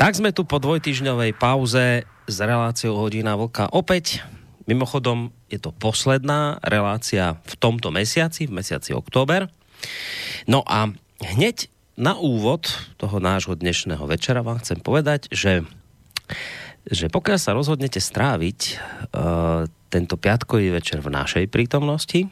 [0.00, 3.68] Tak sme tu po dvojtyžňovej pauze s reláciou Hodina Vlka.
[3.68, 4.24] Opäť,
[4.64, 9.52] mimochodom, je to posledná relácia v tomto mesiaci, v mesiaci október.
[10.48, 10.88] No a
[11.20, 11.68] hneď
[12.00, 15.68] na úvod toho nášho dnešného večera vám chcem povedať, že,
[16.88, 22.24] že pokiaľ sa rozhodnete stráviť uh, tento piatkový večer v našej prítomnosti,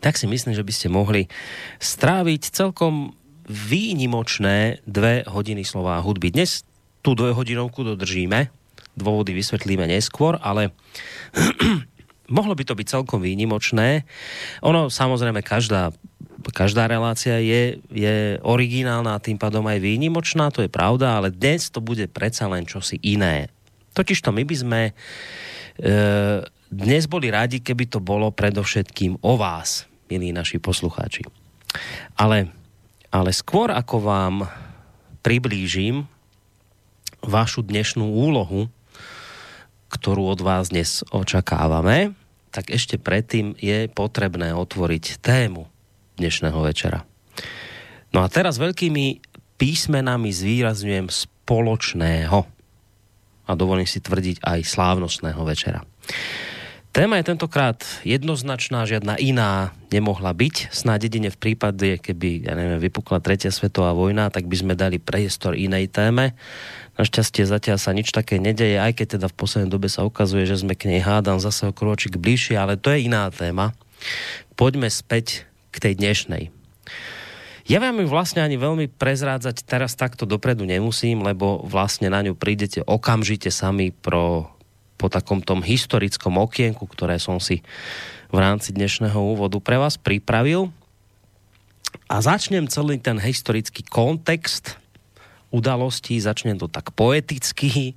[0.00, 1.28] tak si myslím, že by ste mohli
[1.84, 3.12] stráviť celkom
[3.46, 6.34] výnimočné dve hodiny slova hudby.
[6.34, 6.66] Dnes
[7.00, 8.50] tú dvojhodinovku dodržíme,
[8.98, 10.74] dôvody vysvetlíme neskôr, ale
[12.36, 14.02] mohlo by to byť celkom výnimočné.
[14.66, 15.94] Ono, samozrejme, každá,
[16.50, 21.70] každá relácia je, je originálna a tým pádom aj výnimočná, to je pravda, ale dnes
[21.70, 23.46] to bude predsa len čosi iné.
[23.94, 24.92] Totižto my by sme e,
[26.66, 31.22] dnes boli radi, keby to bolo predovšetkým o vás, milí naši poslucháči.
[32.18, 32.50] Ale
[33.16, 34.36] ale skôr ako vám
[35.24, 36.04] priblížim
[37.24, 38.68] vašu dnešnú úlohu,
[39.88, 42.12] ktorú od vás dnes očakávame,
[42.52, 45.64] tak ešte predtým je potrebné otvoriť tému
[46.20, 47.08] dnešného večera.
[48.12, 49.24] No a teraz veľkými
[49.56, 52.38] písmenami zvýrazňujem spoločného
[53.48, 55.80] a dovolím si tvrdiť aj slávnostného večera.
[56.96, 57.76] Téma je tentokrát
[58.08, 60.72] jednoznačná, žiadna iná nemohla byť.
[60.72, 64.96] Snáď jedine v prípade, keby, ja neviem, vypukla tretia svetová vojna, tak by sme dali
[64.96, 66.32] priestor inej téme.
[66.96, 70.64] Našťastie zatiaľ sa nič také nedeje, aj keď teda v poslednej dobe sa ukazuje, že
[70.64, 73.76] sme k nej hádam zase o krôčik bližšie, ale to je iná téma.
[74.56, 75.44] Poďme späť
[75.76, 76.48] k tej dnešnej.
[77.68, 82.32] Ja vám ju vlastne ani veľmi prezrádzať teraz takto dopredu nemusím, lebo vlastne na ňu
[82.32, 84.55] prídete okamžite sami pro
[84.96, 87.60] po takom tom historickom okienku, ktoré som si
[88.32, 90.72] v rámci dnešného úvodu pre vás pripravil.
[92.08, 94.76] A začnem celý ten historický kontext
[95.54, 97.94] udalostí, začnem to tak poeticky,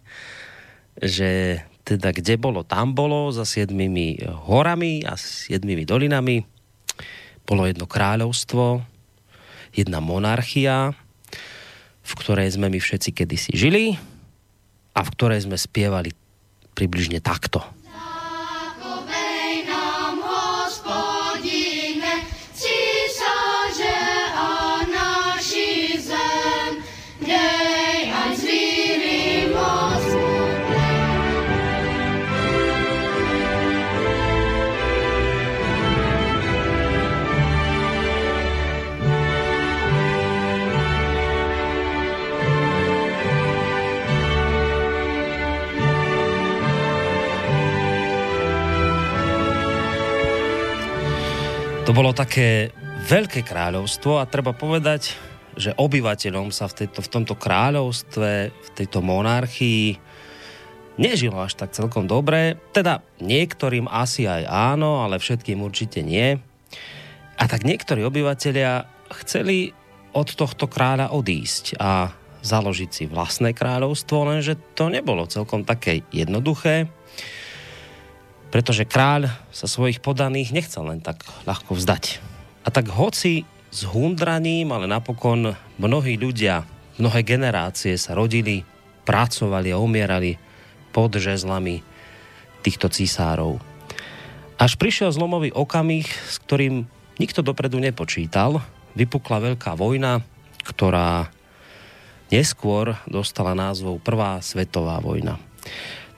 [1.00, 6.46] že teda kde bolo, tam bolo, za siedmými horami a siedmými dolinami
[7.50, 8.86] bolo jedno kráľovstvo,
[9.74, 10.94] jedna monarchia,
[12.06, 13.98] v ktorej sme my všetci kedysi žili
[14.94, 16.14] a v ktorej sme spievali
[16.80, 17.60] približne takto.
[52.00, 52.72] Bolo také
[53.12, 55.20] veľké kráľovstvo a treba povedať,
[55.60, 60.00] že obyvateľom sa v, tejto, v tomto kráľovstve, v tejto monarchii
[60.96, 62.56] nežilo až tak celkom dobre.
[62.72, 66.40] Teda niektorým asi aj áno, ale všetkým určite nie.
[67.36, 68.88] A tak niektorí obyvateľia
[69.20, 69.76] chceli
[70.16, 76.88] od tohto kráľa odísť a založiť si vlastné kráľovstvo, lenže to nebolo celkom také jednoduché
[78.50, 82.22] pretože kráľ sa svojich podaných nechcel len tak ľahko vzdať.
[82.66, 86.66] A tak hoci s hundraním, ale napokon mnohí ľudia,
[86.98, 88.66] mnohé generácie sa rodili,
[89.06, 90.38] pracovali a umierali
[90.90, 91.86] pod žezlami
[92.66, 93.62] týchto císárov.
[94.60, 96.84] Až prišiel zlomový okamih, s ktorým
[97.22, 98.60] nikto dopredu nepočítal,
[98.98, 100.26] vypukla veľká vojna,
[100.66, 101.32] ktorá
[102.34, 105.40] neskôr dostala názvou Prvá svetová vojna.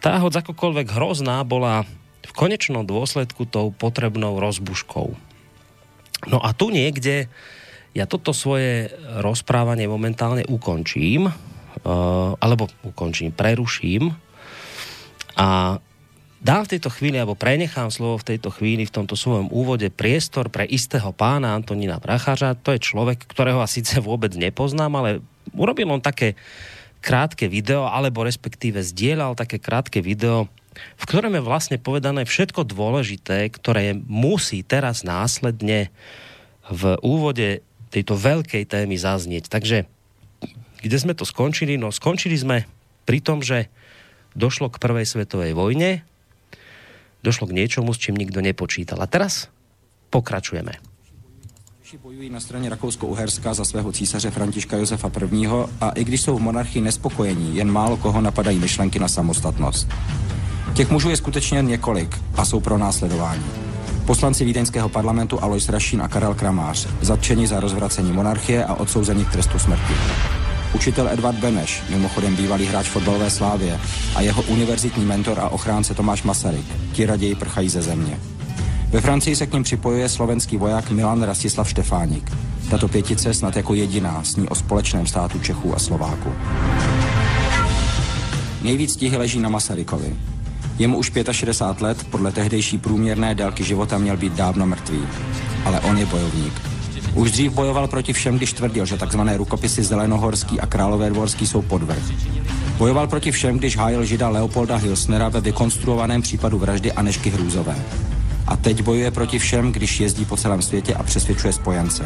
[0.01, 1.85] Tá hoď akokoľvek hrozná bola
[2.31, 5.11] v konečnom dôsledku tou potrebnou rozbuškou.
[6.31, 7.27] No a tu niekde
[7.91, 8.87] ja toto svoje
[9.19, 14.15] rozprávanie momentálne ukončím, uh, alebo ukončím, preruším
[15.35, 15.79] a
[16.39, 20.47] dám v tejto chvíli, alebo prenechám slovo v tejto chvíli v tomto svojom úvode priestor
[20.47, 22.55] pre istého pána Antonína Prachařa.
[22.63, 25.19] To je človek, ktorého síce vôbec nepoznám, ale
[25.51, 26.39] urobil on také
[27.03, 33.51] krátke video, alebo respektíve zdieľal také krátke video v ktorom je vlastne povedané všetko dôležité,
[33.51, 35.91] ktoré musí teraz následne
[36.71, 37.59] v úvode
[37.91, 39.51] tejto veľkej témy zaznieť.
[39.51, 39.83] Takže
[40.81, 41.75] kde sme to skončili?
[41.75, 42.63] No skončili sme
[43.03, 43.67] pri tom, že
[44.31, 46.07] došlo k prvej svetovej vojne
[47.21, 48.97] došlo k niečomu, s čím nikdo nepočítal.
[49.01, 49.47] A teraz
[50.09, 50.73] pokračujeme.
[52.01, 55.47] bojují na straně Rakousko-Uherska za svého císaře Františka Josefa I.
[55.81, 59.87] a i když jsou v monarchii nespokojení, jen málo koho napadají myšlenky na samostatnost.
[60.73, 63.43] Těch mužů je skutečně několik a jsou pro následování.
[64.05, 69.31] Poslanci vídeňského parlamentu Alois Rašín a Karel Kramář, zatčeni za rozvracení monarchie a odsouzení k
[69.31, 69.93] trestu smrti.
[70.73, 73.79] Učitel Edvard Beneš, mimochodem bývalý hráč fotbalové slávě,
[74.15, 78.19] a jeho univerzitní mentor a ochránce Tomáš Masaryk, ti raději prchají ze země.
[78.89, 82.31] Ve Francii se k ním připojuje slovenský voják Milan Rastislav Štefánik.
[82.69, 86.33] Tato pětice snad jako jediná sní o společném státu Čechů a Slováku.
[88.61, 90.15] Nejvíc tíhy leží na Masarykovi.
[90.81, 94.99] Je mu už 65 let, podle tehdejší průměrné délky života měl být dávno mrtvý.
[95.65, 96.53] Ale on je bojovník.
[97.15, 99.19] Už dřív bojoval proti všem, když tvrdil, že tzv.
[99.35, 102.03] rukopisy Zelenohorský a Králové dvorský jsou podvrh.
[102.77, 107.75] Bojoval proti všem, když hájil žida Leopolda Hilsnera ve vykonstruovaném případu vraždy Anešky Hrůzové.
[108.47, 112.05] A teď bojuje proti všem, když jezdí po celém světě a přesvědčuje spojence.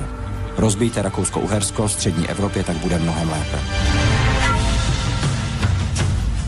[0.57, 3.59] Rozbijte Rakousko-Uhersko, střední Evropě, tak bude mnohem lépe.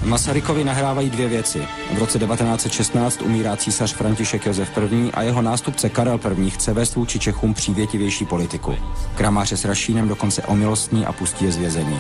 [0.08, 1.68] Masarykovi nahrávají dvě věci.
[1.94, 5.12] V roce 1916 umírá císař František Josef I.
[5.14, 6.50] a jeho nástupce Karel I.
[6.50, 8.76] chce vést vůči Čechům přívětivější politiku.
[9.16, 12.00] Kramáře s Rašínem dokonce omilostní a pustí je z vězení.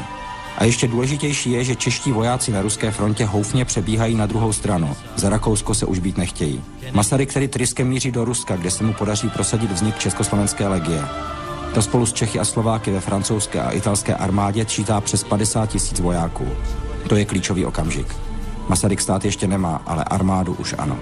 [0.57, 4.95] A ještě důležitější je, že čeští vojáci na ruské frontě houfně přebíhají na druhou stranu.
[5.15, 6.63] Za Rakousko se už být nechtějí.
[6.91, 11.01] Masaryk tedy tryskem míří do Ruska, kde se mu podaří prosadit vznik Československé legie.
[11.73, 15.99] To spolu s Čechy a Slováky ve francouzské a italské armádě čítá přes 50 tisíc
[15.99, 16.47] vojáků.
[17.07, 18.15] To je klíčový okamžik.
[18.67, 20.99] Masaryk stát ještě nemá, ale armádu už ano.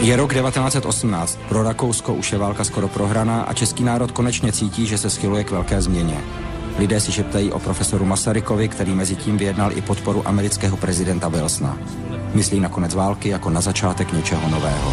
[0.00, 4.86] Je rok 1918, pro Rakousko už je válka skoro prohraná a český národ konečně cítí,
[4.86, 6.16] že se schyluje k velké změně.
[6.78, 11.78] Lidé si šeptají o profesoru Masarykovi, který mezi tím vyjednal i podporu amerického prezidenta Wilsona.
[12.34, 14.92] Myslí na konec války jako na začátek něčeho nového.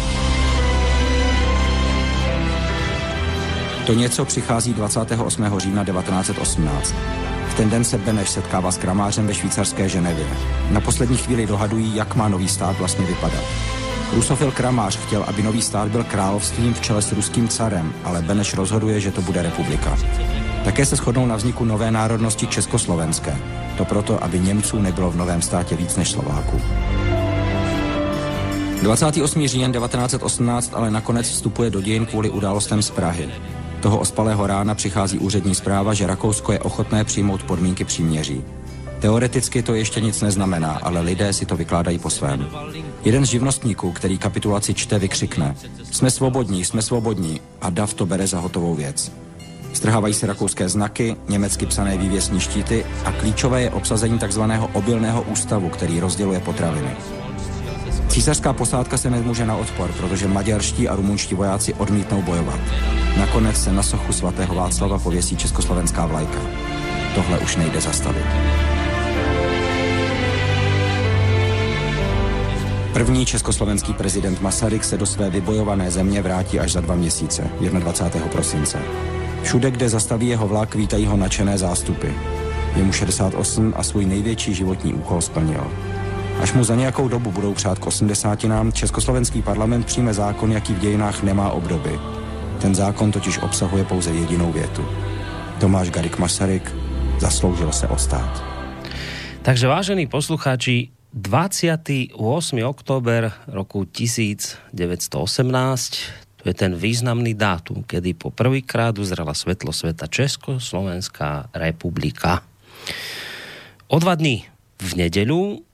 [3.88, 5.58] To něco přichází 28.
[5.58, 6.94] října 1918.
[7.48, 10.26] V ten den se Beneš setkává s kramářem ve švýcarské Ženevě.
[10.70, 13.44] Na poslední chvíli dohadují, jak má nový stát vlastně vypadat.
[14.12, 18.54] Rusofil Kramář chtěl, aby nový stát byl královstvím v čele s ruským carem, ale Beneš
[18.54, 19.98] rozhoduje, že to bude republika.
[20.64, 23.36] Také se shodnou na vzniku nové národnosti československé.
[23.76, 26.60] To proto, aby Němců nebylo v novém státě víc než Slováků.
[28.82, 29.46] 28.
[29.46, 33.28] říjen 1918 ale nakonec vstupuje do dějin kvůli událostem z Prahy.
[33.80, 38.44] Toho ospalého rána přichází úřední zpráva, že Rakousko je ochotné přijmout podmínky příměří.
[39.00, 42.46] Teoreticky to ještě nic neznamená, ale lidé si to vykládají po svém.
[43.04, 45.56] Jeden z živnostníků, který kapitulaci čte, vykřikne
[45.90, 49.12] Jsme svobodní, jsme svobodní a Dav to bere za hotovou věc.
[49.72, 54.42] Strhávají se rakouské znaky, německy psané vývěsní štíty a klíčové je obsazení tzv.
[54.72, 56.96] obilného ústavu, který rozděluje potraviny.
[58.08, 62.60] Císařská posádka se nemůže na odpor, protože maďarští a rumunští vojáci odmítnou bojovat.
[63.18, 66.38] Nakonec se na sochu svatého Václava pověsí československá vlajka.
[67.14, 68.26] Tohle už nejde zastavit.
[72.92, 78.28] První československý prezident Masaryk se do své vybojované země vrátí až za dva měsíce, 21.
[78.28, 78.78] prosince.
[79.42, 82.08] Všude, kde zastaví jeho vlak, vítají ho nadšené zástupy.
[82.76, 85.70] Je mu 68 a svůj největší životní úkol splnil.
[86.40, 90.74] Až mu za nějakou dobu budou přát k 80 nám, československý parlament přijme zákon, jaký
[90.74, 91.98] v dějinách nemá obdoby.
[92.60, 94.88] Ten zákon totiž obsahuje pouze jedinou větu.
[95.60, 96.74] Tomáš Garik Masaryk
[97.18, 98.44] zasloužil se o stát.
[99.42, 102.64] Takže vážení poslucháči, 28.
[102.64, 105.92] október roku 1918
[106.42, 112.46] to je ten významný dátum, kedy po prvýkrát uzrela svetlo sveta Československá republika.
[113.90, 114.46] O dva dní
[114.78, 115.66] v nedeľu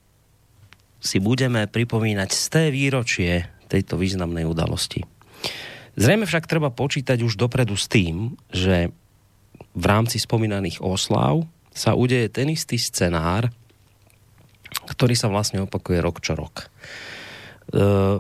[1.05, 5.05] si budeme pripomínať z té výročie tejto významnej udalosti.
[5.95, 8.91] Zrejme však treba počítať už dopredu s tým, že
[9.77, 13.53] v rámci spomínaných oslav sa udeje ten istý scenár,
[14.89, 16.67] ktorý sa vlastne opakuje rok čo rok.
[16.67, 16.67] E,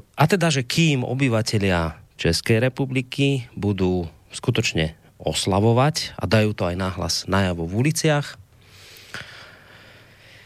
[0.04, 7.14] a teda, že kým obyvatelia Českej republiky budú skutočne oslavovať a dajú to aj náhlas
[7.26, 8.38] najavo v uliciach.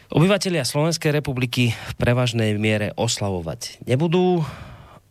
[0.09, 4.41] Obyvatelia Slovenskej republiky v prevažnej miere oslavovať nebudú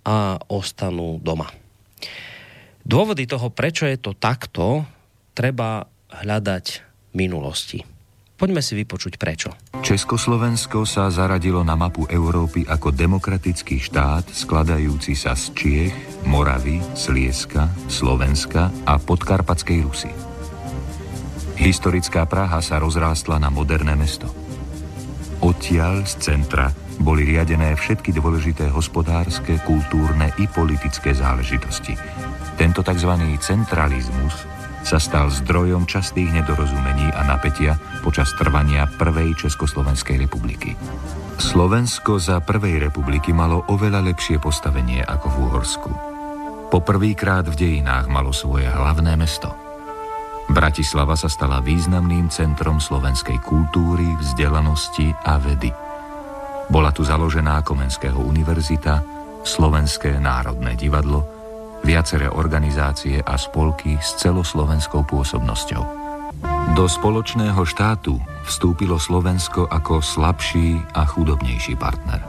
[0.02, 1.47] a ostanú doma.
[2.83, 4.83] Dôvody toho, prečo je to takto,
[5.38, 7.78] treba hľadať v minulosti.
[8.35, 9.55] Poďme si vypočuť prečo.
[9.87, 15.95] Československo sa zaradilo na mapu Európy ako demokratický štát skladajúci sa z Čiech,
[16.26, 20.11] Moravy, Slieska, Slovenska a podkarpatskej Rusy.
[21.55, 24.48] Historická Praha sa rozrástla na moderné mesto.
[25.38, 31.95] Odtiaľ z centra boli riadené všetky dôležité hospodárske, kultúrne i politické záležitosti.
[32.59, 33.12] Tento tzv.
[33.38, 34.35] centralizmus
[34.83, 40.75] sa stal zdrojom častých nedorozumení a napätia počas trvania Prvej Československej republiky.
[41.38, 45.90] Slovensko za Prvej republiky malo oveľa lepšie postavenie ako v Uhorsku.
[46.75, 49.68] Poprvýkrát v dejinách malo svoje hlavné mesto.
[50.49, 55.69] Bratislava sa stala významným centrom slovenskej kultúry, vzdelanosti a vedy.
[56.73, 59.00] Bola tu založená Komenského univerzita,
[59.45, 61.25] Slovenské národné divadlo,
[61.85, 65.85] viaceré organizácie a spolky s celoslovenskou pôsobnosťou.
[66.76, 72.21] Do spoločného štátu vstúpilo Slovensko ako slabší a chudobnejší partner.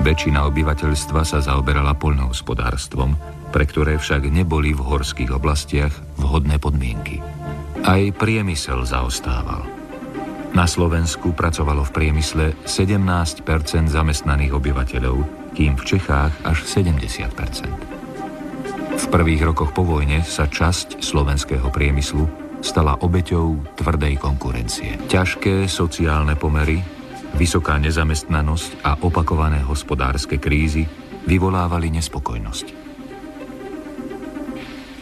[0.00, 3.16] Väčšina obyvateľstva sa zaoberala poľnohospodárstvom,
[3.50, 7.20] pre ktoré však neboli v horských oblastiach vhodné podmienky.
[7.86, 9.62] Aj priemysel zaostával.
[10.56, 13.44] Na Slovensku pracovalo v priemysle 17%
[13.92, 15.16] zamestnaných obyvateľov,
[15.52, 22.24] kým v Čechách až 70% V prvých rokoch po vojne sa časť slovenského priemyslu
[22.64, 24.96] stala obeťou tvrdej konkurencie.
[25.12, 26.80] Ťažké sociálne pomery,
[27.36, 30.88] vysoká nezamestnanosť a opakované hospodárske krízy
[31.28, 32.85] vyvolávali nespokojnosť.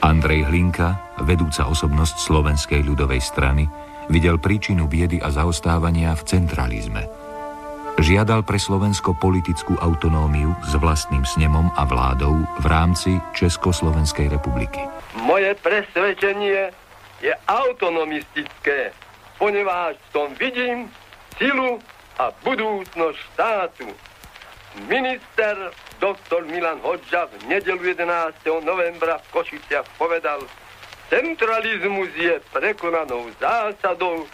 [0.05, 3.65] Andrej Hlinka, vedúca osobnosť Slovenskej ľudovej strany,
[4.13, 7.09] videl príčinu biedy a zaostávania v centralizme.
[7.97, 14.85] Žiadal pre Slovensko politickú autonómiu s vlastným snemom a vládou v rámci Československej republiky.
[15.25, 16.69] Moje presvedčenie
[17.25, 18.93] je autonomistické,
[19.41, 20.93] ponieważ v tom vidím
[21.41, 21.81] silu
[22.21, 23.89] a budúcnosť štátu.
[24.75, 25.71] Minister
[26.03, 28.43] doktor Milan Hodža v nedelu 11.
[28.67, 30.43] novembra v Košiciach povedal,
[31.07, 34.27] centralizmus je prekonanou zásadou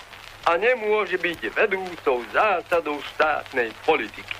[0.48, 4.34] a nemôže byť vedúcou zásadou štátnej politiky.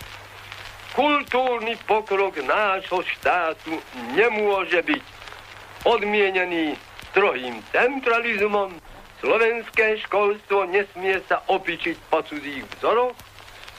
[0.96, 3.76] Kultúrny pokrok nášho štátu
[4.16, 5.04] nemôže byť
[5.84, 6.80] odmienený
[7.12, 8.72] strohým centralizmom,
[9.20, 13.12] slovenské školstvo nesmie sa opičiť po cudzích vzoroch,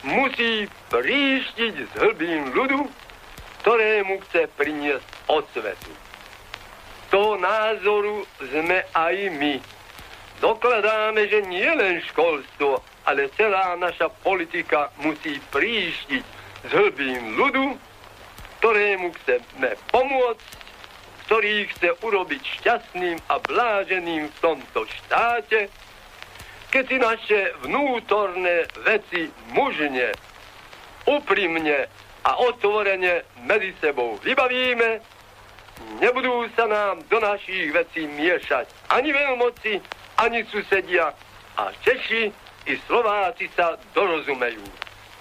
[0.04, 2.90] musí príštiť z hlbín ľudu,
[3.62, 5.94] ktorému chce priniesť osvetu.
[7.14, 9.56] To názoru sme aj my.
[10.42, 16.24] Dokladáme, že nie len školstvo, ale celá naša politika musí príštiť
[16.66, 17.78] z hlbín ľudu,
[18.58, 20.62] ktorému chceme pomôcť
[21.32, 25.72] ktorý chce urobiť šťastným a bláženým v tomto štáte,
[26.72, 30.16] keď si naše vnútorné veci mužne,
[31.04, 31.92] úprimne
[32.24, 35.04] a otvorene medzi sebou vybavíme,
[36.00, 39.84] nebudú sa nám do našich vecí miešať ani veľmoci,
[40.24, 41.12] ani susedia
[41.60, 42.32] a Češi
[42.72, 44.64] i Slováci sa dorozumejú,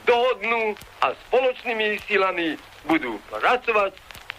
[0.06, 2.54] dohodnú a spoločnými silami
[2.86, 3.92] budú pracovať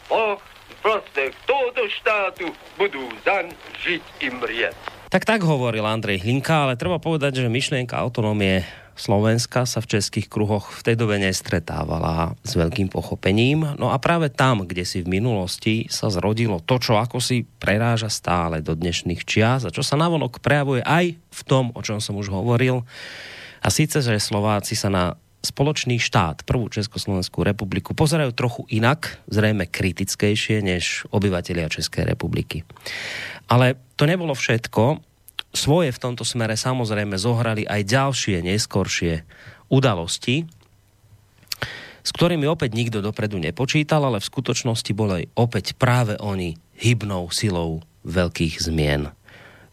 [0.07, 0.39] po
[0.79, 2.47] prospech tohoto štátu
[2.79, 3.51] budú zaň
[3.83, 4.90] žiť i mrieť.
[5.11, 8.63] Tak tak hovoril Andrej Hlinka, ale treba povedať, že myšlienka autonómie
[8.95, 13.75] Slovenska sa v českých kruhoch v tej dobe nestretávala s veľkým pochopením.
[13.75, 18.07] No a práve tam, kde si v minulosti sa zrodilo to, čo ako si preráža
[18.07, 22.15] stále do dnešných čias a čo sa navonok prejavuje aj v tom, o čom som
[22.15, 22.87] už hovoril.
[23.59, 29.65] A síce, že Slováci sa na spoločný štát, prvú Československú republiku, pozerajú trochu inak, zrejme
[29.65, 32.61] kritickejšie než obyvatelia Českej republiky.
[33.49, 35.01] Ale to nebolo všetko.
[35.51, 39.25] Svoje v tomto smere samozrejme zohrali aj ďalšie, neskoršie
[39.67, 40.47] udalosti,
[42.01, 47.85] s ktorými opäť nikto dopredu nepočítal, ale v skutočnosti boli opäť práve oni hybnou silou
[48.05, 49.13] veľkých zmien.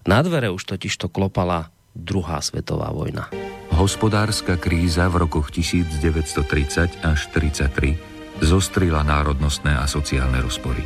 [0.05, 3.29] Na dvere už totiž to klopala druhá svetová vojna.
[3.75, 10.83] Hospodárska kríza v rokoch 1930 až 1933 zostrila národnostné a sociálne rozpory.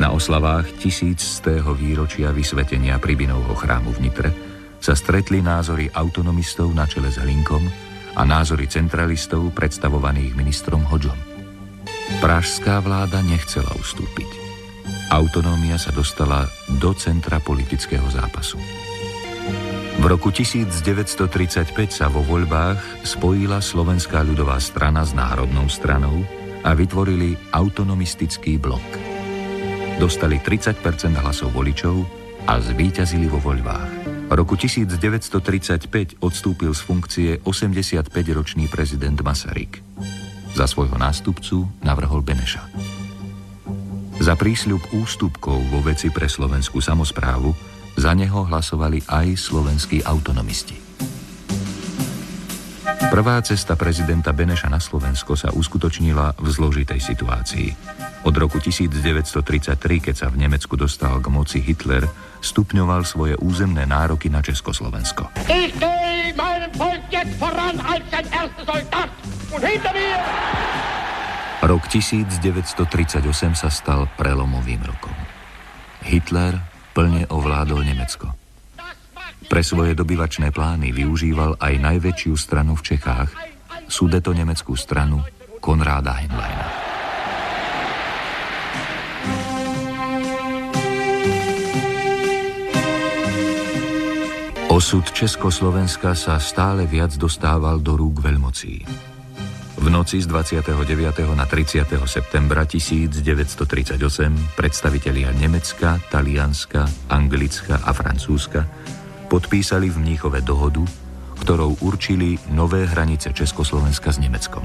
[0.00, 4.30] Na oslavách tisícstého výročia vysvetenia Pribinovho chrámu v Nitre
[4.82, 7.62] sa stretli názory autonomistov na čele s Hlinkom
[8.16, 11.16] a názory centralistov predstavovaných ministrom Hodžom.
[12.18, 14.26] Pražská vláda nechcela ustúpiť.
[15.12, 16.48] Autonómia sa dostala
[16.80, 18.58] do centra politického zápasu.
[20.00, 26.24] V roku 1935 sa vo voľbách spojila Slovenská ľudová strana s Národnou stranou
[26.64, 28.84] a vytvorili autonomistický blok.
[30.00, 30.80] Dostali 30%
[31.20, 32.08] hlasov voličov
[32.48, 33.90] a zvíťazili vo voľbách.
[34.26, 39.84] V roku 1935 odstúpil z funkcie 85-ročný prezident Masaryk.
[40.56, 42.64] Za svojho nástupcu navrhol Beneša.
[44.24, 47.52] Za prísľub ústupkov vo veci pre slovenskú samozprávu
[47.96, 50.82] za neho hlasovali aj slovenskí autonomisti.
[53.12, 57.68] Prvá cesta prezidenta Beneša na Slovensko sa uskutočnila v zložitej situácii.
[58.24, 62.08] Od roku 1933, keď sa v Nemecku dostal k moci Hitler,
[62.40, 65.28] stupňoval svoje územné nároky na Československo.
[71.62, 75.12] Rok 1938 sa stal prelomovým rokom.
[76.00, 78.30] Hitler plne ovládol Nemecko.
[79.48, 83.32] Pre svoje dobyvačné plány využíval aj najväčšiu stranu v Čechách,
[83.88, 85.20] sudeto nemeckú stranu
[85.60, 86.68] Konráda Henleina.
[94.72, 99.11] Osud Československa sa stále viac dostával do rúk veľmocí.
[99.82, 101.34] V noci z 29.
[101.34, 101.82] na 30.
[102.06, 103.98] septembra 1938
[104.54, 108.62] predstavitelia Nemecka, Talianska, Anglicka a Francúzska
[109.26, 110.86] podpísali v Mníchove dohodu,
[111.42, 114.62] ktorou určili nové hranice Československa s Nemeckom.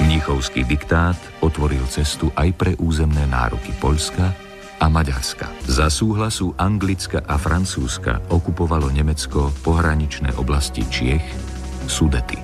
[0.00, 4.32] Mníchovský diktát otvoril cestu aj pre územné nároky Polska
[4.80, 5.52] a Maďarska.
[5.68, 11.47] Za súhlasu Anglicka a Francúzska okupovalo Nemecko pohraničné oblasti Čiech,
[11.88, 12.38] Sudety.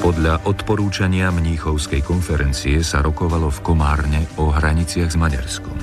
[0.00, 5.74] Podľa odporúčania Mníchovskej konferencie sa rokovalo v Komárne o hraniciach s Maďarskom.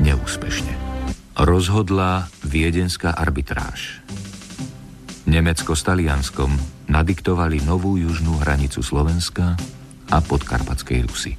[0.00, 0.72] Neúspešne
[1.36, 4.00] rozhodla viedenská arbitráž.
[5.26, 6.54] Nemecko s Talianskom
[6.86, 9.58] nadiktovali novú južnú hranicu Slovenska
[10.12, 11.32] a podkarpatskej Rusy.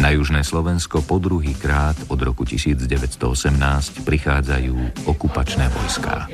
[0.00, 6.24] Na južné Slovensko po druhý krát od roku 1918 prichádzajú okupačné vojská.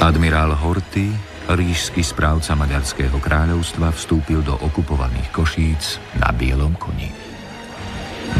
[0.00, 1.12] Admirál Horty
[1.44, 7.12] ríšsky správca Maďarského kráľovstva vstúpil do okupovaných Košíc na bielom koni.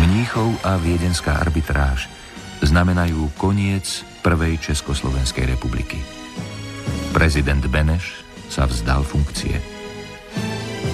[0.01, 2.09] Mníchov a viedenská arbitráž
[2.65, 6.01] znamenajú koniec Prvej Československej republiky.
[7.13, 9.74] Prezident Beneš sa vzdal funkcie.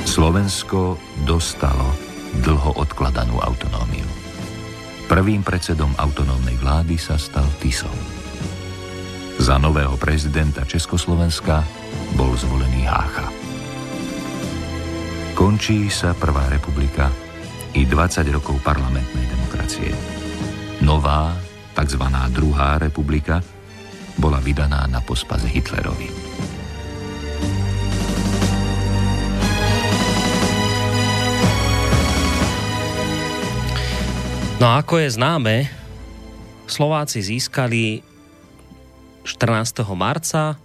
[0.06, 0.94] Slovensko
[1.26, 1.90] dostalo
[2.42, 4.06] dlho odkladanú autonómiu.
[5.10, 7.94] Prvým predsedom autonómnej vlády sa stal Tisom.
[9.42, 11.66] Za nového prezidenta Československa
[12.14, 13.26] bol zvolený Hácha.
[15.34, 17.10] Končí sa Prvá republika
[17.74, 19.90] i 20 rokov parlamentnej demokracie.
[20.84, 21.34] Nová,
[21.74, 22.04] tzv.
[22.30, 23.42] druhá republika,
[24.20, 26.12] bola vydaná na pospas Hitlerovi.
[34.60, 35.72] No a ako je známe,
[36.68, 38.04] Slováci získali
[39.24, 39.88] 14.
[39.96, 40.60] marca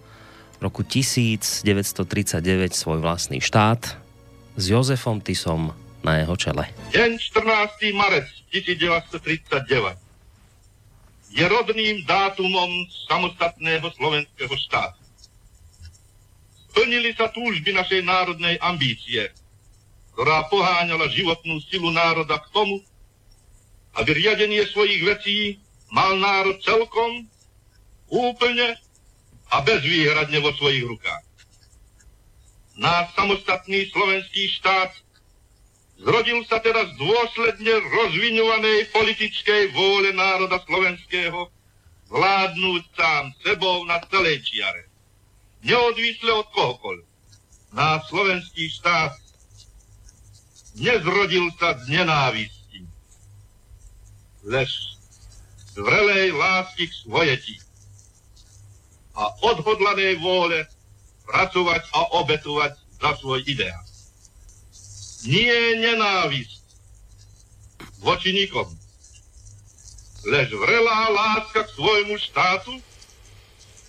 [0.60, 1.64] roku 1939
[2.76, 3.96] svoj vlastný štát
[4.60, 5.72] s Jozefom Tisom
[6.04, 6.68] na jeho čele.
[6.92, 7.96] Deň 14.
[7.96, 9.64] marec 1939
[11.32, 15.00] je rodným dátumom samostatného slovenského štátu.
[16.68, 19.32] Splnili sa túžby našej národnej ambície,
[20.20, 22.84] ktorá poháňala životnú silu národa k tomu,
[23.96, 25.38] aby riadenie svojich vecí
[25.92, 27.28] mal národ celkom,
[28.12, 28.76] úplne
[29.50, 31.24] a bezvýhradne vo svojich rukách.
[32.76, 34.92] Náš samostatný slovenský štát
[35.96, 41.48] zrodil sa teraz dôsledne rozvinovanej politickej vôle národa slovenského
[42.12, 44.92] vládnúť sám sebou na celej čiare.
[45.64, 47.10] Neodvisle od kohokoľvek.
[47.74, 49.14] Náš slovenský štát
[50.76, 52.55] nezrodil sa z nenávisti,
[54.46, 54.70] lež
[55.74, 57.56] z vrelej lásky k svojeti
[59.18, 60.70] a odhodlanej vôle
[61.26, 63.84] pracovať a obetovať za svoj ideál.
[65.26, 66.62] Nie nenávisť
[68.06, 68.70] voči nikom,
[70.30, 72.78] lež vrelá láska k svojmu štátu,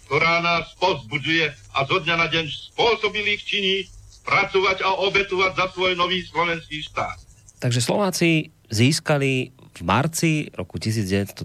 [0.09, 3.77] ktorá nás pozbudzuje a zo dňa na deň spôsobilých činí
[4.25, 7.19] pracovať a obetovať za svoj nový slovenský štát.
[7.61, 11.37] Takže Slováci získali v marci roku 1939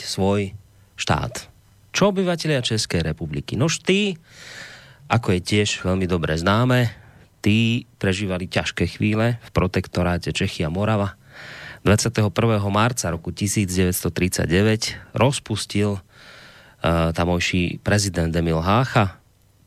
[0.00, 0.56] svoj
[0.96, 1.48] štát.
[1.92, 3.56] Čo obyvateľia Českej republiky?
[3.56, 4.16] Nož tí,
[5.08, 6.92] ako je tiež veľmi dobre známe,
[7.44, 11.16] tí prežívali ťažké chvíle v protektoráte Čechy Morava.
[11.86, 12.28] 21.
[12.68, 16.02] marca roku 1939 rozpustil uh,
[17.14, 19.18] tamojší prezident Emil Hácha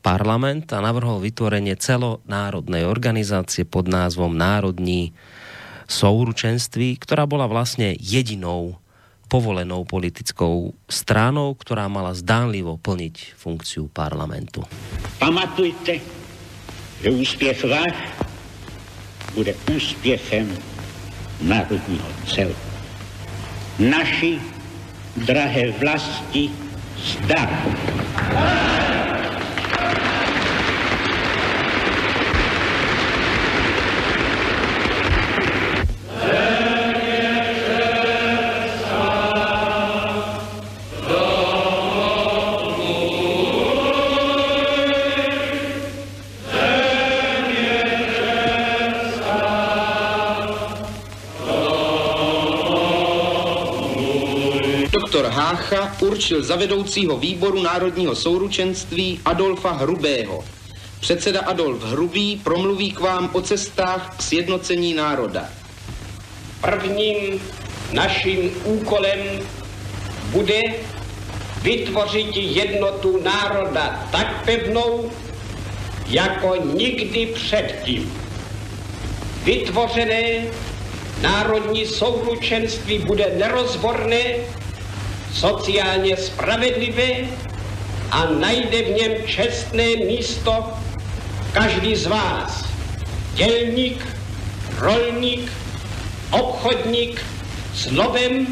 [0.02, 5.14] parlament a navrhol vytvorenie celonárodnej organizácie pod názvom Národní
[5.92, 8.80] souručenství, ktorá bola vlastne jedinou
[9.28, 14.64] povolenou politickou stranou, ktorá mala zdánlivo plniť funkciu parlamentu.
[15.20, 16.00] Pamatujte,
[17.04, 17.96] že úspěch váš
[19.32, 20.52] bude úspěchem
[21.40, 22.72] národního celku.
[23.78, 24.40] naši
[25.16, 26.50] drahé vlasti
[26.96, 27.48] zdar.
[55.72, 60.44] Hácha určil za vedoucího výboru Národního souručenství Adolfa Hrubého.
[61.00, 65.48] Předseda Adolf Hrubý promluví k vám o cestách k sjednocení národa.
[66.60, 67.40] Prvním
[67.92, 69.18] naším úkolem
[70.30, 70.60] bude
[71.62, 75.10] vytvořit jednotu národa tak pevnou,
[76.06, 78.12] jako nikdy předtím.
[79.44, 80.44] Vytvořené
[81.22, 84.34] národní souručenství bude nerozborné
[85.32, 87.28] sociálně spravedlivé
[88.10, 90.64] a najde v něm čestné místo
[91.52, 92.64] každý z vás.
[93.34, 94.06] Dělník,
[94.78, 95.52] rolník,
[96.30, 97.24] obchodník,
[97.74, 98.46] slovem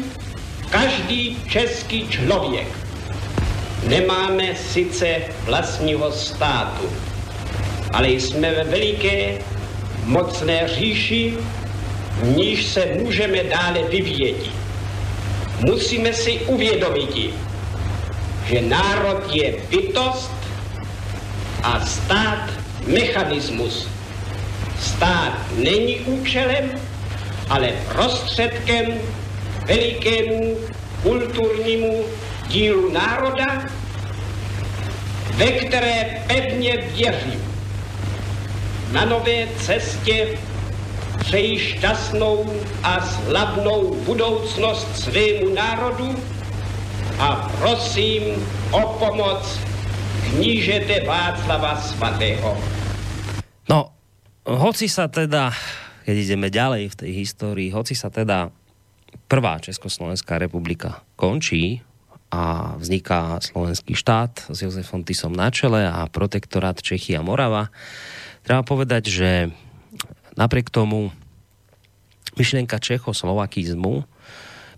[0.69, 2.67] každý český člověk.
[3.83, 5.15] Nemáme sice
[5.45, 6.89] vlastního státu,
[7.93, 9.37] ale jsme ve veliké,
[10.05, 11.37] mocné říši,
[12.21, 14.60] v níž se můžeme dále vyvíjet
[15.65, 17.33] musíme si uvědomit,
[18.45, 20.31] že národ je bytost
[21.63, 22.49] a stát
[22.87, 23.87] mechanismus.
[24.79, 26.71] Stát není účelem,
[27.49, 28.85] ale prostředkem
[29.65, 30.57] velikému
[31.03, 32.05] kulturnímu
[32.47, 33.61] dílu národa,
[35.35, 37.41] ve které pevně věřím.
[38.91, 40.27] Na nové cestě
[41.21, 42.49] přeji šťastnou
[42.83, 46.17] a slavnou budoucnost svému národu
[47.21, 49.45] a prosím o pomoc
[50.29, 52.57] knížete Václava Svatého.
[53.69, 53.93] No,
[54.47, 55.53] hoci sa teda,
[56.07, 58.49] keď ideme ďalej v tej histórii, hoci sa teda
[59.29, 61.85] prvá Československá republika končí
[62.31, 67.69] a vzniká slovenský štát s Jozefom Tisom na čele a protektorát Čechy a Morava,
[68.41, 69.29] treba povedať, že
[70.35, 71.11] napriek tomu
[72.39, 74.07] myšlienka čechoslovakizmu,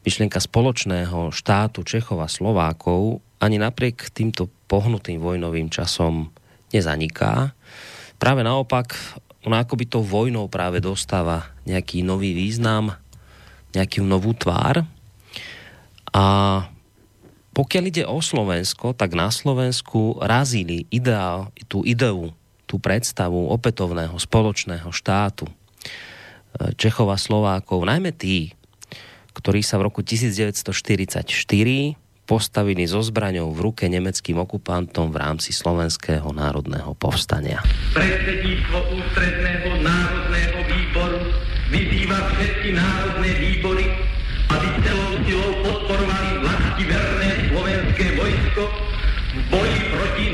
[0.04, 6.32] myšlienka spoločného štátu Čechov a Slovákov ani napriek týmto pohnutým vojnovým časom
[6.72, 7.52] nezaniká.
[8.18, 8.96] Práve naopak,
[9.44, 12.96] ona akoby tou vojnou práve dostáva nejaký nový význam,
[13.76, 14.88] nejakú novú tvár.
[16.14, 16.24] A
[17.54, 22.34] pokiaľ ide o Slovensko, tak na Slovensku razili ideál, tú ideu,
[22.74, 25.46] tú predstavu opätovného spoločného štátu–
[26.78, 28.54] Čechov a Slovákov, najmä tí,
[29.34, 31.26] ktorí sa v roku 1944
[32.24, 37.60] postavili so zbraňou v ruke nemeckým okupantom v rámci Slovenského národného povstania.
[37.98, 41.20] Predsedníctvo ústredného národného výboru
[41.74, 43.86] vyzýva všetky národné výbory,
[44.54, 48.64] aby celou silou podporovali vlasti verné slovenské vojsko
[49.34, 50.26] v boji proti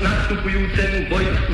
[0.00, 1.51] nastupujúcemu vojsku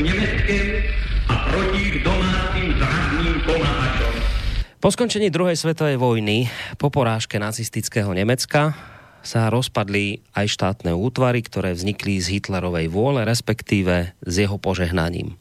[4.78, 6.46] Po skončení druhej svetovej vojny,
[6.78, 8.78] po porážke nacistického Nemecka,
[9.26, 15.34] sa rozpadli aj štátne útvary, ktoré vznikli z Hitlerovej vôle, respektíve s jeho požehnaním.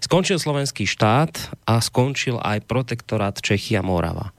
[0.00, 4.32] Skončil slovenský štát a skončil aj protektorát Čechy a Morava.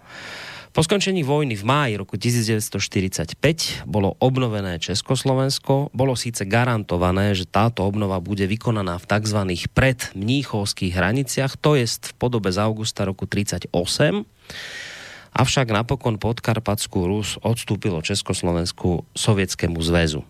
[0.72, 5.92] Po skončení vojny v máji roku 1945 bolo obnovené Československo.
[5.92, 9.40] Bolo síce garantované, že táto obnova bude vykonaná v tzv.
[9.76, 14.24] predmníchovských hraniciach, to je v podobe z augusta roku 1938.
[15.36, 20.24] Avšak napokon podkarpatskú Rus odstúpilo Československu Sovietskému zväzu.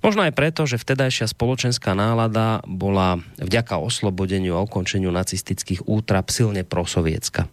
[0.00, 6.64] Možno aj preto, že vtedajšia spoločenská nálada bola vďaka oslobodeniu a ukončeniu nacistických útrap silne
[6.64, 7.44] prosovietska.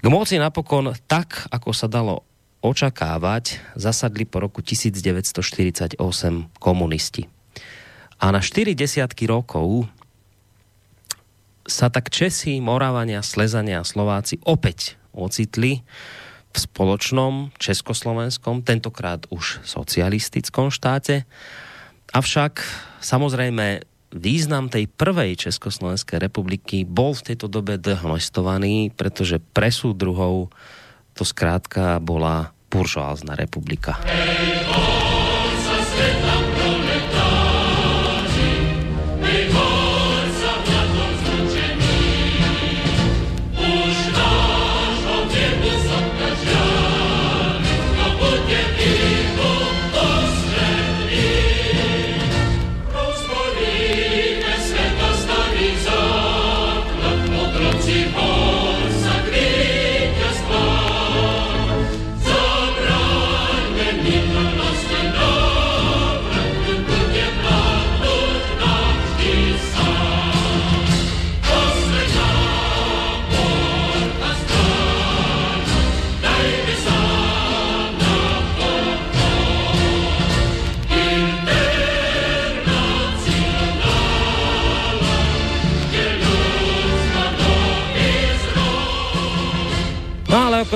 [0.00, 2.24] K moci napokon tak, ako sa dalo
[2.64, 6.00] očakávať, zasadli po roku 1948
[6.56, 7.28] komunisti.
[8.20, 9.88] A na 4 desiatky rokov
[11.68, 15.84] sa tak Česi, Moravania, Slezania a Slováci opäť ocitli
[16.50, 21.28] v spoločnom československom, tentokrát už socialistickom štáte.
[22.16, 22.64] Avšak
[23.04, 23.84] samozrejme
[24.14, 30.50] význam tej prvej Československej republiky bol v tejto dobe dehonestovaný, pretože pre súdruhov
[31.14, 33.98] to skrátka bola buržoázna republika.
[36.00, 36.39] ako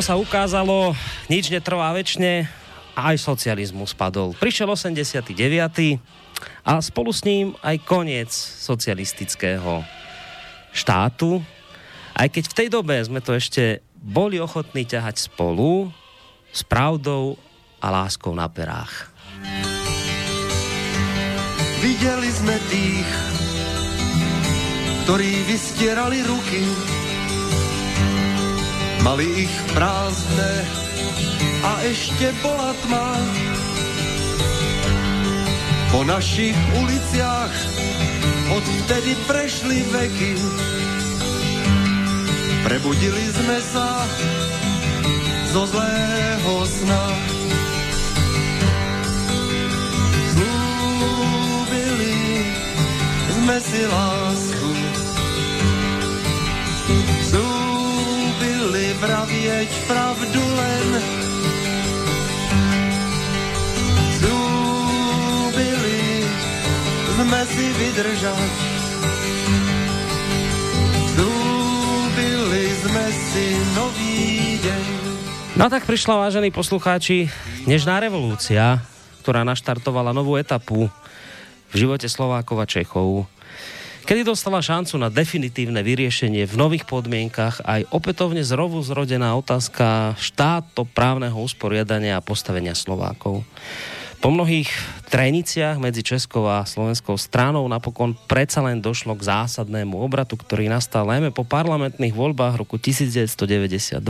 [0.04, 0.92] sa ukázalo,
[1.32, 2.44] nič netrvá väčšine
[2.92, 4.36] a aj socializmus spadol.
[4.36, 5.32] Prišiel 89.
[6.60, 9.80] a spolu s ním aj koniec socialistického
[10.76, 11.40] štátu.
[12.12, 15.88] Aj keď v tej dobe sme to ešte boli ochotní ťahať spolu
[16.52, 17.40] s pravdou
[17.80, 19.08] a láskou na perách.
[21.80, 23.08] Videli sme tých,
[25.08, 26.93] ktorí vystierali ruky
[29.04, 30.52] Mali ich prázdne
[31.60, 33.12] a ešte bola tma.
[35.92, 37.52] Po našich uliciach
[38.48, 40.40] odvtedy prešli veky.
[42.64, 44.08] Prebudili sme sa
[45.52, 47.04] zo zlého sna.
[50.32, 52.16] Zlúbili
[53.36, 54.93] sme si lásku
[59.04, 60.88] vravieť pravdu len.
[64.16, 66.02] Zúbili
[67.12, 68.52] sme si vydržať.
[71.12, 74.16] Zúbili sme si nový
[74.64, 74.84] deň.
[75.60, 77.28] No tak prišla, vážení poslucháči,
[77.68, 78.80] Nežná revolúcia,
[79.24, 80.88] ktorá naštartovala novú etapu
[81.72, 83.28] v živote Slovákov a Čechov
[84.04, 90.84] kedy dostala šancu na definitívne vyriešenie v nových podmienkach aj opätovne zrovu zrodená otázka štáto
[90.84, 93.42] právneho usporiadania a postavenia Slovákov.
[94.20, 94.72] Po mnohých
[95.08, 101.04] treniciach medzi Českou a Slovenskou stranou napokon predsa len došlo k zásadnému obratu, ktorý nastal
[101.04, 104.00] najmä po parlamentných voľbách roku 1992.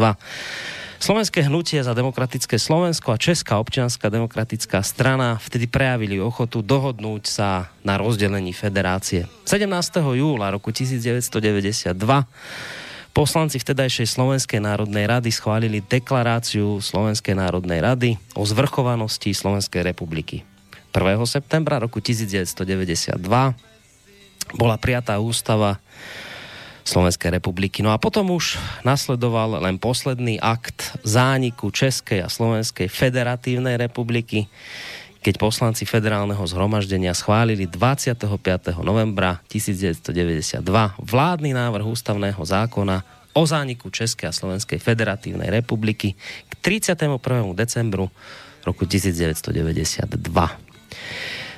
[1.05, 7.69] Slovenské hnutie za demokratické Slovensko a Česká občianská demokratická strana vtedy prejavili ochotu dohodnúť sa
[7.85, 9.29] na rozdelení federácie.
[9.45, 9.69] 17.
[10.01, 11.93] júla roku 1992
[13.13, 20.41] poslanci vtedajšej Slovenskej národnej rady schválili deklaráciu Slovenskej národnej rady o zvrchovanosti Slovenskej republiky.
[20.97, 21.21] 1.
[21.29, 23.21] septembra roku 1992
[24.57, 25.85] bola prijatá ústava
[26.85, 27.81] Slovenskej republiky.
[27.81, 34.45] No a potom už nasledoval len posledný akt zániku Českej a Slovenskej federatívnej republiky,
[35.25, 38.29] keď poslanci federálneho zhromaždenia schválili 25.
[38.85, 40.61] novembra 1992
[41.01, 43.01] vládny návrh ústavného zákona
[43.33, 46.13] o zániku Českej a Slovenskej federatívnej republiky
[46.47, 47.17] k 31.
[47.57, 48.13] decembru
[48.61, 50.21] roku 1992.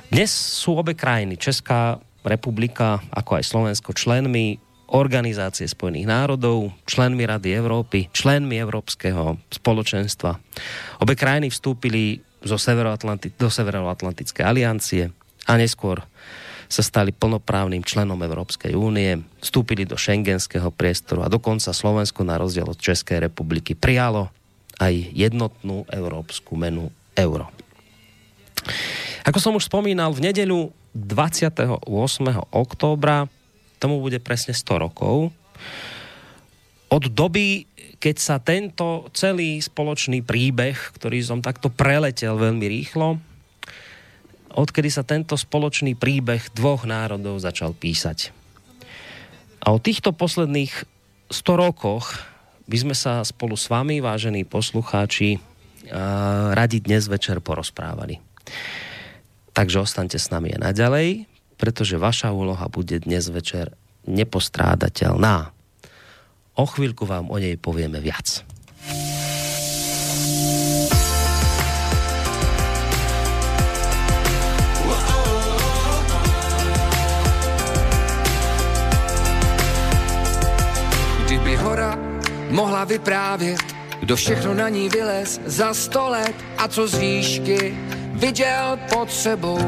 [0.07, 7.51] Dnes sú obe krajiny, Česká republika ako aj Slovensko členmi Organizácie spojených národov, členmi Rady
[7.51, 10.39] Európy, členmi Európskeho spoločenstva.
[11.03, 15.11] Obe krajiny vstúpili zo Severoatlanti- do Severoatlantickej aliancie
[15.43, 15.99] a neskôr
[16.67, 22.67] sa stali plnoprávnym členom Európskej únie, vstúpili do šengenského priestoru a dokonca Slovensko na rozdiel
[22.67, 24.31] od Českej republiky prijalo
[24.79, 27.47] aj jednotnú európsku menu euro.
[29.23, 31.87] Ako som už spomínal, v nedeľu 28.
[32.51, 33.31] októbra
[33.77, 35.29] tomu bude presne 100 rokov.
[36.87, 37.65] Od doby,
[37.97, 43.19] keď sa tento celý spoločný príbeh, ktorý som takto preletel veľmi rýchlo,
[44.57, 48.33] odkedy sa tento spoločný príbeh dvoch národov začal písať.
[49.61, 50.71] A o týchto posledných
[51.29, 52.23] 100 rokoch
[52.65, 55.37] by sme sa spolu s vami, vážení poslucháči,
[56.55, 58.19] radi dnes večer porozprávali.
[59.51, 63.73] Takže ostaňte s nami aj naďalej, pretože vaša úloha bude dnes večer
[64.05, 65.51] nepostrádateľná.
[66.57, 68.45] O chvíľku vám o nej povieme viac.
[81.27, 81.99] Kdyby hora
[82.49, 83.59] mohla vyprávět,
[83.99, 87.77] kdo všechno na ní vylez za sto let a co z výšky
[88.13, 89.59] viděl pod sebou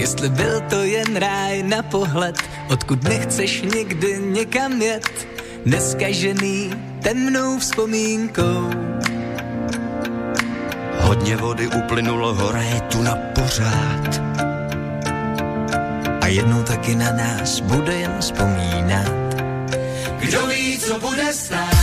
[0.00, 2.36] Jestli byl to jen ráj na pohled,
[2.70, 5.28] odkud nechceš nikdy někam jet,
[5.64, 8.70] neskažený temnou vzpomínkou.
[11.00, 14.20] Hodně vody uplynulo horé tu na pořád.
[16.20, 19.12] A jednou taky na nás bude jen vzpomínat.
[20.20, 21.79] Kdo ví, co bude stát?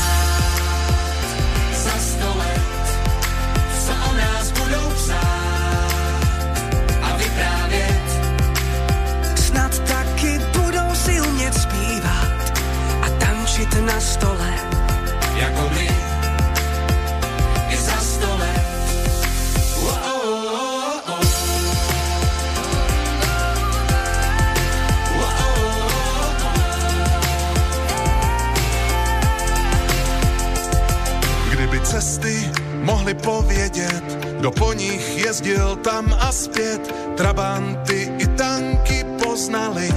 [35.48, 39.90] Nich jezdil tam a zpět, trabanty i tanky poznali.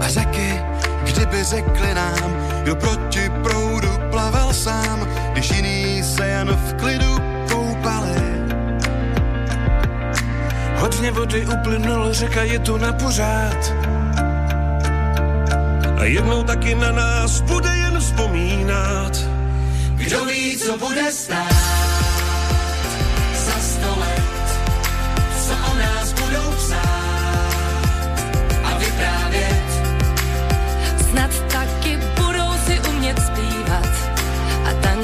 [0.00, 0.60] A řeky,
[1.04, 7.16] kdyby řekli nám, kdo proti proudu plaval sám, když jiný se jen v klidu
[7.48, 8.18] koupali.
[10.76, 13.72] Hodně vody uplynulo, řeka je tu na pořád.
[15.98, 19.12] A jednou taky na nás bude jen vzpomínat.
[19.94, 21.57] Kdo ví, co bude stát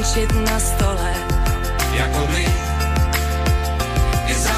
[0.05, 1.13] a tančit na stole.
[1.97, 2.47] Jako my,
[4.27, 4.55] i za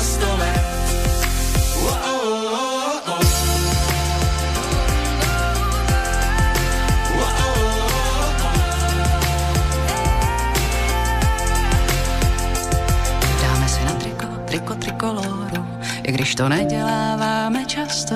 [14.46, 15.66] triko, trikoloru,
[16.02, 18.14] i když to neděláváme často,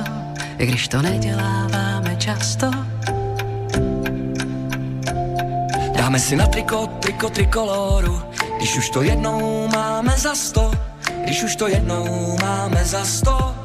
[0.58, 2.89] i když to neděláváme často.
[6.10, 8.22] Dáme si na triko, triko, trikoloru,
[8.56, 10.70] když už to jednou máme za sto,
[11.22, 13.59] když už to jednou máme za sto.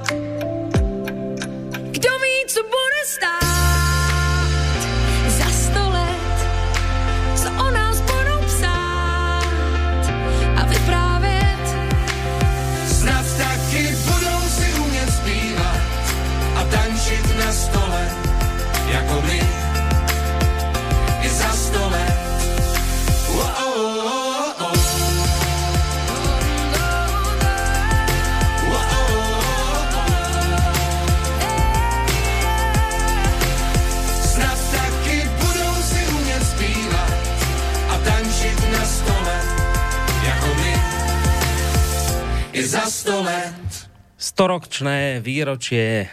[44.46, 46.06] Storočné výročie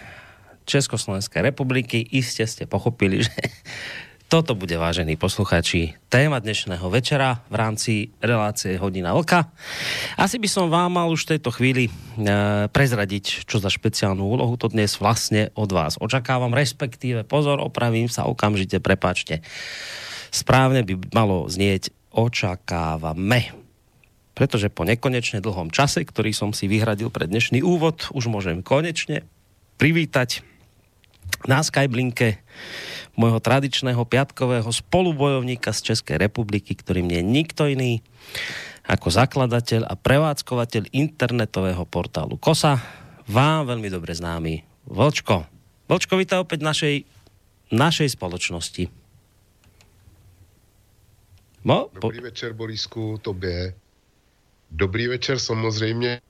[0.64, 2.00] Československej republiky.
[2.00, 3.36] Iste ste pochopili, že
[4.32, 7.92] toto bude, vážení posluchači, téma dnešného večera v rámci
[8.24, 9.52] relácie Hodina Vlka.
[10.16, 14.56] Asi by som vám mal už v tejto chvíli e, prezradiť, čo za špeciálnu úlohu
[14.56, 19.44] to dnes vlastne od vás očakávam, respektíve pozor, opravím sa okamžite, prepáčte.
[20.32, 23.61] Správne by malo znieť očakávame.
[24.32, 29.28] Pretože po nekonečne dlhom čase, ktorý som si vyhradil pre dnešný úvod, už môžem konečne
[29.76, 30.40] privítať
[31.44, 32.40] na Skyblinke
[33.12, 38.00] môjho tradičného piatkového spolubojovníka z Českej republiky, ktorým je nikto iný
[38.88, 42.82] ako zakladateľ a prevádzkovateľ internetového portálu KOSA,
[43.30, 45.46] vám veľmi dobre známy Vlčko.
[45.86, 46.94] Vlčko, vítaj opäť našej,
[47.70, 48.90] našej spoločnosti.
[51.62, 51.86] Mo?
[51.94, 53.81] Dobrý večer, Borisku, tobě.
[54.72, 56.20] Dobrý večer samozřejmě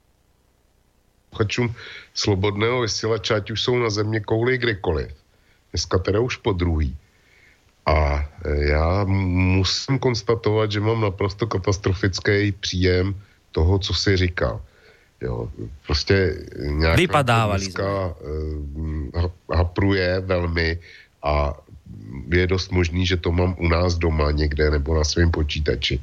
[1.33, 1.75] posluchačům
[2.13, 5.09] Slobodného vysílače, ať už jsou na země kouli kdekoliv.
[5.71, 6.95] Dneska teda už po druhý.
[7.85, 9.03] A e, já
[9.57, 13.15] musím konstatovat, že mám naprosto katastrofický příjem
[13.51, 14.61] toho, co si říkal.
[15.21, 15.49] Jo,
[15.87, 20.79] prostě nějaká Vypadávali dneska uh, hapruje velmi
[21.23, 21.53] a
[22.27, 26.01] je dost možný, že to mám u nás doma někde nebo na svém počítači.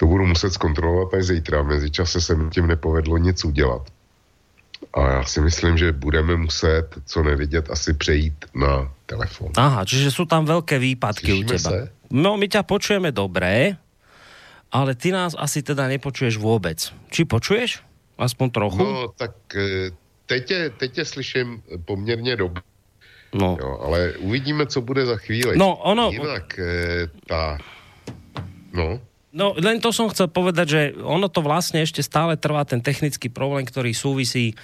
[0.00, 1.62] To budu muset zkontrolovat až zítra.
[1.62, 3.82] Mezičase se mi tím nepovedlo nic udělat.
[4.94, 9.52] A já si myslím, že budeme muset, co nevidět, asi přejít na telefon.
[9.60, 11.70] Aha, čiže sú tam veľké výpadky u Slyšíme teba.
[11.70, 11.78] se?
[12.16, 13.76] No, my ťa počujeme dobre,
[14.72, 16.80] ale ty nás asi teda nepočuješ vôbec.
[17.12, 17.84] Či počuješ?
[18.16, 18.80] Aspoň trochu?
[18.80, 19.92] No, tak eh,
[20.26, 21.48] teď je, teď je slyším
[21.84, 22.64] poměrně dobře.
[23.36, 23.60] No.
[23.60, 25.58] Jo, ale uvidíme, co bude za chvíli.
[25.60, 27.58] No, ono- Jinak eh, ta...
[28.72, 28.98] No,
[29.30, 33.30] No, len to som chcel povedať, že ono to vlastne ešte stále trvá ten technický
[33.30, 34.58] problém, ktorý súvisí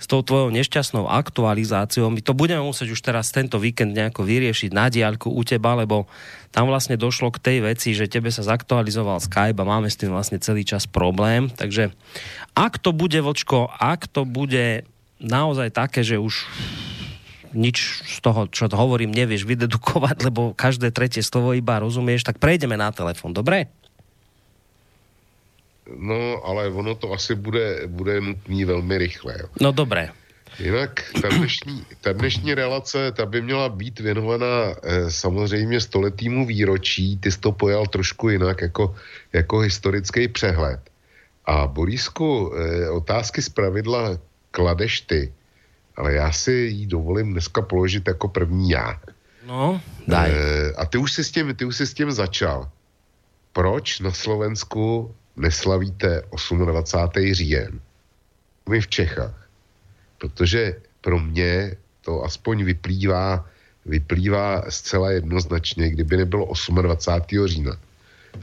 [0.00, 2.08] s tou tvojou nešťastnou aktualizáciou.
[2.08, 6.08] My to budeme musieť už teraz tento víkend nejako vyriešiť na diaľku u teba, lebo
[6.50, 10.10] tam vlastne došlo k tej veci, že tebe sa zaktualizoval Skype a máme s tým
[10.10, 11.52] vlastne celý čas problém.
[11.52, 11.92] Takže
[12.56, 14.88] ak to bude, Vočko, ak to bude
[15.20, 16.48] naozaj také, že už
[17.52, 22.74] nič z toho, čo hovorím, nevieš vydedukovať, lebo každé tretie slovo iba rozumieš, tak prejdeme
[22.80, 23.68] na telefon, dobre?
[25.96, 29.34] No, ale ono to asi bude, bude nutný velmi rychle.
[29.40, 29.46] Jo.
[29.60, 30.10] No dobré.
[30.58, 37.16] Jinak ta dnešní, ta dnešní relace, ta by měla být věnovaná eh, samozřejmě stoletýmu výročí.
[37.16, 38.94] Ty jsi to pojal trošku jinak, jako,
[39.32, 40.80] jako historický přehled.
[41.44, 44.18] A Borisku, eh, otázky z pravidla
[44.50, 45.32] kladeš ty,
[45.96, 49.00] ale já si ji dovolím dneska položit jako první já.
[49.46, 50.30] No, daj.
[50.30, 52.68] Eh, a ty už si s tím, ty už si s tím začal.
[53.52, 56.22] proč na Slovensku neslavíte
[56.64, 57.34] 28.
[57.34, 57.80] říjen?
[58.68, 59.48] My v Čechách.
[60.18, 63.46] Protože pro mě to aspoň vyplývá,
[63.86, 66.52] vyplývá zcela jednoznačně, kdyby nebylo
[66.82, 67.46] 28.
[67.46, 67.76] října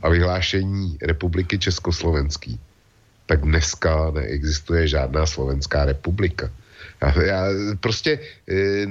[0.02, 2.60] a vyhlášení republiky Československý,
[3.26, 6.52] tak dneska neexistuje žádná slovenská republika.
[7.02, 7.44] Já, já
[7.80, 8.20] prostě
[8.50, 8.88] eh,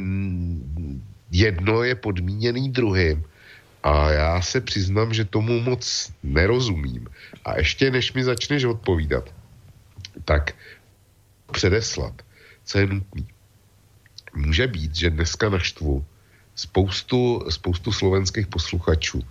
[1.30, 3.24] jedno je podmíněný druhým
[3.86, 7.06] a já se přiznám, že tomu moc nerozumím.
[7.44, 9.30] A ještě než mi začneš odpovídat,
[10.24, 10.58] tak
[11.52, 12.14] předeslat,
[12.64, 13.26] co je nutný.
[14.34, 16.04] Může být, že dneska naštvu
[16.54, 19.22] spoustu, spoustu slovenských posluchačů,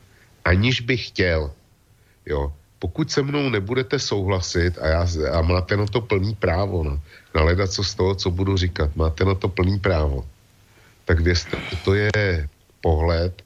[0.46, 1.52] aniž bych chtěl,
[2.26, 7.02] jo, pokud se mnou nebudete souhlasit a, já, a máte na to plný právo, no,
[7.36, 10.26] naledat co z toho, co budu říkat, máte na to plný právo,
[11.06, 12.10] tak věřte, to je
[12.82, 13.45] pohled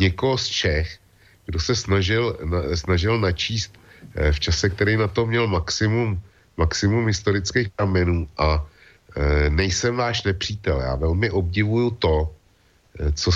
[0.00, 0.88] někoho z Čech,
[1.46, 3.76] kdo se snažil, na, snažil načíst
[4.14, 6.20] eh, v čase, který na to měl maximum,
[6.56, 8.64] maximum historických pramenů a
[9.16, 10.80] eh, nejsem váš nepřítel.
[10.80, 12.32] Já velmi obdivuju to,
[12.98, 13.30] eh, co,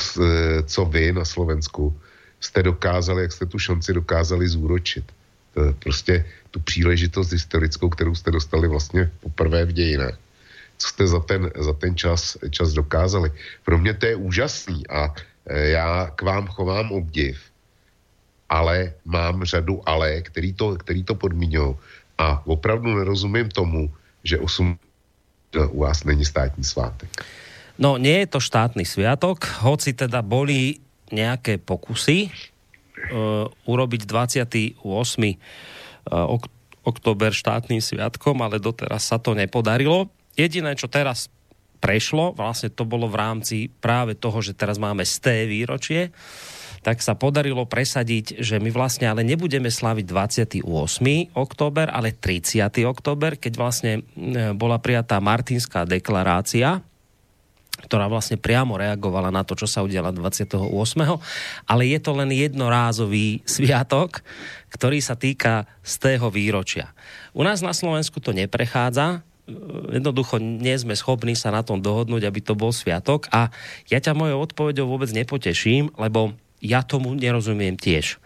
[0.64, 1.92] co vy na Slovensku
[2.40, 5.04] jste dokázali, jak jste tu šanci dokázali zúročit.
[5.54, 10.18] To, prostě tu příležitost historickou, kterou jste dostali vlastně poprvé v dějinách.
[10.78, 13.30] Co jste za ten, za ten čas, čas dokázali.
[13.64, 15.14] Pro mě to je úžasný a
[15.50, 17.40] já k vám chovám obdiv,
[18.48, 21.76] ale mám řadu ale, který to, který to podmíňují.
[22.18, 23.90] A opravdu nerozumím tomu,
[24.24, 24.78] že 8
[25.70, 27.10] u vás není státní svátek.
[27.78, 30.78] No, nie je to štátny sviatok, hoci teda boli
[31.10, 34.78] nejaké pokusy uh, urobiť 28.
[34.78, 35.34] Uh,
[36.38, 36.50] ok-
[36.86, 40.06] október štátnym sviatkom, ale doteraz sa to nepodarilo.
[40.38, 41.26] Jediné, čo teraz
[41.78, 46.14] prešlo, vlastne to bolo v rámci práve toho, že teraz máme sté výročie,
[46.84, 50.68] tak sa podarilo presadiť, že my vlastne ale nebudeme slaviť 28.
[51.32, 52.60] október, ale 30.
[52.84, 56.84] október, keď vlastne e, bola prijatá Martinská deklarácia,
[57.88, 60.60] ktorá vlastne priamo reagovala na to, čo sa udiala 28.
[61.66, 64.22] Ale je to len jednorázový sviatok,
[64.70, 66.92] ktorý sa týka z tého výročia.
[67.32, 69.24] U nás na Slovensku to neprechádza,
[69.92, 73.52] jednoducho nie sme schopní sa na tom dohodnúť, aby to bol sviatok a
[73.92, 76.32] ja ťa mojou odpovedou vôbec nepoteším, lebo
[76.64, 78.16] ja tomu nerozumiem tiež.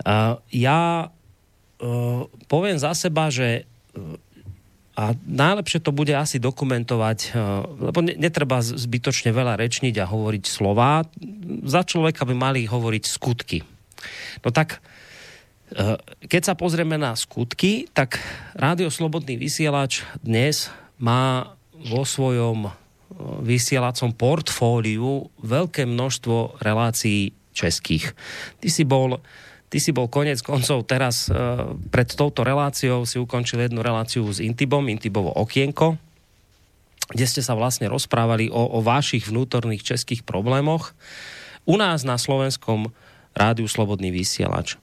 [0.00, 4.16] Uh, ja uh, poviem za seba, že uh,
[4.98, 7.30] a najlepšie to bude asi dokumentovať,
[7.78, 11.06] lebo netreba zbytočne veľa rečniť a hovoriť slova.
[11.62, 13.62] Za človeka by mali hovoriť skutky.
[14.42, 14.82] No tak,
[16.24, 18.16] keď sa pozrieme na skutky, tak
[18.56, 22.72] Rádio Slobodný vysielač dnes má vo svojom
[23.42, 28.14] vysielacom portfóliu veľké množstvo relácií českých.
[28.62, 29.18] Ty si bol,
[29.68, 34.38] ty si bol konec koncov teraz uh, pred touto reláciou si ukončil jednu reláciu s
[34.38, 35.98] Intibom, Intibovo okienko,
[37.10, 40.94] kde ste sa vlastne rozprávali o, o vašich vnútorných českých problémoch.
[41.66, 42.94] U nás na slovenskom
[43.34, 44.78] rádiu Slobodný vysielač.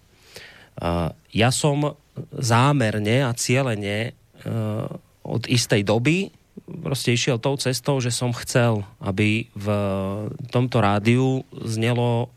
[0.76, 1.96] Uh, ja som
[2.36, 4.88] zámerne a cieľene uh,
[5.26, 6.32] od istej doby
[6.66, 9.68] proste išiel tou cestou, že som chcel, aby v
[10.50, 12.32] tomto rádiu znelo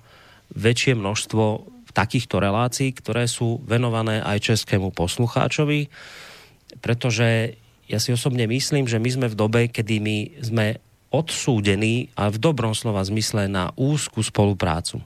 [0.52, 1.44] väčšie množstvo
[1.94, 5.90] takýchto relácií, ktoré sú venované aj českému poslucháčovi,
[6.78, 7.58] pretože
[7.88, 10.66] ja si osobne myslím, že my sme v dobe, kedy my sme
[11.08, 15.00] odsúdení a v dobrom slova zmysle na úzku spoluprácu.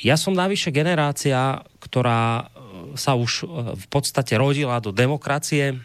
[0.00, 2.52] Ja som najvyššia generácia, ktorá
[2.96, 5.80] sa už v podstate rodila do demokracie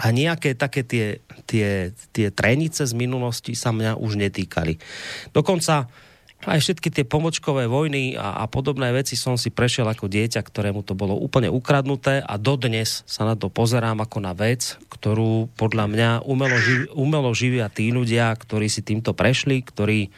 [0.00, 4.80] a nejaké také tie, tie, tie trenice z minulosti sa mňa už netýkali.
[5.30, 5.86] Dokonca
[6.44, 10.84] aj všetky tie pomočkové vojny a, a podobné veci som si prešiel ako dieťa, ktorému
[10.84, 15.86] to bolo úplne ukradnuté a dodnes sa na to pozerám ako na vec, ktorú podľa
[15.88, 20.12] mňa umelo, živ, umelo živia tí ľudia, ktorí si týmto prešli, ktorí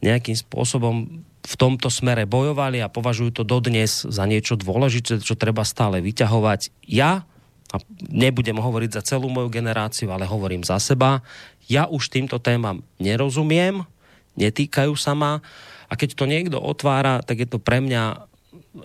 [0.00, 5.64] nejakým spôsobom v tomto smere bojovali a považujú to dodnes za niečo dôležité, čo treba
[5.64, 6.72] stále vyťahovať.
[6.84, 7.24] Ja,
[7.70, 7.76] a
[8.10, 11.22] nebudem hovoriť za celú moju generáciu, ale hovorím za seba,
[11.70, 13.86] ja už týmto témam nerozumiem,
[14.34, 15.38] netýkajú sa ma.
[15.86, 18.26] A keď to niekto otvára, tak je to pre mňa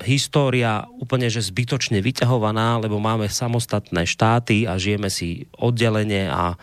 [0.05, 6.57] história úplne že zbytočne vyťahovaná, lebo máme samostatné štáty a žijeme si oddelenie a,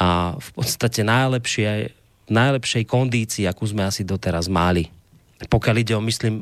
[0.00, 1.92] a v podstate najlepšie,
[2.28, 4.90] najlepšej kondícii, akú sme asi doteraz mali.
[5.36, 6.34] Pokiaľ ide o, myslím,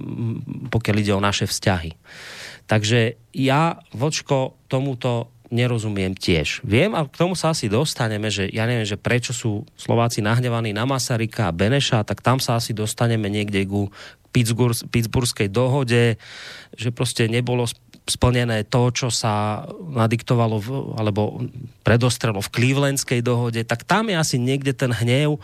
[0.70, 1.98] pokiaľ ide o naše vzťahy.
[2.70, 6.64] Takže ja, vočko, tomuto nerozumiem tiež.
[6.64, 10.74] Viem, a k tomu sa asi dostaneme, že ja neviem, že prečo sú Slováci nahnevaní
[10.74, 13.92] na Masarika a Beneša, tak tam sa asi dostaneme niekde ku
[14.34, 16.18] Pittsburghskej dohode,
[16.74, 17.70] že proste nebolo
[18.04, 20.68] splnené to, čo sa nadiktovalo v,
[21.00, 21.40] alebo
[21.80, 25.40] predostrelo v Clevelandskej dohode, tak tam je asi niekde ten hnev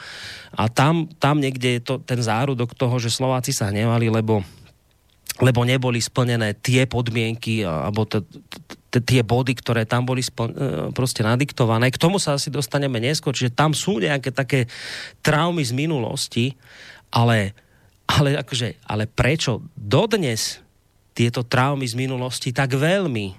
[0.52, 4.44] a tam, tam niekde je to, ten zárodok toho, že Slováci sa hnevali, lebo
[5.40, 8.20] lebo neboli splnené tie podmienky alebo t-
[8.92, 11.88] t- tie body, ktoré tam boli spl- e, proste nadiktované.
[11.88, 14.68] K tomu sa asi dostaneme neskôr, čiže tam sú nejaké také
[15.24, 16.52] traumy z minulosti,
[17.08, 17.56] ale,
[18.04, 20.60] ale, akože, ale prečo dodnes
[21.20, 23.36] tieto traumy z minulosti tak veľmi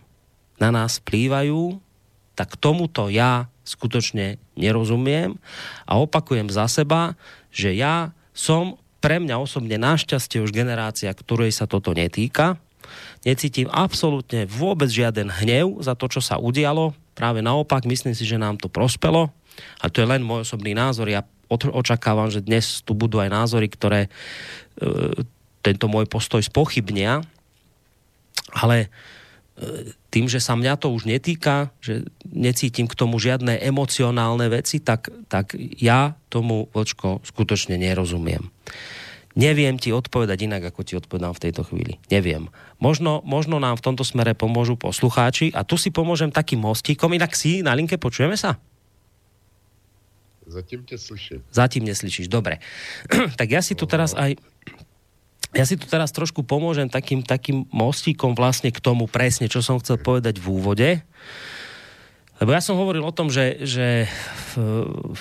[0.61, 1.81] na nás vplývajú,
[2.37, 5.41] tak tomuto ja skutočne nerozumiem
[5.89, 7.17] a opakujem za seba,
[7.49, 12.61] že ja som pre mňa osobne našťastie už generácia, ktorej sa toto netýka.
[13.25, 16.93] Necítim absolútne vôbec žiaden hnev za to, čo sa udialo.
[17.17, 19.33] Práve naopak, myslím si, že nám to prospelo.
[19.81, 21.09] A to je len môj osobný názor.
[21.09, 24.09] Ja očakávam, že dnes tu budú aj názory, ktoré e,
[25.65, 27.25] tento môj postoj spochybnia.
[28.51, 28.87] Ale e,
[30.11, 35.11] tým, že sa mňa to už netýka, že necítim k tomu žiadne emocionálne veci, tak,
[35.31, 38.51] tak ja tomu, Vlčko, skutočne nerozumiem.
[39.31, 42.03] Neviem ti odpovedať inak, ako ti odpovedám v tejto chvíli.
[42.11, 42.51] Neviem.
[42.83, 47.15] Možno, možno nám v tomto smere pomôžu poslucháči a tu si pomôžem takým mostíkom.
[47.15, 48.59] Inak si na linke počujeme sa?
[50.51, 51.39] Zatím ťa slyším.
[51.47, 52.59] Zatím neslyšíš, dobre.
[53.39, 54.35] tak ja si tu teraz aj
[55.51, 59.79] ja si tu teraz trošku pomôžem takým, takým mostíkom vlastne k tomu presne, čo som
[59.83, 60.89] chcel povedať v úvode.
[62.41, 64.09] Lebo ja som hovoril o tom, že, že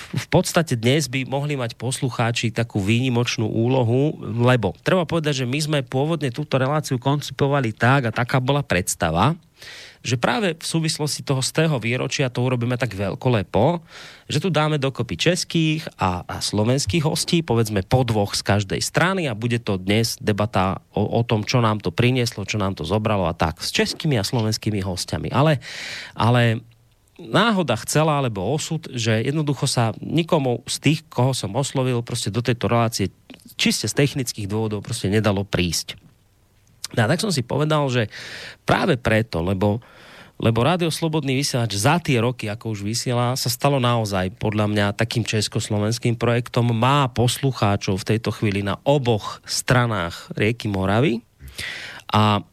[0.01, 5.59] v, podstate dnes by mohli mať poslucháči takú výnimočnú úlohu, lebo treba povedať, že my
[5.61, 9.37] sme pôvodne túto reláciu koncipovali tak a taká bola predstava,
[10.01, 13.85] že práve v súvislosti toho z tého výročia to urobíme tak veľkolepo,
[14.25, 19.29] že tu dáme dokopy českých a, a slovenských hostí, povedzme po dvoch z každej strany
[19.29, 22.83] a bude to dnes debata o, o tom, čo nám to prinieslo, čo nám to
[22.83, 25.29] zobralo a tak, s českými a slovenskými hostiami.
[25.29, 25.61] Ale,
[26.17, 26.65] ale
[27.21, 32.41] náhoda chcela, alebo osud, že jednoducho sa nikomu z tých, koho som oslovil, proste do
[32.41, 33.13] tejto relácie
[33.59, 36.10] čiste z technických dôvodov proste nedalo prísť.
[36.95, 38.11] No a tak som si povedal, že
[38.67, 39.79] práve preto, lebo,
[40.41, 44.85] lebo Rádio Slobodný vysielač za tie roky, ako už vysiela, sa stalo naozaj podľa mňa
[44.99, 46.75] takým československým projektom.
[46.75, 51.23] Má poslucháčov v tejto chvíli na oboch stranách rieky Moravy
[52.11, 52.43] a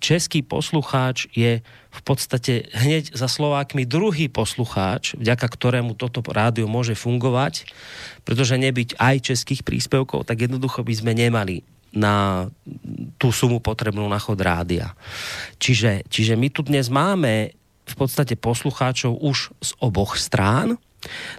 [0.00, 1.60] český poslucháč je
[1.90, 7.66] v podstate hneď za Slovákmi druhý poslucháč, vďaka ktorému toto rádio môže fungovať,
[8.22, 12.46] pretože nebyť aj českých príspevkov, tak jednoducho by sme nemali na
[13.18, 14.94] tú sumu potrebnú na chod rádia.
[15.58, 17.54] Čiže, čiže my tu dnes máme
[17.90, 20.78] v podstate poslucháčov už z oboch strán.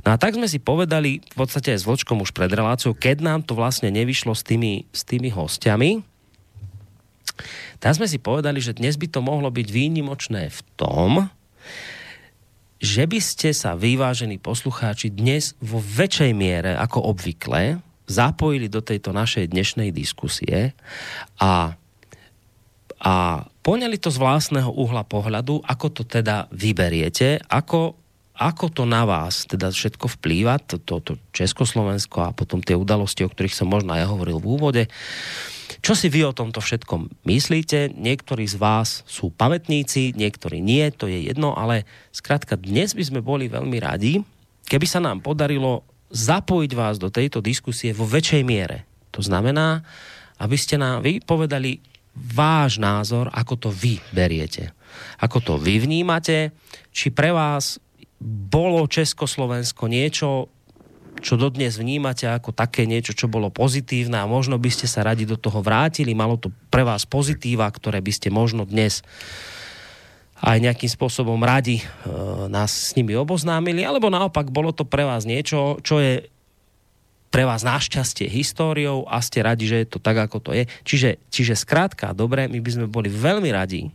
[0.03, 3.23] No a tak sme si povedali, v podstate aj s Vlčkom už pred reláciou, keď
[3.23, 6.03] nám to vlastne nevyšlo s tými, s tými hostiami,
[7.79, 11.31] tak sme si povedali, že dnes by to mohlo byť výnimočné v tom,
[12.81, 17.77] že by ste sa, vyvážení poslucháči, dnes vo väčšej miere ako obvykle
[18.11, 20.75] zapojili do tejto našej dnešnej diskusie
[21.39, 21.79] a,
[22.99, 23.13] a
[23.63, 27.95] poňali to z vlastného uhla pohľadu, ako to teda vyberiete, ako,
[28.35, 33.23] ako to na vás teda všetko vplýva, to, to, to Československo a potom tie udalosti,
[33.23, 34.83] o ktorých som možno aj hovoril v úvode.
[35.79, 37.95] Čo si vy o tomto všetkom myslíte?
[37.95, 43.21] Niektorí z vás sú pamätníci, niektorí nie, to je jedno, ale skrátka dnes by sme
[43.23, 44.19] boli veľmi radi,
[44.67, 48.83] keby sa nám podarilo zapojiť vás do tejto diskusie vo väčšej miere.
[49.15, 49.83] To znamená,
[50.39, 51.79] aby ste nám vy povedali
[52.15, 54.75] váš názor, ako to vy beriete.
[55.23, 56.51] Ako to vy vnímate,
[56.91, 57.79] či pre vás
[58.51, 60.51] bolo Československo niečo,
[61.21, 65.23] čo dodnes vnímate ako také niečo, čo bolo pozitívne a možno by ste sa radi
[65.23, 69.05] do toho vrátili, malo to pre vás pozitíva, ktoré by ste možno dnes
[70.41, 71.85] aj nejakým spôsobom radi e,
[72.49, 76.25] nás s nimi oboznámili, alebo naopak bolo to pre vás niečo, čo je
[77.31, 80.67] pre vás našťastie históriou a ste radi, že je to tak, ako to je.
[80.83, 83.87] Čiže, čiže skrátka, dobre, my by sme boli veľmi radi,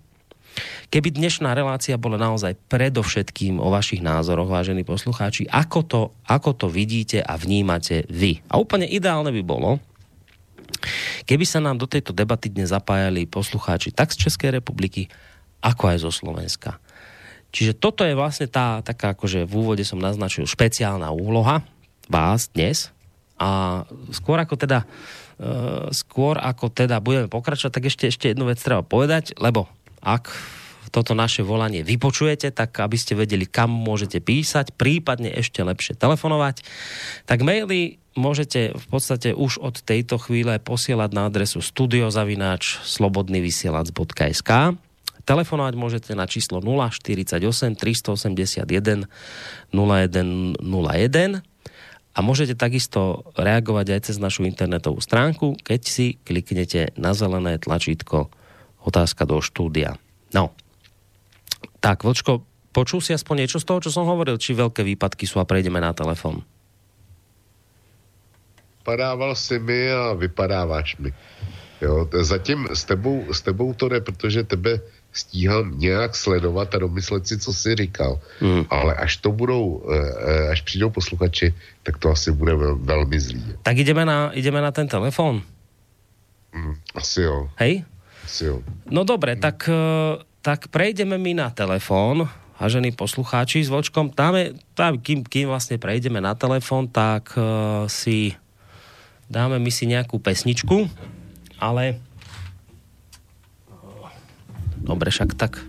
[0.88, 6.66] keby dnešná relácia bola naozaj predovšetkým o vašich názoroch, vážení poslucháči, ako to, ako to
[6.72, 8.40] vidíte a vnímate vy.
[8.48, 9.76] A úplne ideálne by bolo,
[11.28, 15.12] keby sa nám do tejto debaty dnes zapájali poslucháči tak z Českej republiky,
[15.66, 16.78] ako aj zo Slovenska.
[17.50, 21.66] Čiže toto je vlastne tá, taká, akože v úvode som naznačil, špeciálna úloha
[22.06, 22.94] vás dnes.
[23.36, 23.82] A
[24.14, 28.86] skôr ako teda uh, skôr ako teda budeme pokračovať, tak ešte, ešte jednu vec treba
[28.86, 29.66] povedať, lebo
[30.00, 30.30] ak
[30.94, 36.62] toto naše volanie vypočujete, tak aby ste vedeli, kam môžete písať, prípadne ešte lepšie telefonovať,
[37.28, 44.80] tak maily môžete v podstate už od tejto chvíle posielať na adresu studiozavináč slobodnyvysielac.sk
[45.26, 49.10] Telefonovať môžete na číslo 048 381
[49.74, 51.42] 0101
[52.16, 58.30] a môžete takisto reagovať aj cez našu internetovú stránku, keď si kliknete na zelené tlačítko
[58.86, 59.98] otázka do štúdia.
[60.30, 60.54] No,
[61.82, 65.42] tak, Vlčko, počul si aspoň niečo z toho, čo som hovoril, či veľké výpadky sú
[65.42, 66.46] a prejdeme na telefon?
[68.80, 71.10] Vypadával si mi a vypadáváš mi.
[71.82, 74.80] Jo, zatím s tebou, s tebou to jde, protože tebe
[75.18, 78.20] stíhám nějak sledovat a domyslet si, co jsi říkal.
[78.40, 78.64] Hmm.
[78.70, 83.20] Ale až to budou, eh, eh, až přijdou posluchači, tak to asi bude vel, velmi
[83.20, 83.44] zlý.
[83.62, 85.42] Tak ideme na, ideme na ten telefon.
[86.52, 87.48] Hmm, asi jo.
[87.56, 87.84] Hej?
[88.24, 88.62] Asi jo.
[88.90, 89.40] No dobre, hmm.
[89.40, 94.14] tak eh, tak prejdeme mi na telefón, vážení poslucháči s vočkom.
[94.14, 98.38] Dáme, dáme kým, kým vlastne prejdeme na telefón, tak uh, si
[99.26, 100.86] dáme my si nejakú pesničku,
[101.58, 101.98] ale
[104.86, 105.60] dobre, však tak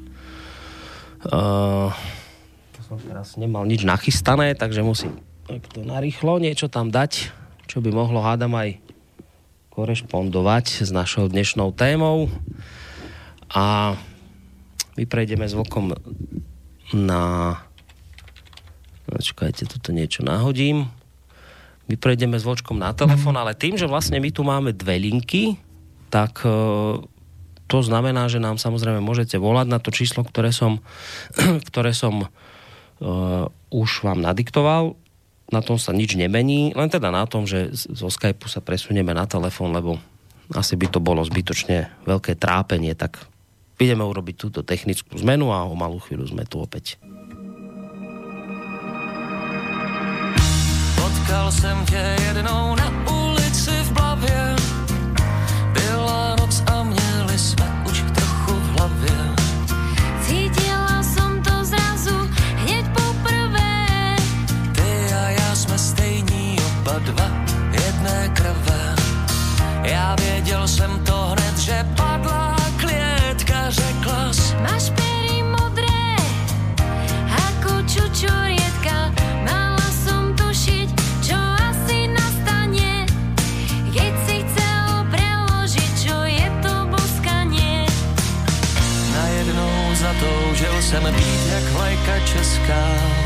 [1.27, 1.91] uh,
[2.87, 7.31] som teraz nemal nič nachystané, takže musím to narýchlo niečo tam dať,
[7.67, 8.79] čo by mohlo hádam aj
[9.71, 12.31] korešpondovať s našou dnešnou témou.
[13.51, 13.95] A
[14.99, 15.95] my prejdeme s vlkom
[16.95, 17.55] na...
[19.07, 20.91] Počkajte, toto niečo nahodím.
[21.87, 22.43] My prejdeme s
[22.75, 25.55] na telefon, ale tým, že vlastne my tu máme dve linky,
[26.11, 26.51] tak e,
[27.67, 30.79] to znamená, že nám samozrejme môžete volať na to číslo, ktoré som,
[31.69, 34.95] ktoré som uh, už vám nadiktoval.
[35.47, 39.23] Na tom sa nič nemení, len teda na tom, že zo Skypeu sa presunieme na
[39.23, 39.95] telefon, lebo
[40.51, 43.19] asi by to bolo zbytočne veľké trápenie, tak
[43.79, 46.99] ideme urobiť túto technickú zmenu a o malú chvíľu sme tu opäť.
[50.95, 53.16] Potkal jsem tě jednou na ulici
[70.67, 76.15] věděl jsem to hned, že padla klietka, řekla Máš pery modré,
[77.31, 79.13] ako čučorietka.
[79.45, 80.87] Mala som tušiť,
[81.23, 83.05] čo asi nastane,
[83.93, 87.85] keď si chcel preložiť, čo je to boskanie.
[89.13, 93.16] Najednou zatoužil jsem být jak vlajka česká.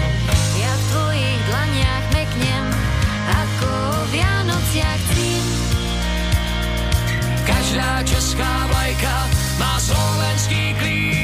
[8.04, 9.30] Česká vlajka
[9.60, 11.21] má slovenský klín.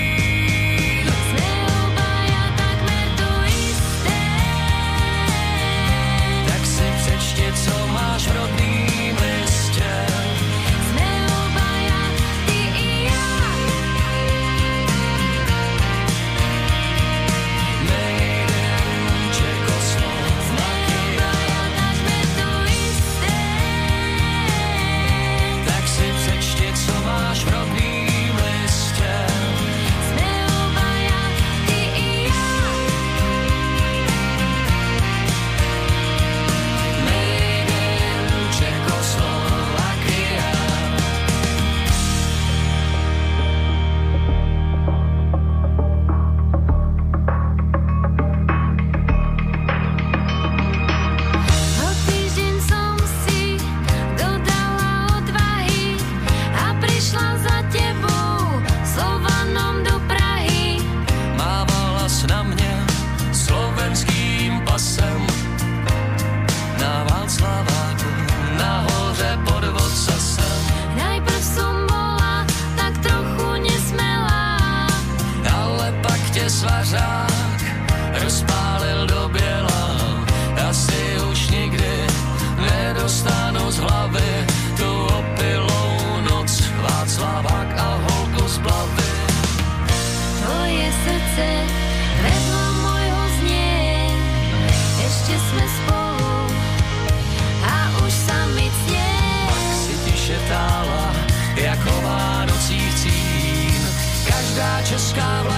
[104.87, 105.56] Každá česká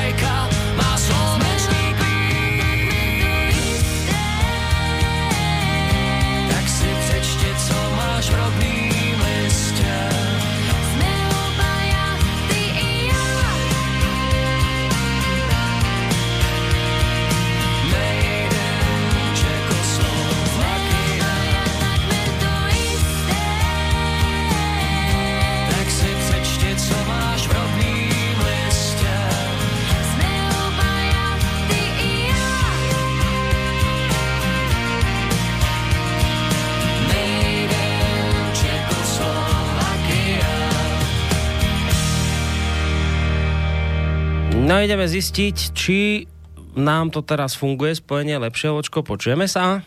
[44.69, 46.29] No ideme zistiť, či
[46.77, 49.81] nám to teraz funguje spojenie lepšie, Vočko, počujeme sa?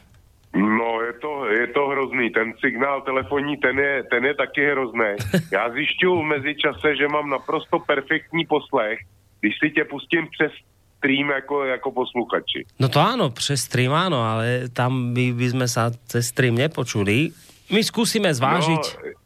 [0.51, 2.35] No, je to, je to hrozný.
[2.35, 5.22] Ten signál telefonní, ten je, ten je taky hrozný.
[5.55, 8.99] Já zjišťuju v mezičase, že mám naprosto perfektní poslech,
[9.39, 10.51] když si tě pustím přes
[10.99, 12.66] stream jako, jako posluchači.
[12.83, 17.30] No to áno, přes stream áno, ale tam by, by sme sa cez stream nepočuli.
[17.70, 18.85] My skúsime zvážiť.
[18.99, 19.22] No,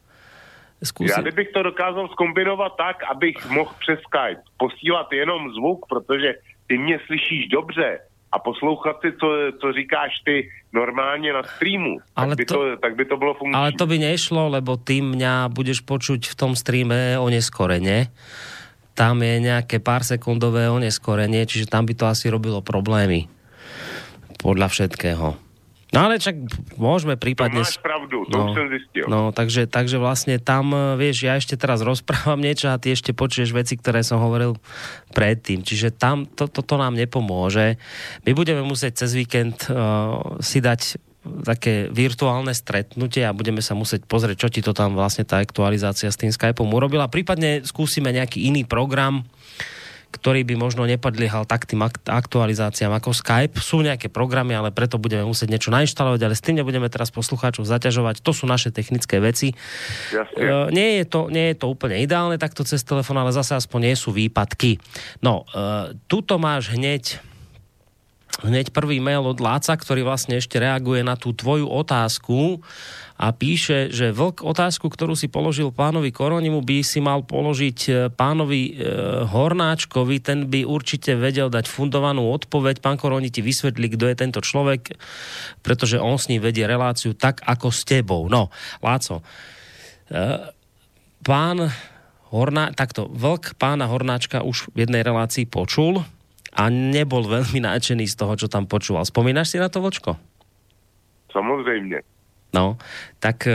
[0.83, 1.09] Skúsim.
[1.17, 6.33] Já kdybych to dokázal skombinovat tak, abych mohl přes Skype posílat jenom zvuk, protože
[6.67, 7.99] ty mě slyšíš dobře
[8.31, 9.27] a poslouchat si, co,
[9.61, 13.33] co říkáš ty normálně na streamu, Ale tak by, to- to, tak by to bylo
[13.33, 13.55] funkční.
[13.55, 18.11] Ale to by nešlo, lebo ty mňa budeš počuť v tom streame oneskorene.
[18.93, 23.29] Tam je nejaké pár sekundové oneskorenie, čiže tam by to asi robilo problémy.
[24.37, 25.46] Podľa všetkého.
[25.95, 26.35] No ale čak
[26.75, 27.63] môžeme prípadne...
[27.63, 29.05] máš pravdu, to už som zistil.
[29.07, 33.15] No, takže, takže vlastne tam, eh, vieš, ja ešte teraz rozprávam niečo a ty ešte
[33.15, 34.59] počuješ veci, ktoré som hovoril
[35.15, 35.63] predtým.
[35.63, 37.79] Čiže tam to, toto nám nepomôže.
[38.27, 40.99] My budeme musieť cez víkend uh, si dať
[41.43, 46.07] také virtuálne stretnutie a budeme sa musieť pozrieť, čo ti to tam vlastne tá aktualizácia
[46.07, 47.11] s tým Skypeom urobila.
[47.11, 49.27] Prípadne skúsime nejaký iný program,
[50.17, 53.61] ktorý by možno nepadliehal tak tým akt- aktualizáciám ako Skype.
[53.61, 57.69] Sú nejaké programy, ale preto budeme musieť niečo nainštalovať, ale s tým nebudeme teraz poslucháčov
[57.69, 58.25] zaťažovať.
[58.25, 59.53] To sú naše technické veci.
[60.09, 60.41] Jasne.
[60.41, 63.93] E, nie, je to, nie je to úplne ideálne takto cez telefón, ale zase aspoň
[63.93, 64.81] nie sú výpadky.
[65.21, 67.21] No, e, tuto máš hneď
[68.45, 72.61] hneď prvý mail od Láca, ktorý vlastne ešte reaguje na tú tvoju otázku
[73.17, 77.91] a píše, že vlk otázku, ktorú si položil pánovi Koronimu, by si mal položiť e,
[78.13, 78.71] pánovi e,
[79.25, 82.77] Hornáčkovi, ten by určite vedel dať fundovanú odpoveď.
[82.77, 84.93] Pán Koroni ti vysvetlí, kto je tento človek,
[85.65, 88.29] pretože on s ním vedie reláciu tak, ako s tebou.
[88.29, 88.53] No,
[88.85, 89.25] Láco,
[90.13, 90.53] e,
[91.25, 91.73] pán
[92.27, 96.05] Horná, takto, vlk pána Hornáčka už v jednej relácii počul
[96.57, 99.05] a nebol veľmi nadšený z toho, čo tam počúval.
[99.05, 100.17] Spomínaš si na to, Vočko?
[101.31, 102.01] Samozřejmě.
[102.55, 102.79] No,
[103.19, 103.53] tak e,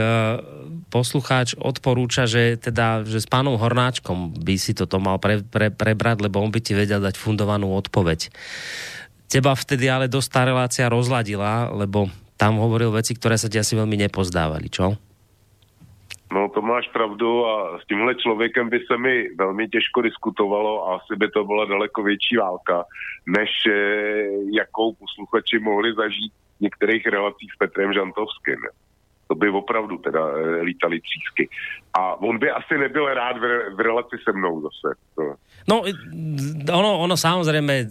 [0.93, 6.21] poslucháč odporúča, že teda, že s pánom Hornáčkom by si toto mal pre, pre, prebrať,
[6.21, 8.29] lebo on by ti vedel dať fundovanú odpoveď.
[9.27, 12.05] Teba vtedy ale dosť tá relácia rozladila, lebo
[12.37, 14.93] tam hovoril veci, ktoré sa ti asi veľmi nepozdávali, čo?
[16.31, 20.95] No to máš pravdu a s tímhle člověkem by se mi velmi těžko diskutovalo a
[20.95, 22.83] asi by to byla daleko větší válka,
[23.27, 23.73] než eh,
[24.57, 28.61] jakou posluchači mohli zažít v některých relacích s Petrem Žantovským.
[29.27, 31.49] To by opravdu teda eh, lítali třísky.
[31.93, 34.95] A on by asi nebyl rád v, v relaci se mnou zase.
[35.15, 35.21] To.
[35.69, 35.81] No,
[36.73, 37.85] ono, ono samozrejme,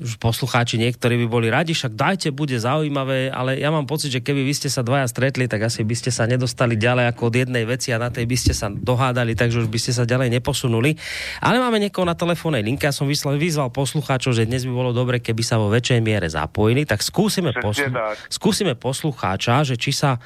[0.00, 4.24] už poslucháči niektorí by boli radi, však dajte, bude zaujímavé, ale ja mám pocit, že
[4.24, 7.34] keby vy ste sa dvaja stretli, tak asi by ste sa nedostali ďalej ako od
[7.36, 10.32] jednej veci a na tej by ste sa dohádali, takže už by ste sa ďalej
[10.40, 10.96] neposunuli.
[11.44, 14.96] Ale máme niekoho na telefónnej linke, ja som vyslal, vyzval poslucháčov, že dnes by bolo
[14.96, 17.92] dobre, keby sa vo väčšej miere zapojili, tak skúsime, poslu-
[18.32, 20.16] skúsime poslucháča, že či sa,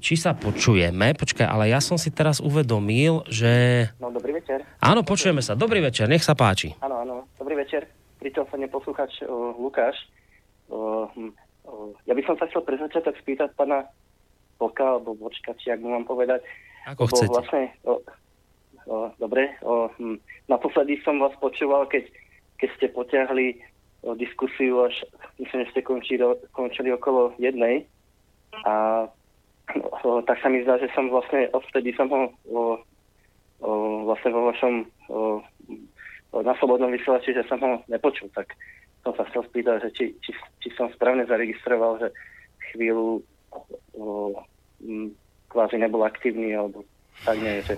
[0.00, 1.12] či sa počujeme.
[1.12, 3.84] Počkaj, ale ja som si teraz uvedomil, že...
[4.00, 4.64] No, dobrý večer.
[4.80, 5.52] Áno, počujeme sa.
[5.52, 6.72] Dobrý večer, nech sa páči.
[6.80, 7.99] Áno, áno, dobrý večer.
[8.20, 9.96] Pri telefóne poslucháč uh, Lukáš.
[10.68, 11.32] Uh, hm,
[11.64, 13.88] uh, ja by som sa chcel pre začiatok spýtať pána
[14.60, 16.44] Vlka, alebo Vočka, či ak mu mám povedať.
[16.92, 17.32] Ako Lebo chcete.
[17.32, 17.92] Vlastne, o,
[18.84, 20.20] o, dobre, o, hm,
[20.52, 22.04] naposledy som vás počúval, keď,
[22.60, 23.46] keď ste potiahli
[24.04, 24.92] o, diskusiu až,
[25.40, 27.88] myslím, že ste končili, končili okolo jednej.
[28.68, 29.08] A
[30.04, 32.20] o, tak sa mi zdá, že som vlastne, odvtedy som ho
[32.52, 32.60] o,
[33.64, 33.70] o,
[34.04, 34.74] vlastne vo vašom
[35.08, 35.40] o,
[36.30, 38.54] na slobodnom vysielači, že som ho nepočul, tak
[39.02, 40.30] som sa chcel spýtať, že či, či,
[40.62, 42.08] či som správne zaregistroval, že
[42.72, 43.24] chvíľu
[43.96, 44.36] o,
[44.84, 45.10] m,
[45.50, 46.86] kvázi nebol aktívny, alebo
[47.26, 47.74] tak nie, že,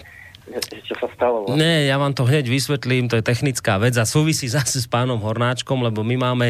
[0.83, 1.47] čo sa stalo.
[1.47, 1.63] vlastne.
[1.63, 5.23] Ne, ja vám to hneď vysvetlím, to je technická vec a súvisí zase s pánom
[5.23, 6.49] Hornáčkom, lebo my máme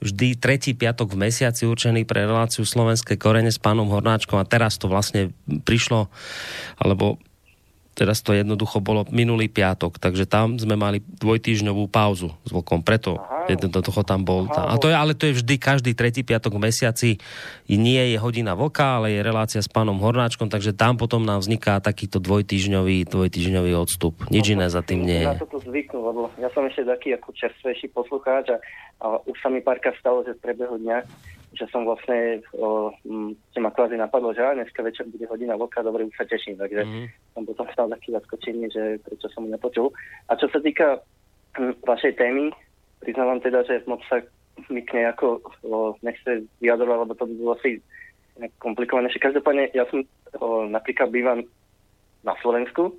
[0.00, 4.80] vždy tretí piatok v mesiaci určený pre reláciu Slovenské korene s pánom Hornáčkom a teraz
[4.80, 6.08] to vlastne prišlo,
[6.80, 7.20] alebo
[7.94, 13.22] teraz to jednoducho bolo minulý piatok, takže tam sme mali dvojtýždňovú pauzu s Vlkom, preto
[13.46, 14.50] jednoducho tam bol.
[14.50, 17.10] Aha, a to je, ale to je vždy každý tretí piatok v mesiaci.
[17.70, 21.78] Nie je hodina Vlka, ale je relácia s pánom Hornáčkom, takže tam potom nám vzniká
[21.78, 24.26] takýto dvojtýždňový, dvojtýždňový odstup.
[24.28, 25.30] Nič iné za tým nie je.
[25.38, 28.58] toto zvyknú, lebo ja som ešte taký ako čerstvejší poslucháč a,
[29.04, 30.98] a už sa mi párkrát stalo, že v priebehu dňa,
[31.54, 36.04] že som vlastne, o, m, ma kvázi napadlo, že dneska večer bude hodina vlka, dobre,
[36.04, 37.04] už sa teším, takže Mhm.
[37.34, 39.88] som potom stal taký zaskočený, že prečo som ho nepočul.
[40.28, 40.98] A čo sa týka
[41.56, 42.50] hm, vašej témy,
[43.00, 44.18] priznávam teda, že moc sa
[44.70, 47.70] mi k nej ako o, nechce vyjadrovať, lebo to by bolo asi
[48.38, 49.22] nejak komplikovanejšie.
[49.22, 50.02] Každopádne, ja som
[50.38, 51.42] o, napríklad bývam
[52.26, 52.94] na Slovensku,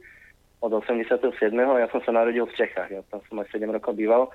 [0.63, 1.29] od 87.
[1.53, 2.89] a ja som sa narodil v Čechách.
[2.89, 4.31] Ja tam som aj 7 rokov býval.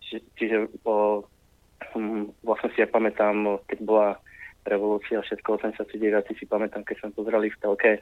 [0.00, 1.24] Či, čiže o,
[2.42, 4.08] vlastne si ja pamätám, keď bola
[4.64, 6.36] revolúcia všetko 89.
[6.36, 7.92] si pamätám, keď som pozreli v telke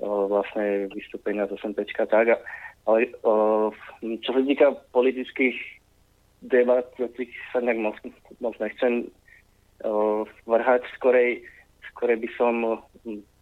[0.00, 1.76] o, vlastne vystúpenia z 8
[2.08, 2.40] tak.
[2.88, 5.56] Ale o, čo sa týka politických
[6.40, 7.96] debat, tých sa nejak moc,
[8.40, 9.12] moc nechcem
[9.84, 10.88] o, vrhať.
[10.96, 11.44] Skorej,
[11.92, 12.54] skorej by som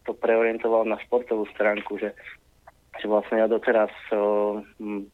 [0.02, 2.10] to preorientoval na športovú stránku, že
[2.98, 5.06] že vlastne ja doteraz o, m,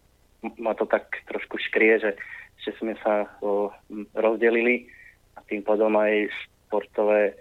[0.57, 2.17] ma to tak trošku škrie, že,
[2.63, 3.73] že sme sa o,
[4.15, 4.87] rozdelili
[5.35, 7.35] a tým pádom aj športové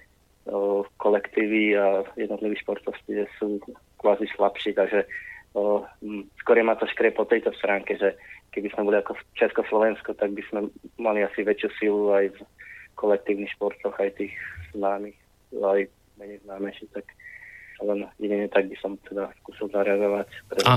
[0.50, 3.62] o, kolektívy a jednotliví športovci sú
[4.02, 5.06] kvázi slabší, takže
[5.54, 5.86] o,
[6.42, 8.18] skôr ma to škrie po tejto stránke, že
[8.54, 10.60] keby sme boli ako Československo, tak by sme
[11.02, 12.40] mali asi väčšiu silu aj v
[12.94, 14.34] kolektívnych športoch, aj tých
[14.78, 15.18] známych,
[15.58, 15.90] aj
[16.22, 17.06] menej známejších, tak
[17.84, 20.74] len jedine tak by som teda skúsil zareagovať pre a,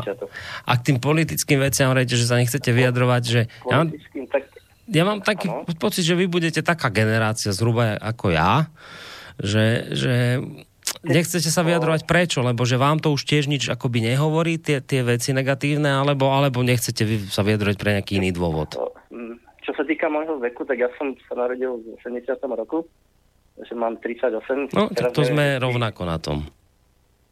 [0.66, 3.40] a k tým politickým veciam hovoríte, že sa nechcete vyjadrovať, že...
[3.70, 3.88] Ja mám,
[4.28, 4.42] tak...
[4.90, 5.64] ja mám taký ano.
[5.78, 8.68] pocit, že vy budete taká generácia zhruba ako ja,
[9.38, 10.14] že, že
[11.06, 15.06] nechcete sa vyjadrovať prečo, lebo že vám to už tiež nič akoby nehovorí, tie, tie
[15.06, 18.74] veci negatívne, alebo, alebo nechcete vy sa vyjadrovať pre nejaký iný dôvod?
[19.66, 22.38] Čo sa týka môjho veku, tak ja som sa narodil v 70.
[22.54, 22.86] roku,
[23.58, 24.70] že mám 38.
[24.70, 26.46] No, tak to sme rovnako na tom.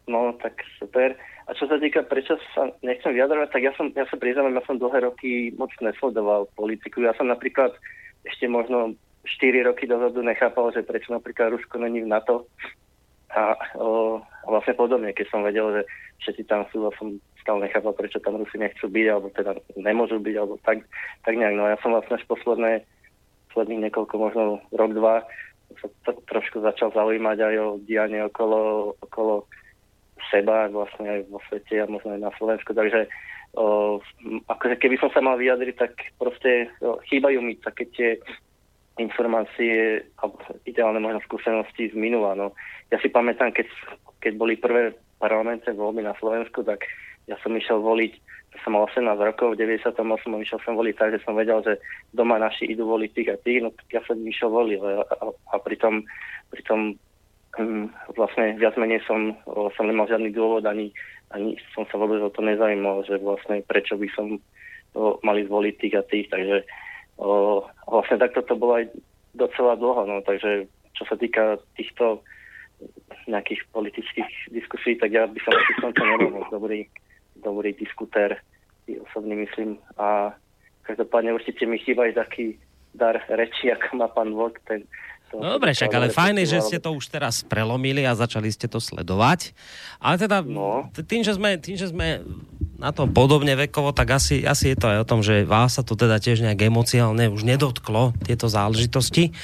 [0.05, 1.17] No, tak super.
[1.49, 4.65] A čo sa týka, prečo sa nechcem vyjadrovať, tak ja som, ja sa priznám, ja
[4.65, 7.05] som dlhé roky moc nesledoval politiku.
[7.05, 7.73] Ja som napríklad
[8.25, 12.49] ešte možno 4 roky dozadu nechápal, že prečo napríklad Rusko není v NATO.
[13.35, 15.83] A, o, a vlastne podobne, keď som vedel, že
[16.23, 20.21] všetci tam sú, a som stále nechápal, prečo tam Rusi nechcú byť, alebo teda nemôžu
[20.21, 20.85] byť, alebo tak,
[21.25, 21.57] tak nejak.
[21.57, 22.85] No ja som vlastne až posledné,
[23.53, 25.25] posledných niekoľko, možno rok, dva,
[25.81, 29.51] sa to, trošku začal zaujímať aj o dianie okolo, okolo
[30.31, 32.71] seba, vlastne aj vo svete a možno aj na Slovensku.
[32.75, 33.07] Takže
[33.59, 33.99] o,
[34.49, 38.11] akože keby som sa mal vyjadriť, tak proste o, chýbajú mi také tie
[38.99, 40.39] informácie, alebo
[40.71, 42.39] ideálne možno skúsenosti z minula.
[42.39, 42.55] No.
[42.95, 43.67] Ja si pamätám, keď,
[44.23, 46.87] keď boli prvé parlamentné voľby na Slovensku, tak
[47.27, 48.13] ja som išiel voliť,
[48.63, 49.99] som mal 18 rokov, v 98
[50.47, 51.75] išiel som voliť tak, že som vedel, že
[52.15, 55.25] doma naši idú voliť tých a tých, no tak ja som išiel voliť a, a,
[55.27, 56.07] a pritom,
[56.55, 56.95] pritom
[58.15, 59.37] vlastne viac menej som,
[59.79, 60.91] som nemal žiadny dôvod, ani,
[61.31, 64.39] ani som sa vôbec o to nezaujímal, že vlastne prečo by som
[64.99, 66.57] o, mali zvoliť tých a tých, takže
[67.23, 68.91] o, vlastne takto to bolo aj
[69.35, 72.23] docela dlho, no, takže čo sa týka týchto
[73.27, 76.87] nejakých politických diskusí, tak ja by som asi som to nebol dobrý,
[77.39, 78.39] dobrý diskutér,
[78.87, 79.81] osobný myslím.
[79.97, 80.35] A
[80.85, 82.61] každopádne určite mi chýba aj taký
[82.95, 84.87] dar reči, ako má pán Vlk, ten,
[85.33, 88.79] No dobre, však, ale fajn že ste to už teraz prelomili a začali ste to
[88.79, 89.57] sledovať.
[89.99, 90.93] Ale teda no.
[90.95, 92.23] tým, že sme, tým, že sme
[92.79, 95.83] na tom podobne vekovo, tak asi, asi je to aj o tom, že vás sa
[95.83, 99.35] to teda tiež nejak emociálne už nedotklo, tieto záležitosti.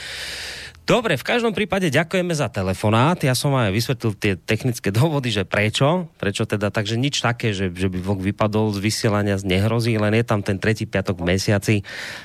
[0.90, 3.14] Dobre, v každom prípade ďakujeme za telefonát.
[3.22, 6.10] Ja som aj vysvetlil tie technické dôvody, že prečo.
[6.18, 10.24] Prečo teda, takže nič také, že, že by vlk vypadol z vysielania, nehrozí, len je
[10.26, 11.76] tam ten tretí piatok v mesiaci.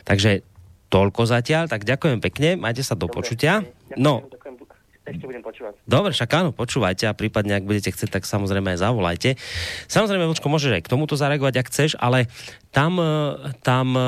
[0.01, 0.54] Takže
[0.89, 3.61] toľko zatiaľ, tak ďakujem pekne, majte sa do Dobre, počutia.
[3.61, 4.25] Ďakujem, no.
[5.05, 5.73] ešte budem počúvať.
[5.85, 9.29] Dobre, však áno, počúvajte a prípadne, ak budete chcieť, tak samozrejme aj zavolajte.
[9.89, 12.29] Samozrejme, Vočko, môžeš aj k tomuto zareagovať, ak chceš, ale
[12.73, 14.07] tam, e, tam e,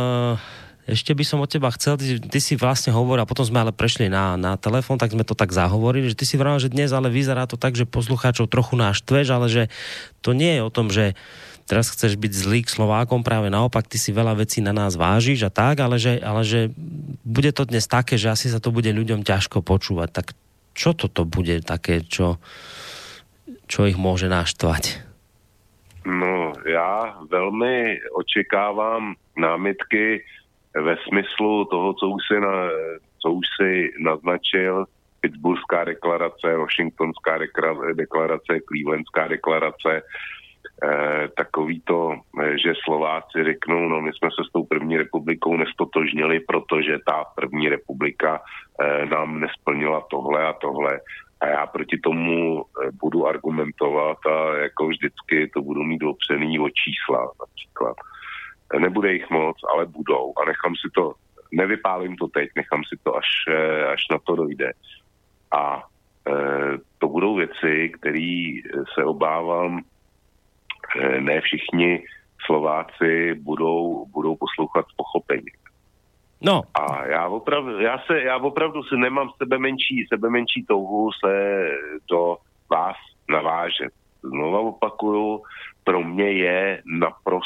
[0.88, 3.75] ešte by som od teba chcel, ty, ty si vlastne hovoril, a potom sme ale
[3.75, 6.95] prešli na, na telefón, tak sme to tak zahovorili, že ty si vravel, že dnes
[6.95, 9.63] ale vyzerá to tak, že poslucháčov trochu náštveš, ale že
[10.23, 11.19] to nie je o tom, že
[11.68, 15.45] teraz chceš byť zlý k Slovákom, práve naopak, ty si veľa vecí na nás vážiš
[15.45, 16.72] a tak, ale že, ale že
[17.28, 20.09] bude to dnes také, že asi sa to bude ľuďom ťažko počúvať.
[20.09, 20.28] Tak
[20.72, 22.39] čo toto bude také, čo,
[23.68, 25.03] čo ich môže naštvať?
[26.07, 30.24] No, já velmi očekávám námitky
[30.72, 32.72] ve smyslu toho, co už si, na,
[33.20, 34.88] co už si naznačil,
[35.22, 37.38] Pittsburghská deklarace, Washingtonská
[37.93, 40.05] deklarace, Clevelandská deklarace,
[41.38, 46.39] takový to, eh, že Slováci řeknou, no my jsme se s tou první republikou nestotožnili,
[46.39, 50.99] protože ta první republika eh, nám nesplnila tohle a tohle.
[51.41, 56.69] A já proti tomu eh, budu argumentovat a jako vždycky to budu mít opřený o
[56.69, 57.95] čísla například.
[58.80, 61.13] Nebude jich moc, ale budou a nechám si to,
[61.51, 64.71] nevypálím to teď, nechám si to, až, eh, až na to dojde.
[65.51, 65.84] A
[66.97, 68.59] to budou věci, které
[68.93, 69.96] se obávám Eh,
[71.19, 72.03] ne všichni
[72.45, 75.55] Slováci budou, budou poslouchat s pochopením.
[76.41, 76.61] No.
[76.73, 81.65] A já opravdu, já, se, já opravdu si nemám sebe menší, sebe menší touhu se
[82.09, 82.38] do
[82.71, 82.95] vás
[83.29, 83.93] navážet.
[84.23, 85.43] Znova opakuju,
[85.83, 87.39] pro mě je napro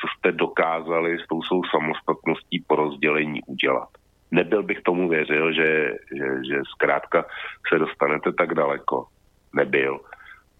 [0.00, 3.88] co jste dokázali s tou svou samostatností po rozdělení udělat.
[4.30, 7.24] Nebyl bych tomu věřil, že, že, že zkrátka
[7.68, 9.06] se dostanete tak daleko.
[9.54, 10.00] Nebyl.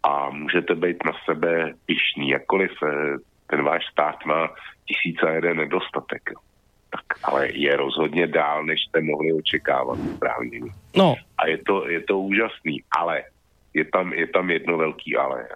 [0.03, 4.49] A můžete být na sebe pišný, jakkoliv eh, ten váš stát má
[4.85, 6.31] tisíc a jeden nedostatek.
[6.91, 10.61] Tak, ale je rozhodně dál, než jste mohli očekávat správně.
[10.97, 11.15] No.
[11.39, 13.25] A je to, je to úžasný, ale
[13.75, 15.49] je tam, je tam jedno velký ale.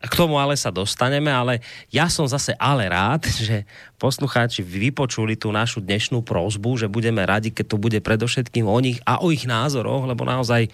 [0.00, 1.60] K tomu ale sa dostaneme, ale
[1.92, 3.68] ja som zase ale rád, že
[4.00, 8.96] poslucháči vypočuli tú našu dnešnú prozbu, že budeme radi, keď to bude predovšetkým o nich
[9.04, 10.72] a o ich názoroch, lebo naozaj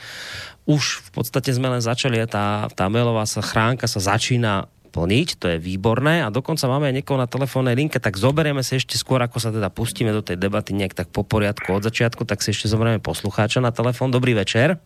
[0.67, 5.29] už v podstate sme len začali a tá, tá mailová sa chránka sa začína plniť,
[5.37, 8.97] to je výborné a dokonca máme aj niekoho na telefónnej linke, tak zoberieme si ešte
[8.97, 12.41] skôr, ako sa teda pustíme do tej debaty nejak tak po poriadku od začiatku, tak
[12.41, 14.09] si ešte zoberieme poslucháča na telefón.
[14.09, 14.81] Dobrý večer.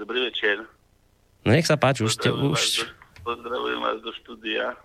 [0.00, 0.64] Dobrý večer.
[1.44, 2.88] No nech sa páči, už ste už...
[3.24, 4.76] Pozdravujem vás do štúdia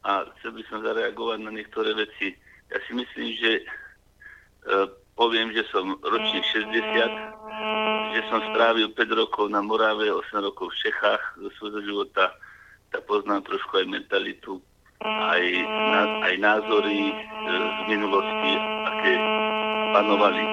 [0.00, 2.32] a chcel by som zareagovať na niektoré veci.
[2.72, 3.62] Ja si myslím, že e,
[5.12, 6.72] poviem, že som ročník 60,
[8.16, 12.32] že som strávil 5 rokov na Morave, 8 rokov v Čechách zo svojho života,
[12.96, 14.56] tak poznám trošku aj mentalitu,
[15.04, 15.44] aj,
[16.32, 17.14] aj názory e,
[17.52, 18.52] z minulosti,
[18.88, 19.12] aké
[19.92, 20.44] panovali.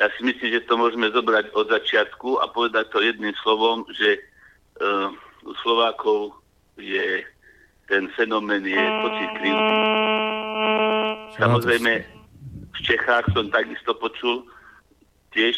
[0.00, 4.24] Ja si myslím, že to môžeme zobrať od začiatku a povedať to jedným slovom, že
[5.44, 6.38] u Slovákov
[6.78, 7.24] je
[7.88, 9.74] ten fenomén je pocit krivdy.
[11.40, 11.92] Samozrejme,
[12.68, 14.44] v Čechách som takisto počul
[15.32, 15.56] tiež,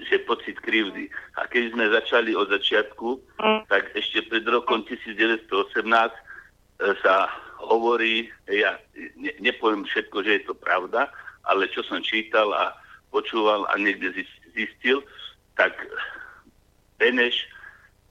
[0.00, 1.08] že pocit krivdy.
[1.40, 3.20] A keď sme začali od začiatku,
[3.68, 6.12] tak ešte pred rokom 1918 e,
[7.00, 7.28] sa
[7.60, 8.76] hovorí, ja
[9.16, 11.08] ne, nepoviem všetko, že je to pravda,
[11.48, 12.76] ale čo som čítal a
[13.12, 15.04] počúval a niekde zistil,
[15.56, 15.72] tak
[16.96, 17.48] Beneš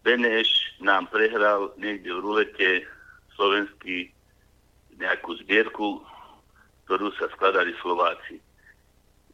[0.10, 0.49] Beneš
[0.82, 2.70] nám prehral niekde v rulete
[3.38, 4.10] slovenský
[4.97, 6.01] nejakú zbierku,
[6.89, 8.41] ktorú sa skladali Slováci.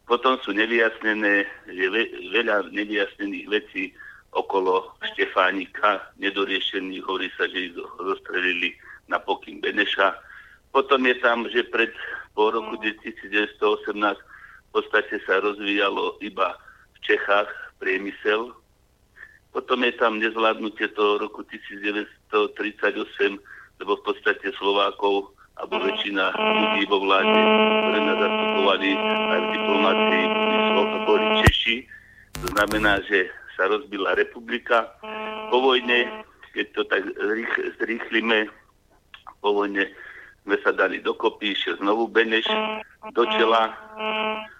[0.04, 1.84] Potom sú nevyjasnené, že
[2.28, 3.96] veľa nevyjasnených vecí
[4.36, 8.76] okolo Štefánika, nedoriešených, hovorí sa, že ich rozstrelili
[9.08, 10.12] na pokyn Beneša.
[10.76, 11.88] Potom je tam, že pred
[12.36, 16.52] po roku 1918 v podstate sa rozvíjalo iba
[16.92, 17.48] v Čechách
[17.80, 18.52] priemysel,
[19.56, 22.28] potom je tam nezvládnutie toho roku 1938,
[23.80, 28.90] lebo v podstate Slovákov alebo väčšina ľudí vo vláde, ktoré nás zastupovali
[29.32, 30.24] aj v diplomácii,
[31.08, 31.76] boli Češi.
[32.44, 34.92] To znamená, že sa rozbila republika.
[35.48, 36.04] Po vojne,
[36.52, 37.00] keď to tak
[37.80, 38.52] zrýchlime,
[39.40, 39.88] po vojne
[40.44, 42.44] sme sa dali dokopy, išiel znovu Beneš
[43.16, 43.72] do čela,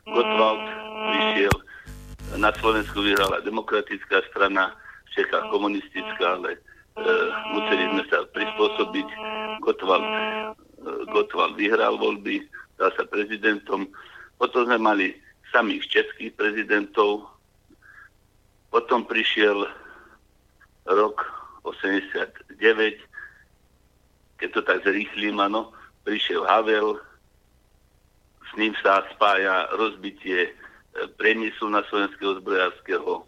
[0.09, 0.65] Gottwald
[1.13, 1.55] prišiel,
[2.41, 4.73] na Slovensku vyhrala demokratická strana,
[5.17, 6.61] Čechách komunistická, ale e,
[7.57, 9.09] museli sme sa prispôsobiť.
[9.65, 10.21] Gotwald, e,
[11.11, 12.45] Gotwald vyhral voľby,
[12.77, 13.89] dal sa prezidentom.
[14.37, 15.07] Potom sme mali
[15.51, 17.25] samých českých prezidentov.
[18.69, 19.65] Potom prišiel
[20.85, 21.17] rok
[21.65, 22.61] 89,
[24.37, 25.73] keď to tak zrýchlim, áno,
[26.05, 27.01] prišiel Havel,
[28.47, 30.51] s ním sa spája rozbitie e,
[31.19, 33.27] priemyslu na slovenského zbrojárskeho.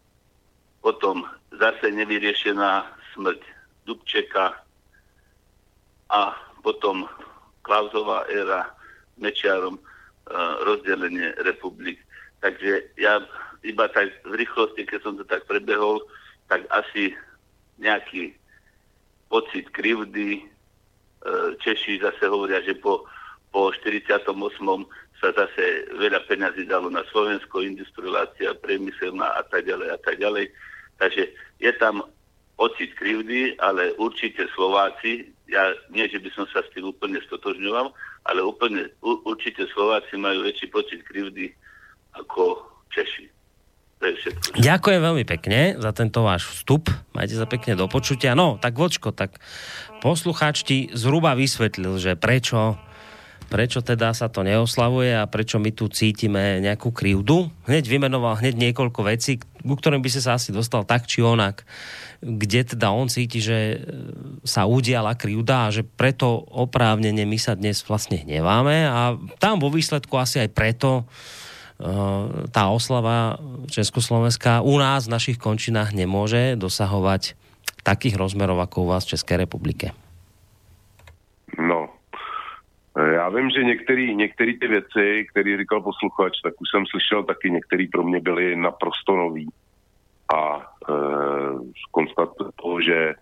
[0.79, 2.85] Potom zase nevyriešená
[3.17, 3.41] smrť
[3.89, 4.53] Dubčeka
[6.13, 6.21] a
[6.61, 7.09] potom
[7.65, 8.69] Klausová éra
[9.17, 9.83] Mečiarom e,
[10.65, 12.01] rozdelenie republik.
[12.41, 13.21] Takže ja
[13.65, 16.01] iba tak v rýchlosti, keď som to tak prebehol,
[16.47, 17.13] tak asi
[17.81, 18.37] nejaký
[19.29, 20.41] pocit krivdy.
[20.41, 20.43] E,
[21.61, 23.05] Češi zase hovoria, že po,
[23.53, 24.25] po 48.
[25.19, 25.65] sa zase
[25.99, 30.47] veľa peňazí dalo na Slovensko, industrializácia, priemyselná a tak ďalej a tak ďalej.
[30.99, 31.31] Takže
[31.63, 32.03] je tam
[32.59, 37.95] pocit krivdy, ale určite Slováci, ja nie, že by som sa s tým úplne stotožňoval,
[38.27, 41.55] ale úplne, u, určite Slováci majú väčší pocit krivdy
[42.19, 43.31] ako Češi.
[43.99, 44.63] To je všetko.
[44.63, 46.91] Ďakujem veľmi pekne za tento váš vstup.
[47.15, 48.39] Majte sa pekne do počutia.
[48.39, 49.43] No, tak vočko, tak
[50.03, 52.79] poslucháč ti zhruba vysvetlil, že prečo
[53.49, 57.49] prečo teda sa to neoslavuje a prečo my tu cítime nejakú krivdu.
[57.65, 61.65] Hneď vymenoval hneď niekoľko vecí, ku ktorým by si sa asi dostal tak či onak,
[62.21, 63.77] kde teda on cíti, že e,
[64.45, 69.73] sa udiala krivda a že preto oprávnene my sa dnes vlastne hneváme a tam vo
[69.73, 71.05] výsledku asi aj preto e,
[72.53, 73.41] tá oslava
[73.73, 77.33] Československa u nás v našich končinách nemôže dosahovať
[77.81, 79.97] takých rozmerov ako u vás v Českej republike.
[82.99, 83.65] No, já vím, že
[84.15, 88.57] některé ty věci, které říkal posluchač, tak už jsem slyšel taky, některé pro mě byly
[88.57, 89.49] naprosto nový.
[90.35, 90.95] A e,
[91.91, 93.15] konstatuju to, že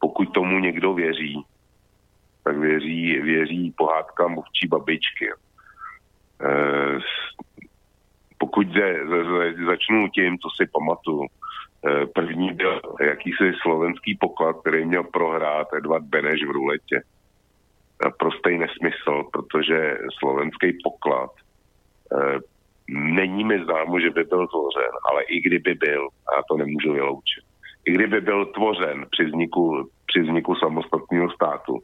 [0.00, 1.44] pokud tomu někdo věří,
[2.44, 5.28] tak věří, věří pohádkám mluvčí babičky.
[5.30, 5.34] E,
[8.38, 9.00] pokud jde,
[9.66, 11.24] začnu tím, co si pamatuju.
[11.24, 17.02] E, první byl jakýsi slovenský poklad, který měl prohrát Edvard Beneš v ruletě.
[18.46, 22.38] Prostý nesmysl, protože slovenský poklad e,
[22.88, 27.44] není mi známo, že by byl tvořen, ale i kdyby byl, a to nemůžu vyloučit,
[27.86, 31.78] i kdyby byl tvořen při vzniku, při vzniku samostatného státu,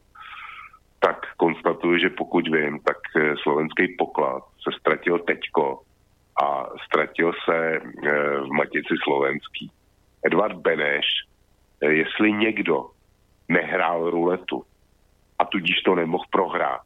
[0.99, 5.79] tak konstatuji, že pokud vím, tak eh, slovenský poklad se ztratil teďko
[6.43, 7.81] a ztratil se eh,
[8.39, 9.71] v Matici slovenský.
[10.25, 11.05] Edvard Beneš,
[11.81, 12.85] jestli někdo
[13.49, 14.63] nehrál ruletu
[15.43, 16.81] a tudíž to nemohl prohrát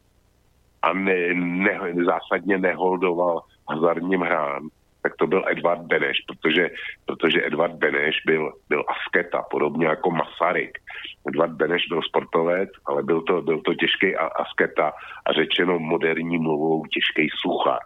[0.82, 3.40] a ne, ne, zásadně neholdoval
[3.70, 4.68] hazardním hrám,
[5.02, 6.70] tak to byl Edvard Beneš, protože,
[7.06, 10.78] protože Edvard Beneš byl, byl asketa, podobně jako Masaryk.
[11.28, 14.92] Edvard Beneš byl sportovec, ale byl to, byl to těžký asketa
[15.26, 17.78] a řečeno moderní mluvou těžký suchar.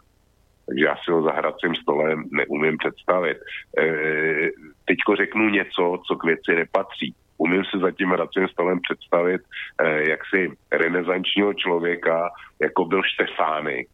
[0.66, 3.38] Takže já si ho za hracím stolem neumím představit.
[3.78, 3.84] E,
[4.84, 7.14] teďko řeknu něco, co k věci nepatří.
[7.44, 9.42] Umím si za tím hracím stolem představit
[9.78, 12.30] e, jaksi renesančního člověka,
[12.60, 13.86] jako byl Štefánek,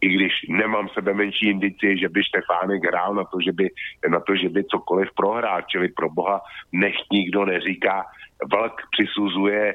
[0.00, 3.68] i když nemám sebe menší indicie, že by Štefánek hrál na to, že by,
[4.08, 6.40] na to, že by cokoliv prohrál, čili pro boha
[6.72, 8.04] nech nikdo neříká,
[8.52, 9.74] Vlk přisuzuje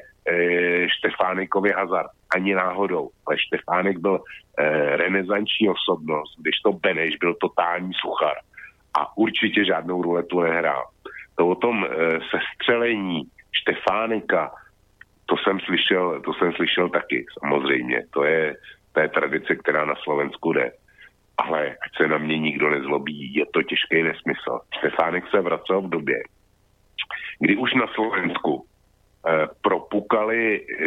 [0.98, 7.92] Štefánikovi hazard, ani náhodou, ale Štefánek byl e, renesanční osobnost, když to Beneš byl totální
[7.94, 8.36] suchar.
[8.98, 10.93] A určitě žádnou ruletu nehrál.
[11.36, 11.88] To o tom e,
[12.30, 13.22] sestřelení
[13.52, 14.50] Štefánika,
[15.26, 18.02] to jsem slyšel, to jsem slyšel taky, samozřejmě.
[18.10, 18.56] To je,
[18.94, 20.72] té tradice, která na Slovensku jde.
[21.38, 24.60] Ale ať se na mě nikdo nezlobí, je to těžký nesmysl.
[24.78, 26.22] Štefánek se vracel v době,
[27.40, 28.66] kdy už na Slovensku
[29.28, 30.86] eh, propukali eh,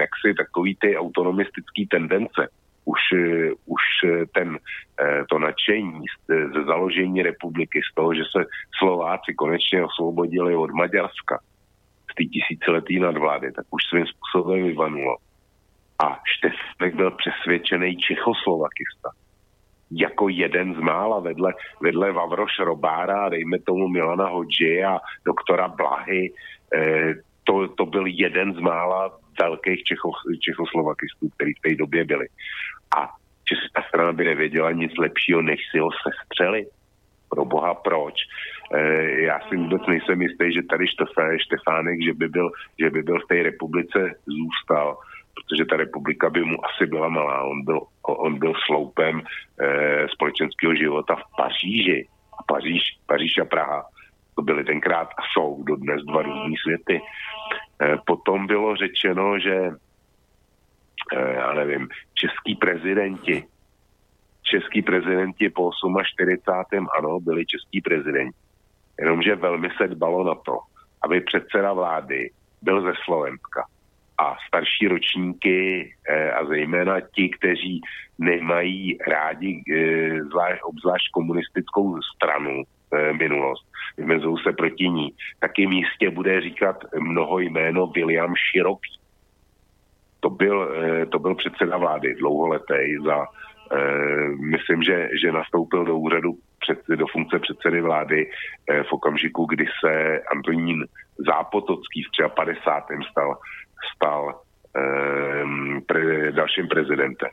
[0.00, 2.48] jaksi takový ty autonomistické tendence.
[2.84, 4.58] Už, eh, už eh, ten,
[5.00, 8.44] eh, to nadšení ze založení republiky, z toho, že se
[8.78, 11.38] Slováci konečně osvobodili od Maďarska,
[12.10, 15.16] z té tisíciletý nadvlády, tak už svým způsobem vyvanulo.
[15.98, 19.10] A Štefek byl přesvědčený Čechoslovakista.
[19.90, 26.32] Jako jeden z mála vedle, vedle Vavroš Robára, dejme tomu Milana Hodži a doktora Blahy,
[26.74, 32.26] eh, to, to byl jeden z mála velkých Čecho, Čechoslovakistů, který v té době byli.
[32.96, 33.10] A
[33.44, 36.68] česká strana by nevěděla nic lepšího, než si ho sestřelit.
[37.30, 38.14] Pro boha proč?
[38.74, 38.80] E,
[39.20, 40.86] já si vůbec nejsem jistý, že tady
[41.38, 44.98] Štefánek, že by byl, že by byl v té republice zůstal
[45.34, 47.42] protože ta republika by mu asi byla malá.
[47.42, 49.22] On byl, on byl sloupem
[49.60, 52.08] e, společenského života v Paříži.
[52.38, 53.84] A Paříž, Paříž a Praha
[54.36, 57.00] to byly tenkrát a jsou dodnes dva různý světy.
[57.82, 59.54] E, potom bylo řečeno, že
[61.12, 63.44] e, já nevím, český prezidenti
[64.44, 65.70] český prezidenti po
[66.04, 66.86] 48.
[66.98, 68.38] ano, byli český prezidenti.
[69.00, 70.58] Jenomže velmi se dbalo na to,
[71.04, 72.30] aby předseda vlády
[72.62, 73.66] byl ze Slovenska
[74.18, 77.80] a starší ročníky eh, a zejména ti, kteří
[78.18, 82.73] nemají rádi eh, zvlášť, obzvlášť komunistickou stranu eh,
[83.12, 83.66] minulost,
[83.96, 88.98] vymezují se proti ní, tak jim jistě bude říkat mnoho jméno William Široký.
[90.20, 90.68] To byl,
[91.12, 93.26] to byl předseda vlády dlouholetý za,
[94.40, 98.30] myslím, že, že nastoupil do úřadu před, do funkce předsedy vlády
[98.88, 100.84] v okamžiku, kdy se Antonín
[101.18, 102.84] Zápotocký v 50.
[103.10, 103.36] stal
[103.96, 104.40] stal
[104.74, 107.30] um, pre, dalším prezidentem.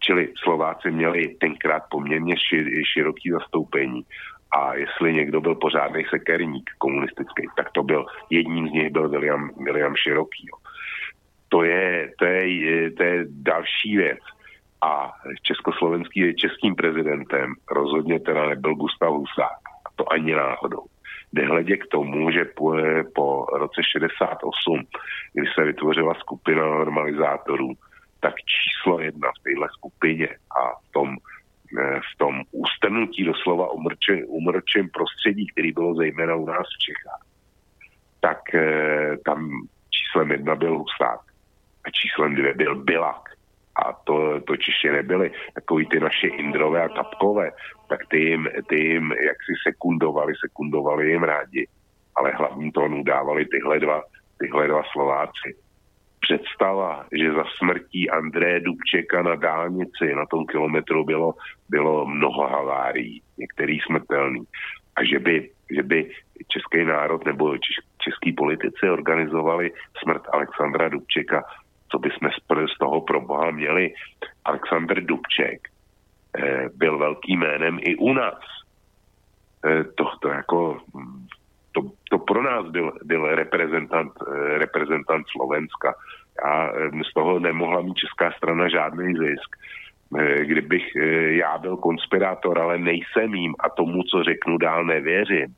[0.00, 4.02] Čili Slováci měli tenkrát poměrně šir, široký zastoupení
[4.50, 9.50] a jestli někdo byl pořádný sekerník komunistický, tak to byl, jedním z nich byl William,
[9.64, 10.46] William Široký.
[11.48, 14.18] To je, to, je, to je další věc.
[14.82, 15.12] A
[15.42, 19.60] československý českým prezidentem rozhodně teda nebyl Gustav Husák.
[19.86, 20.84] A to ani náhodou
[21.32, 22.76] nehledě k tomu, že po,
[23.14, 24.82] po roce 68,
[25.32, 27.68] kdy se vytvořila skupina normalizátorů,
[28.20, 31.16] tak číslo jedna v téhle skupině a v tom,
[32.14, 33.70] v tom ústrnutí doslova
[34.26, 37.22] umrčen prostředí, který bylo zejména u nás v Čechách,
[38.20, 39.50] tak eh, tam
[39.90, 41.20] číslem jedna byl Husák
[41.84, 43.28] a číslem dvě byl Bilak
[43.76, 47.50] a to, to Češi nebyli, takový ty naše Indrové a Kapkové,
[47.88, 51.66] tak ty jim, ty jim jak si sekundovali, sekundovali jim rádi,
[52.16, 54.02] ale hlavní tónu dávali tyhle dva,
[54.38, 55.56] tyhle dva Slováci.
[56.20, 61.34] Představa, že za smrtí André Dubčeka na dálnici na tom kilometru bylo,
[61.68, 64.42] bylo mnoho havárií, některý smrtelný.
[64.96, 66.10] A že by, že by
[66.48, 67.56] český národ nebo
[67.98, 69.70] český politici organizovali
[70.02, 71.44] smrt Alexandra Dubčeka,
[71.90, 72.30] co by jsme
[72.74, 73.94] z toho proboha měli.
[74.44, 75.68] Aleksandr Dubček
[76.38, 78.42] eh, byl velkým jménem i u nás.
[79.66, 80.80] Eh, to, to jako
[81.78, 85.94] to, to pro nás byl, byl reprezentant, eh, reprezentant Slovenska.
[86.44, 86.72] Já
[87.10, 89.56] z toho nemohla mít česká strana žádný zisk.
[90.40, 90.96] Kdybych
[91.28, 95.54] já byl konspirátor, ale nejsem jím a tomu, co řeknu dál, nevěřím.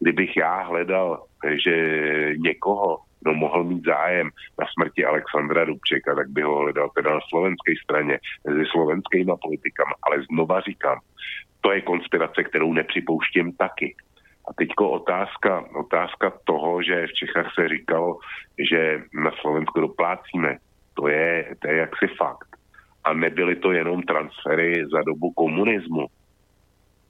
[0.00, 1.24] Kdybych já hledal,
[1.64, 1.76] že
[2.36, 4.30] někoho no, mohl mít zájem
[4.60, 8.18] na smrti Alexandra Dubčeka, tak by ho hledal teda na slovenské straně,
[8.48, 9.92] mezi slovenskýma politikama.
[10.02, 10.98] Ale znova říkám,
[11.60, 13.94] to je konspirace, kterou nepřipouštím taky.
[14.48, 18.18] A teďko otázka, otázka toho, že v Čechách se říkalo,
[18.58, 20.58] že na Slovensku doplácíme.
[20.94, 22.50] To je, to je jaksi fakt.
[23.04, 26.06] A nebyly to jenom transfery za dobu komunismu.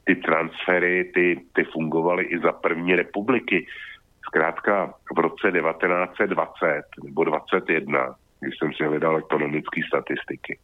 [0.05, 3.67] Ty transfery, ty, ty fungovaly i za první republiky.
[4.27, 10.59] Zkrátka v roce 1920 nebo 21, když jsem si hledal ekonomické statistiky,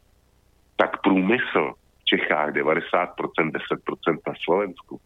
[0.77, 5.01] tak průmysl v Čechách 90%, 10% na Slovensku.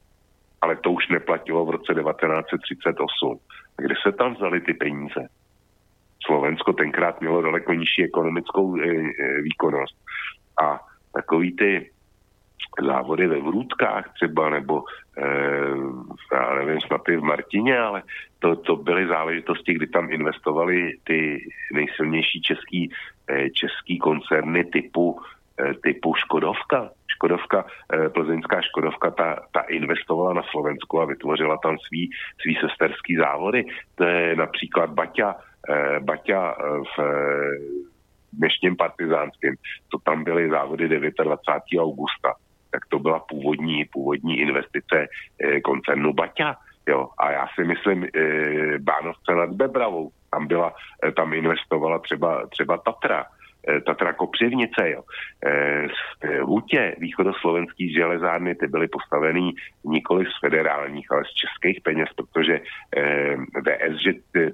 [0.62, 3.38] Ale to už neplatilo v roce 1938.
[3.76, 5.28] Kde se tam vzali ty peníze?
[6.26, 9.96] Slovensko tenkrát mělo daleko nižší ekonomickou e, e, výkonnost.
[10.62, 10.80] A
[11.14, 11.90] takový ty
[12.80, 14.84] závody ve Vrůdkách třeba, nebo
[15.18, 15.26] e,
[16.32, 18.02] já nevím, snad i v Martině, ale
[18.38, 22.92] to, to byly záležitosti, kdy tam investovali ty nejsilnější český,
[23.28, 25.20] e, český koncerny typu,
[25.60, 26.90] e, typu Škodovka.
[27.22, 32.10] Škodovka, e, plzeňská Škodovka, ta, ta investovala na Slovensku a vytvořila tam svý,
[32.42, 33.64] svý sesterský závody.
[33.94, 35.36] To je například Baťa,
[35.70, 37.06] e, Baťa v e,
[38.32, 39.54] dnešním partizánským.
[39.94, 41.78] To tam byly závody 29.
[41.78, 42.34] augusta
[42.72, 45.06] tak to byla původní, původní investice
[45.64, 46.56] koncernu Baťa.
[46.88, 50.72] Jo, a já si myslím, eh, Bánovce nad Bebravou, tam byla,
[51.16, 53.24] tam investovala třeba, třeba Tatra,
[53.86, 55.02] Tatra Kopřivnice, jo.
[55.46, 62.08] Eh, v hutě východoslovenských železárny ty byly postavený nikoli z federálních, ale z českých peněz,
[62.16, 62.60] protože
[62.96, 64.04] eh, VSŽ,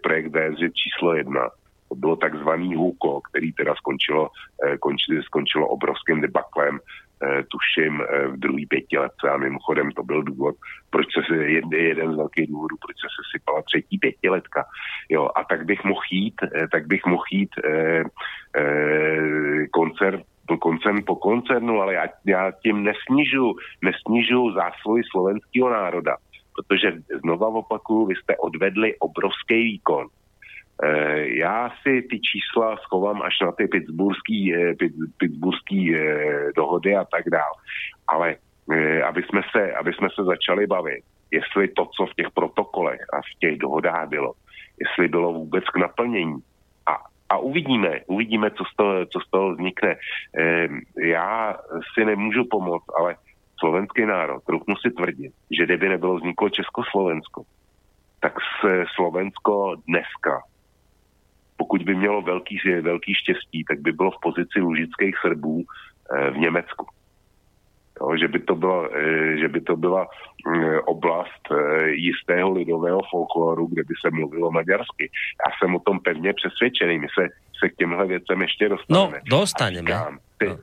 [0.03, 1.49] projekt VSŽ číslo jedna,
[1.89, 4.29] to bylo takzvaný HUKO, který teda skončilo,
[4.67, 7.08] eh, končilo, skončilo obrovským debaklem Eh,
[7.51, 10.55] tuším eh, v druhý pětiletce a mimochodem to byl důvod,
[10.91, 14.65] proč se jeden, jeden z velkých důvodů, proč se sypala třetí pětiletka.
[15.09, 18.05] Jo, a tak bych mohl jít, eh, tak bych mohl jít eh,
[18.57, 20.23] eh, koncert
[20.61, 26.17] koncern po koncernu, ale já, já tím nesnižu, nesnižu zásluhy slovenského národa,
[26.57, 30.28] protože znova opakuju, vy jste odvedli obrovský výkon Eh,
[31.25, 34.75] já si ty čísla schovám až na ty pittsburghský, eh,
[35.19, 37.53] pittsburghský eh, dohody a tak dál.
[38.09, 38.37] Ale
[39.05, 43.21] aby jsme, se, aby jsme se začali bavit, jestli to, co v těch protokolech a
[43.21, 44.33] v těch dohodách bylo,
[44.81, 46.37] jestli bylo vůbec k naplnění.
[46.87, 46.97] A,
[47.29, 49.97] a uvidíme, uvidíme, co z toho, co z toho vznikne.
[51.03, 51.57] Já
[51.95, 53.17] si nemůžu pomoct, ale
[53.59, 57.43] slovenský národ, trochu si tvrdit, že kdyby nebylo vzniklo Československo,
[58.21, 60.43] tak se Slovensko dneska
[61.59, 66.37] pokud by mělo velký, velký štěstí, tak by bylo v pozici lužických Srbů eh, v
[66.39, 66.87] Německu.
[68.01, 70.07] Jo, že, by to byla, eh, že by to byla
[70.47, 75.11] mm, oblast eh, jistého lidového folkloru, kde by se mluvilo maďarsky.
[75.47, 76.99] Já jsem o tom pevně přesvědčený.
[76.99, 77.29] My se,
[77.59, 79.21] se k těmhle věcem ještě dostaneme.
[79.31, 79.91] No, dostaneme.
[79.91, 80.57] Říkám, ty, no.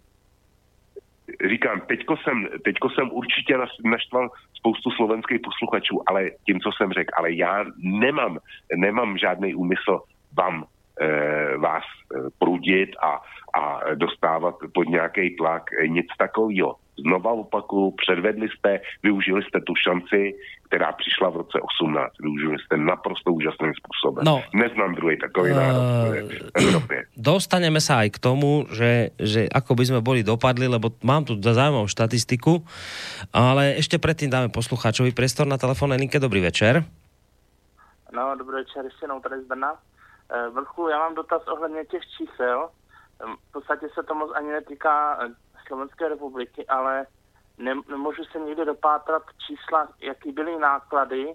[1.50, 7.12] říkám teďko, jsem, teďko jsem určitě naštval spoustu slovenských posluchačů, ale tím, co jsem řekl,
[7.18, 8.38] ale já nemám,
[8.76, 10.00] nemám žádný úmysl
[10.38, 10.66] vám
[11.58, 13.22] vás eh, prudit a,
[13.60, 15.64] a dostávat pod nějaký tlak.
[15.84, 16.76] Eh, nic takového.
[16.96, 20.36] Znova opakuju, předvedli jste, využili jste tu šanci,
[20.68, 22.14] která přišla v roce 18.
[22.20, 24.24] Využili jste naprosto úžasným způsobem.
[24.26, 26.98] No, Neznám druhý takový uh, národ v Evropě.
[27.20, 31.36] Dostaneme sa aj k tomu, že, že ako by sme boli dopadli, lebo mám tu
[31.36, 32.64] zaujímavú štatistiku,
[33.36, 36.16] ale ešte predtým dáme poslucháčovi priestor na telefónnej linke.
[36.16, 36.88] Dobrý večer.
[38.16, 39.76] No, dobrý večer, ještě jednou tady z Brna.
[40.30, 42.70] Eh, Vlchu, já mám dotaz ohledně těch čísel.
[43.50, 45.30] V podstatě se to moc ani netýká eh,
[45.68, 47.06] Slovenské republiky, ale
[47.58, 51.34] ne, nemůžu se nikdy dopátrat čísla, jaký byly náklady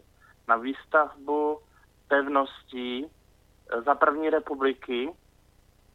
[0.49, 1.59] na výstavbu
[2.09, 5.11] pevností eh, za první republiky.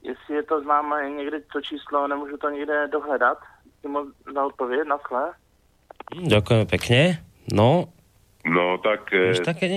[0.02, 3.38] Jestli je to známe někdy to číslo, nemůžu to nikde dohledat.
[3.82, 5.34] Ty moc za odpověď, nasle.
[6.22, 7.26] Ďakujeme pekne.
[7.54, 7.86] No.
[8.46, 9.10] No tak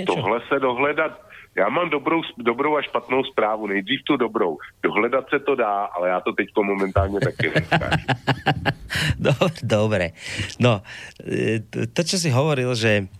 [0.06, 1.27] tohle se dohledat
[1.58, 3.66] já mám dobrou, dobrou a špatnou zprávu.
[3.66, 4.58] Nejdřív tu dobrou.
[4.82, 7.52] Dohledat se to dá, ale já to teď momentálně taky
[9.62, 10.10] Dobre.
[10.58, 10.82] No,
[11.92, 13.10] to, čo si hovoril, že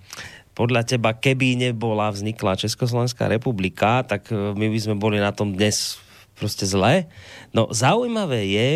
[0.59, 5.55] podľa teba, keby nebola vznikla Československá republika, tak e, my by sme boli na tom
[5.55, 6.03] dnes
[6.35, 7.07] proste zle.
[7.55, 8.69] No zaujímavé je,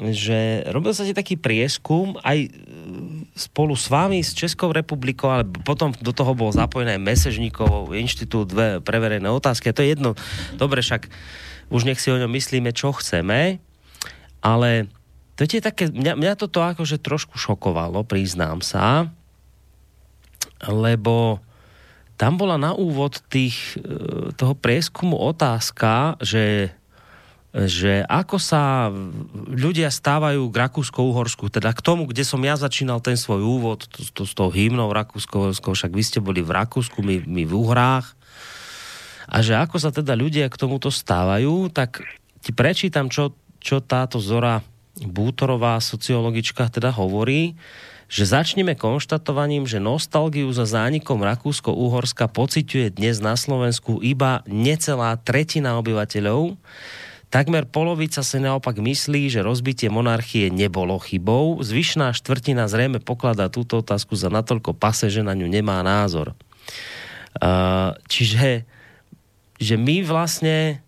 [0.00, 2.50] že robil sa ti taký prieskum aj e,
[3.36, 8.96] spolu s vami, s Českou republikou, ale potom do toho bol zapojený Mesežníkov, Inštitút pre
[8.96, 9.68] verejné otázky.
[9.68, 10.16] A to je jedno,
[10.56, 11.12] dobre, však
[11.68, 13.60] už nech si o ňom myslíme, čo chceme,
[14.40, 14.88] ale
[15.36, 19.12] to je také, mňa, mňa toto akože trošku šokovalo, priznám sa,
[20.64, 21.44] lebo
[22.20, 26.72] tam bola na úvod tých, e, toho prieskumu otázka, že
[27.50, 28.94] že ako sa
[29.50, 34.06] ľudia stávajú k Rakúsko-Uhorsku, teda k tomu, kde som ja začínal ten svoj úvod, to,
[34.14, 38.14] to, s tou hymnou rakúsko však vy ste boli v Rakúsku, my, my v Uhrách,
[39.30, 42.02] a že ako sa teda ľudia k tomuto stávajú, tak
[42.42, 44.62] ti prečítam, čo, čo táto Zora
[44.98, 47.54] Bútorová sociologička teda hovorí,
[48.10, 55.78] že začneme konštatovaním, že nostalgiu za zánikom Rakúsko-Uhorska pociťuje dnes na Slovensku iba necelá tretina
[55.78, 56.58] obyvateľov.
[57.30, 61.62] Takmer polovica sa naopak myslí, že rozbitie monarchie nebolo chybou.
[61.62, 66.34] Zvyšná štvrtina zrejme pokladá túto otázku za natoľko pase, že na ňu nemá názor.
[67.38, 68.66] Uh, čiže
[69.60, 70.82] že my vlastne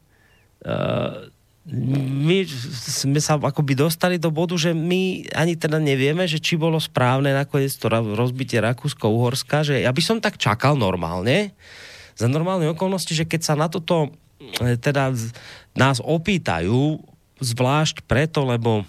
[0.67, 1.31] uh,
[1.71, 2.43] my
[2.91, 7.31] sme sa akoby dostali do bodu, že my ani teda nevieme, že či bolo správne
[7.31, 7.87] nakoniec to
[8.19, 11.55] rozbitie Rakúsko-Uhorska, že ja by som tak čakal normálne,
[12.19, 14.11] za normálne okolnosti, že keď sa na toto
[14.59, 15.15] e, teda
[15.77, 17.01] nás opýtajú,
[17.43, 18.85] zvlášť preto, lebo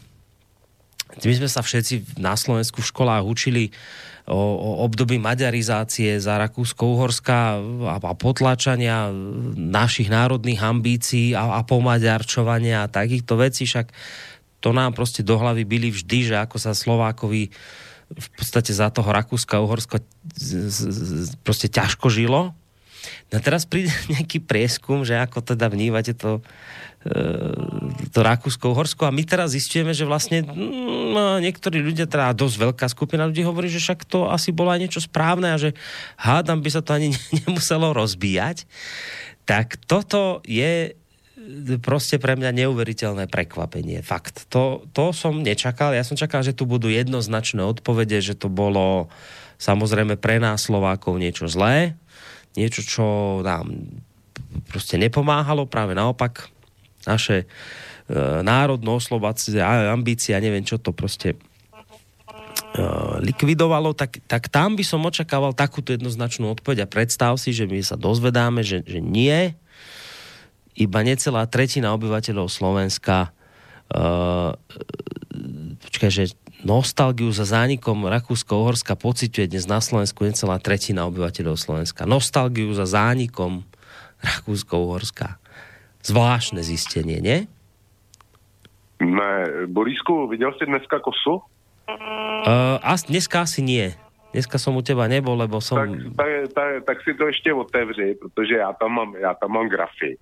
[1.21, 3.63] my sme sa všetci na Slovensku v školách učili
[4.25, 7.37] o, o období maďarizácie za Rakúsko-Uhorska
[7.85, 9.13] a, a potlačania
[9.53, 13.93] našich národných ambícií a, a pomaďarčovania a takýchto vecí, však
[14.63, 17.51] to nám proste do hlavy byli vždy, že ako sa Slovákovi
[18.13, 20.01] v podstate za toho Rakúska Uhorsko
[21.41, 22.55] proste ťažko žilo.
[23.31, 26.43] No teraz príde nejaký prieskum, že ako teda vnívate to
[28.15, 33.27] to Rakúsko-Uhorsko a my teraz zistujeme, že vlastne no, niektorí ľudia, teda dosť veľká skupina
[33.27, 35.75] ľudí hovorí, že však to asi bolo aj niečo správne a že
[36.15, 37.11] hádam by sa to ani
[37.43, 38.63] nemuselo rozbíjať.
[39.43, 40.95] Tak toto je
[41.83, 43.99] proste pre mňa neuveriteľné prekvapenie.
[43.99, 44.47] Fakt.
[44.55, 45.91] To, to som nečakal.
[45.91, 49.11] Ja som čakal, že tu budú jednoznačné odpovede, že to bolo
[49.59, 51.99] samozrejme pre nás Slovákov niečo zlé,
[52.53, 53.05] niečo, čo
[53.41, 53.73] nám
[54.69, 56.49] proste nepomáhalo, práve naopak
[57.03, 57.45] naše e,
[58.45, 61.37] národno oslovacie ambície a neviem čo to proste e,
[63.21, 66.85] likvidovalo, tak, tak tam by som očakával takúto jednoznačnú odpoveď.
[66.85, 69.53] A predstav si, že my sa dozvedáme, že, že nie,
[70.73, 73.29] iba necelá tretina obyvateľov Slovenska
[73.93, 74.57] uh,
[75.85, 76.23] počkaj, že
[76.63, 82.07] nostalgiu za zánikom Rakúsko-Uhorska pociťuje dnes na Slovensku necelá tretina obyvateľov Slovenska.
[82.07, 83.67] Nostalgiu za zánikom
[84.23, 85.37] Rakúsko-Uhorska
[86.03, 87.47] zvláštne zistenie, nie?
[88.99, 91.43] Ne, Borisku, viděl jsi dneska kosu?
[92.43, 93.91] Uh, a dneska asi nie.
[94.31, 95.77] Dneska som u teba nebol, lebo som...
[95.77, 99.69] Tak, tak, tak, tak si to ještě otevři, protože já tam mám, já tam mám
[99.69, 100.17] grafy.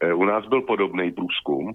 [0.00, 1.74] E, u nás byl podobný průzkum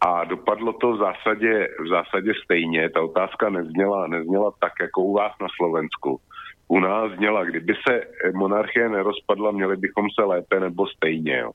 [0.00, 2.90] a dopadlo to v zásadě, v zásadě stejně.
[2.90, 6.20] Ta otázka nezněla, nezněla tak, jako u vás na Slovensku.
[6.68, 8.00] U nás zněla, kdyby se
[8.34, 11.38] monarchie nerozpadla, měli bychom se lépe nebo stejně.
[11.38, 11.50] Jo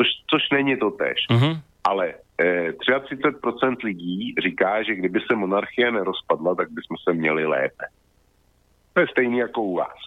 [0.00, 1.18] což, což není to tež.
[1.30, 1.60] Uh-huh.
[1.84, 7.84] Ale eh, 33% lidí říká, že kdyby se monarchie nerozpadla, tak bychom se měli lépe.
[8.92, 9.98] To je stejný jako u vás.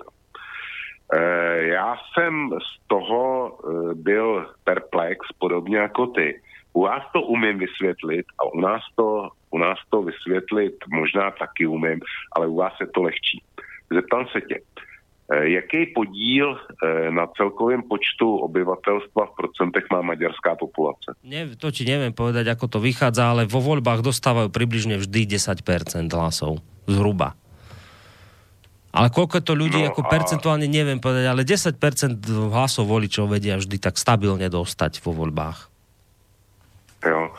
[1.13, 6.41] Eh, já jsem z toho eh, byl perplex, podobně jako ty.
[6.73, 11.67] U vás to umím vysvětlit a u nás to, u nás to vysvětlit možná taky
[11.67, 11.99] umím,
[12.35, 13.43] ale u vás je to lehčí.
[13.93, 14.59] Zeptám se tě,
[15.23, 21.15] Eh, jaký podíl eh, na celkovém počtu obyvatelstva v procentech má maďarská populace?
[21.23, 26.11] Ne, to ti neviem povedať, ako to vychádza, ale vo voľbách dostávajú približne vždy 10%
[26.11, 26.59] hlasov.
[26.91, 27.39] Zhruba.
[28.91, 30.11] Ale koľko to ľudí, no ako a...
[30.11, 31.79] percentuálne neviem povedať, ale 10%
[32.51, 35.72] hlasov voličov vedia vždy tak stabilne dostať vo voľbách.
[37.09, 37.33] Jo.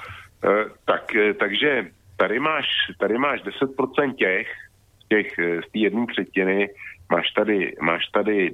[0.44, 1.86] E, tak, e, takže
[2.16, 2.66] tady máš,
[2.98, 4.48] tady máš 10% těch,
[5.08, 5.32] těch
[5.68, 6.68] z té jedné třetiny,
[7.10, 8.52] máš tady, máš tady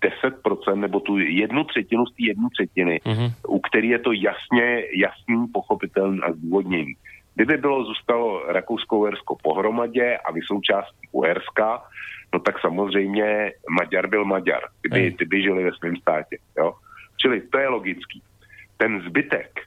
[0.00, 3.32] 10% nebo tu jednu třetinu z té jedné třetiny, uh-huh.
[3.48, 6.94] u který je to jasně, jasný, pochopitelný a zdůvodněný.
[7.34, 11.82] Kdyby bylo zůstalo Rakousko-Uhersko pohromadě a vy součástí Uherska,
[12.34, 16.38] no tak samozřejmě Maďar byl Maďar, kdyby, kdyby žili ve svém státě.
[16.58, 16.74] Jo?
[17.16, 18.22] Čili to je logický.
[18.76, 19.60] Ten zbytek,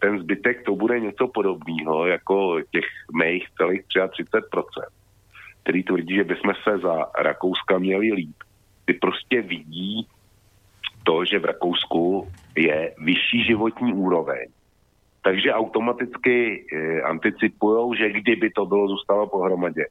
[0.00, 4.98] ten zbytek to bude něco podobného jako těch mých celých 33%
[5.68, 8.36] který tvrdí, že bychom se za Rakouska měli líp.
[8.84, 10.06] ty prostě vidí
[11.04, 14.48] to, že v Rakousku je vyšší životní úroveň.
[15.22, 19.86] Takže automaticky e, anticipují, že kdyby to bylo zůstalo pohromadě,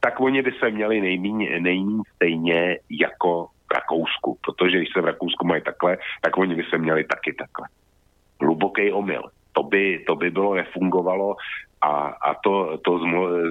[0.00, 4.38] tak oni by se měli nejméně, nejméně stejně jako v Rakousku.
[4.40, 7.68] Protože když se v Rakousku mají takhle, tak oni by se měli taky takhle.
[8.40, 9.22] Hluboký omyl.
[9.52, 11.36] To by, to by bylo nefungovalo
[11.82, 13.04] a, a to, to z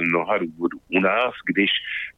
[0.10, 0.78] mnoha důvodů.
[0.98, 1.70] U nás, když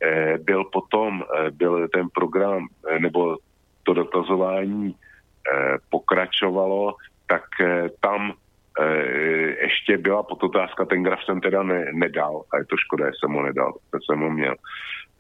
[0.02, 3.38] eh, byl potom eh, byl ten program eh, nebo
[3.84, 6.96] to dotazování eh, pokračovalo,
[7.28, 8.34] tak eh, tam
[8.80, 13.18] eh, ještě byla podotázka, ten graf jsem teda ne, nedal, a je to škoda, že
[13.20, 14.56] jsem ho nedal, to jsem ho měl,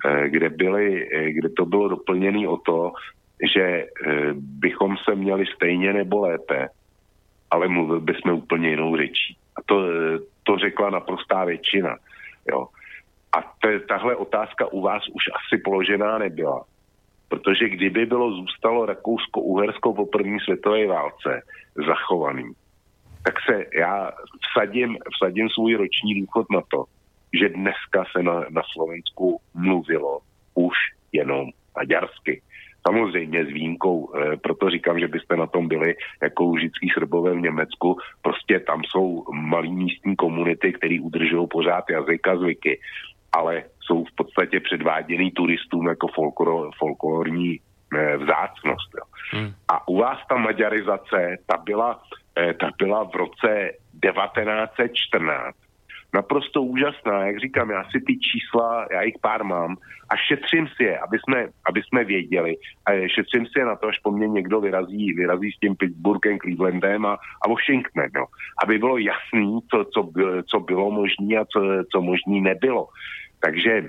[0.05, 2.91] eh, kde, byly, eh, kde to bylo doplněné o to,
[3.53, 3.85] že
[4.35, 6.67] bychom se měli stejně nebo lépe,
[7.51, 9.37] ale mluvili bychom úplně jinou řečí.
[9.55, 11.97] A to, eh, to řekla naprostá většina.
[13.31, 13.37] A
[13.87, 16.65] tahle otázka u vás už asi položená nebyla.
[17.27, 21.41] Protože kdyby bylo zůstalo Rakousko-Uhersko po první světové válce
[21.87, 22.51] zachovaný,
[23.23, 24.11] tak se já
[24.49, 26.85] vsadím, vsadím svůj roční důchod na to,
[27.33, 30.19] že dneska se na, na Slovensku mluvilo
[30.55, 30.73] už
[31.11, 32.41] jenom maďarsky.
[32.87, 37.41] Samozřejmě s výjimkou, e, proto říkám, že byste na tom byli jako lužický srbové v
[37.41, 37.97] Německu.
[38.21, 42.79] Prostě tam jsou malý místní komunity, které udržují pořád jazyk a zvyky,
[43.31, 47.59] ale jsou v podstatě předváděný turistům jako folklor, folklorní
[47.95, 48.89] e, vzácnost.
[48.97, 49.05] Jo.
[49.31, 49.53] Hmm.
[49.67, 52.01] A u vás ta maďarizace, ta byla,
[52.37, 55.68] e, ta byla v roce 1914
[56.13, 57.25] naprosto úžasná.
[57.25, 59.75] Jak říkám, já si ty čísla, já jich pár mám
[60.09, 62.55] a šetřím si je, aby jsme, aby jsme věděli.
[62.85, 66.39] A šetřím si je na to, až po mně někdo vyrazí, vyrazí s tím Pittsburghem,
[66.39, 68.09] Clevelandem a, a Washingtonem.
[68.15, 68.25] No.
[68.63, 70.11] Aby bylo jasný, co, co,
[70.47, 71.61] co bylo možné a co,
[71.91, 72.87] co možný nebylo.
[73.39, 73.83] Takže e,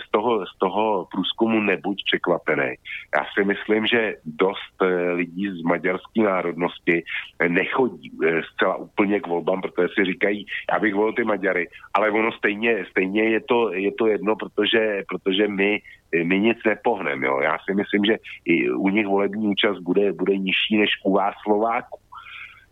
[0.00, 2.74] z, toho, z toho průzkumu nebuď překvapený.
[3.16, 7.02] Já si myslím, že dost e, lidí z maďarské národnosti
[7.38, 11.68] e, nechodí e, zcela úplně k volbám, protože si říkají, já bych volil ty Maďary,
[11.94, 15.80] ale ono stejně, stejně je, to, je to jedno, protože, protože my,
[16.24, 17.26] my nic nepohneme.
[17.42, 21.34] Já si myslím, že i u nich volební účast bude, bude nižší než u vás
[21.42, 21.98] Slováků.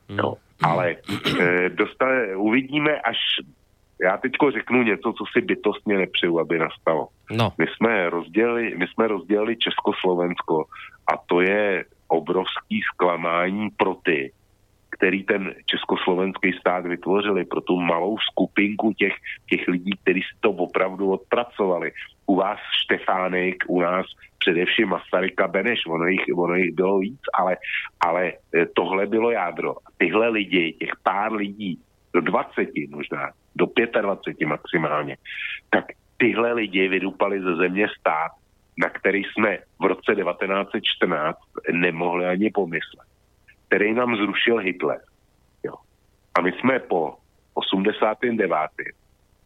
[0.08, 0.34] Jo.
[0.62, 0.96] Ale
[1.40, 3.16] e, dostane, uvidíme, až
[4.04, 7.08] já teďko řeknu něco, co si bytostně nepřeju, aby nastalo.
[7.30, 7.52] No.
[7.58, 10.64] My jsme rozdělili, my jsme rozdělili Československo
[11.12, 14.32] a to je obrovský zklamání pro ty,
[14.90, 19.12] který ten československý stát vytvořili, pro tu malou skupinku těch,
[19.50, 21.92] těch lidí, kteří si to opravdu odpracovali.
[22.26, 24.06] U vás Štefánek, u nás
[24.38, 27.56] především Masaryka Beneš, ono jich, ono jich bylo víc, ale,
[28.00, 29.74] ale eh, tohle bylo jádro.
[29.98, 31.78] Tyhle lidi, těch pár lidí,
[32.14, 33.66] do 20 možná, do
[34.00, 35.16] 25 maximálně,
[35.70, 35.84] tak
[36.16, 38.30] tyhle lidi vydupali ze země stát,
[38.78, 41.38] na který jsme v roce 1914
[41.72, 43.08] nemohli ani pomyslet,
[43.66, 45.00] který nám zrušil Hitler.
[45.64, 45.74] Jo.
[46.34, 47.14] A my jsme po
[47.54, 48.50] 89.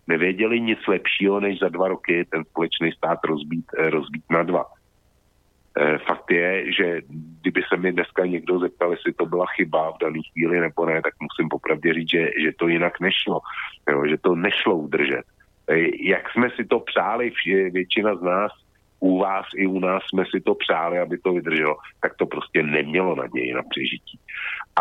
[0.06, 4.64] nevěděli nic lepšího, než za dva roky ten společný stát rozbít, rozbít na dva.
[5.78, 7.00] E, fakt je, že
[7.40, 11.02] kdyby se mi dneska někdo zeptal, jestli to byla chyba v dané chvíli nebo ne,
[11.02, 13.40] tak musím popravdě říct, že, že to jinak nešlo.
[13.90, 15.22] Jo, že to nešlo udržet.
[15.70, 15.74] E,
[16.08, 17.32] jak jsme si to přáli,
[17.70, 18.52] většina z nás,
[19.00, 22.62] u vás i u nás jsme si to přáli, aby to vydrželo, tak to prostě
[22.62, 24.18] nemělo naději na přežití.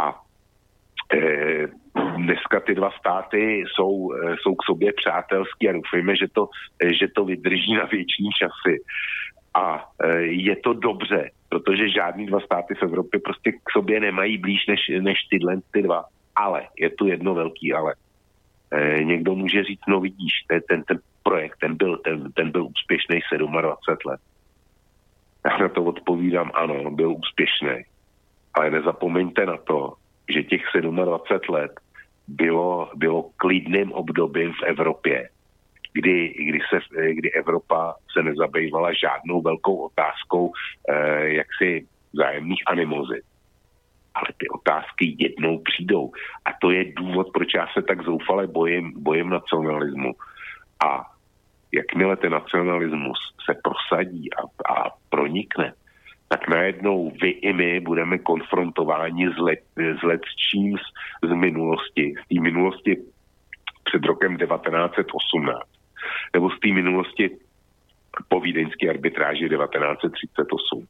[0.01, 0.21] A
[1.13, 1.67] e,
[2.17, 6.49] dneska ty dva státy jsou, jsou k sobě přátelský a doufejme, že to,
[6.99, 8.81] že to vydrží na větší časy.
[9.57, 14.37] A e, je to dobře, protože žádný dva státy v Evropě prostě k sobě nemají
[14.37, 16.05] blíž než, než tyhle ty dva.
[16.35, 17.93] Ale, je tu jedno velký ale.
[18.71, 23.19] E, někdo může říct, no vidíš, ten, ten, projekt, ten byl, ten, ten byl úspěšný
[23.37, 24.21] 27 let.
[25.45, 27.83] Já na to odpovídám, ano, byl úspěšný.
[28.53, 29.93] Ale nezapomeňte na to,
[30.29, 31.71] že těch 27 let
[32.27, 35.29] bylo, bylo klidným obdobím v Evropě
[35.97, 36.79] kdy, kdy, se,
[37.13, 40.51] kdy Evropa se nezabývala žádnou velkou otázkou
[40.89, 43.23] eh, jaksi zájemných animozit.
[44.15, 46.11] Ale ty otázky jednou přijdou.
[46.45, 50.13] A to je důvod, proč já se tak zoufale bojím, bojím nacionalismu.
[50.85, 51.05] A
[51.71, 54.41] jakmile ten nacionalismus se prosadí a,
[54.73, 55.73] a pronikne,
[56.27, 60.85] tak najednou vy i my budeme konfrontováni s, let, s letčím z,
[61.29, 62.97] z minulosti, z té minulosti
[63.83, 65.76] před rokem 1918
[66.33, 67.29] nebo z té minulosti
[68.27, 70.87] po vídeňské arbitráži 1938.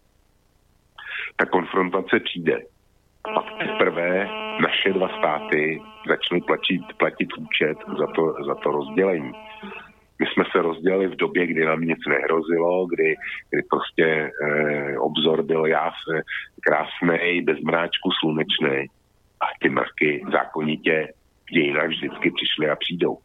[1.35, 2.61] Ta konfrontace přijde.
[3.35, 4.29] Pak teprve
[4.61, 9.31] naše dva státy začnou platit, platit účet za to, za to rozdělení.
[10.19, 13.15] my jsme se rozdělili v době, kdy nám nic nehrozilo, kdy,
[13.49, 15.93] kdy prostě e, obzor byl jas,
[16.61, 18.85] krásný, bez mráčku slunečný
[19.41, 21.13] a ty mrky zákonitě
[21.49, 23.17] v dějinách vždycky přišly a přijdou.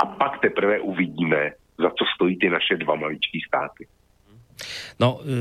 [0.00, 3.86] A pak teprve uvidíme, za co stojí ty naše dva maličký státy.
[5.00, 5.32] No, e,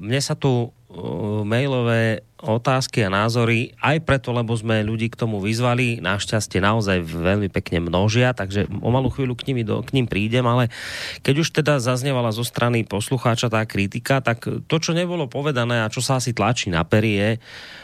[0.00, 0.72] mne sa tu
[1.42, 7.46] mailové otázky a názory, aj preto, lebo sme ľudí k tomu vyzvali, našťastie naozaj veľmi
[7.46, 10.66] pekne množia, takže o malú chvíľu k, nimi do, k ním prídem, ale
[11.22, 15.92] keď už teda zaznievala zo strany poslucháča tá kritika, tak to, čo nebolo povedané a
[15.92, 17.38] čo sa asi tlačí na perie,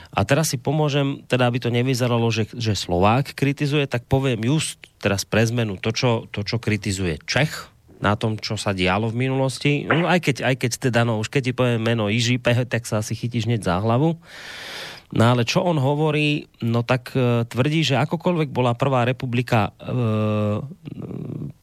[0.09, 4.81] a teraz si pomôžem, teda aby to nevyzeralo, že, že Slovák kritizuje, tak poviem just
[4.99, 7.69] teraz pre zmenu to, čo, to, čo kritizuje Čech,
[7.99, 9.87] na tom, čo sa dialo v minulosti.
[9.87, 13.03] No, aj, keď, aj keď teda, no už keď ti poviem meno Iži, tak sa
[13.03, 14.19] asi chytíš hneď za hlavu.
[15.09, 19.97] No ale čo on hovorí, no tak e, tvrdí, že akokoľvek bola Prvá republika e,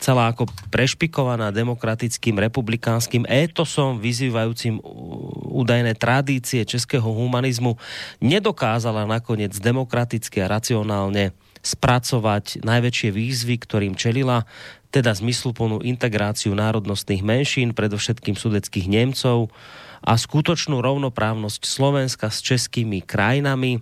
[0.02, 4.82] celá ako prešpikovaná demokratickým republikánskym étosom vyzývajúcim
[5.54, 7.78] údajné tradície českého humanizmu,
[8.18, 14.46] nedokázala nakoniec demokraticky a racionálne spracovať najväčšie výzvy, ktorým čelila
[14.94, 19.52] teda zmysluplnú integráciu národnostných menšín, predovšetkým sudeckých Nemcov
[20.06, 23.82] a skutočnú rovnoprávnosť Slovenska s českými krajinami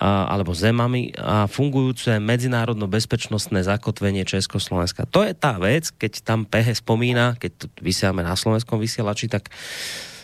[0.00, 5.06] a, alebo zemami a fungujúce medzinárodno-bezpečnostné zakotvenie Československa.
[5.12, 9.46] To je tá vec, keď tam Pehe spomína, keď to vysielame na slovenskom vysielači, tak
[9.50, 10.19] Uh,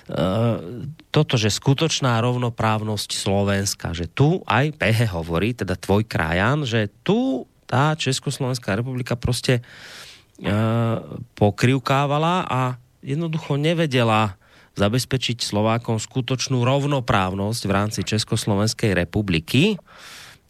[1.11, 7.51] toto, že skutočná rovnoprávnosť Slovenska, že tu aj Pehe hovorí, teda tvoj krajan, že tu
[7.67, 9.67] tá Československá republika proste
[10.37, 10.53] E,
[11.33, 14.37] pokrivkávala a jednoducho nevedela
[14.77, 19.81] zabezpečiť Slovákom skutočnú rovnoprávnosť v rámci Československej republiky.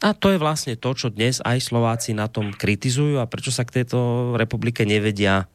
[0.02, 3.62] A to je vlastne to, čo dnes aj Slováci na tom kritizujú a prečo sa
[3.62, 5.46] k tejto republike nevedia,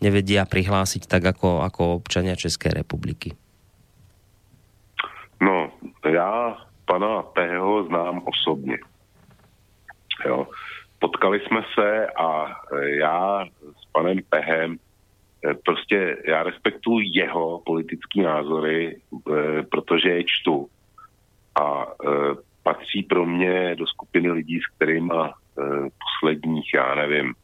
[0.00, 3.36] nevedia prihlásiť tak ako, ako občania Českej republiky.
[5.44, 5.70] No,
[6.10, 8.78] já pana Peho znám osobně.
[10.26, 10.46] Jo
[11.04, 13.44] potkali jsme se a já
[13.80, 14.78] s panem Pehem
[15.44, 20.68] e, prostě já respektuju jeho politické názory, e, protože je čtu.
[21.60, 21.86] A
[22.62, 25.12] patří pro mě do skupiny lidí, s kterými
[26.04, 27.34] posledních, já nevím,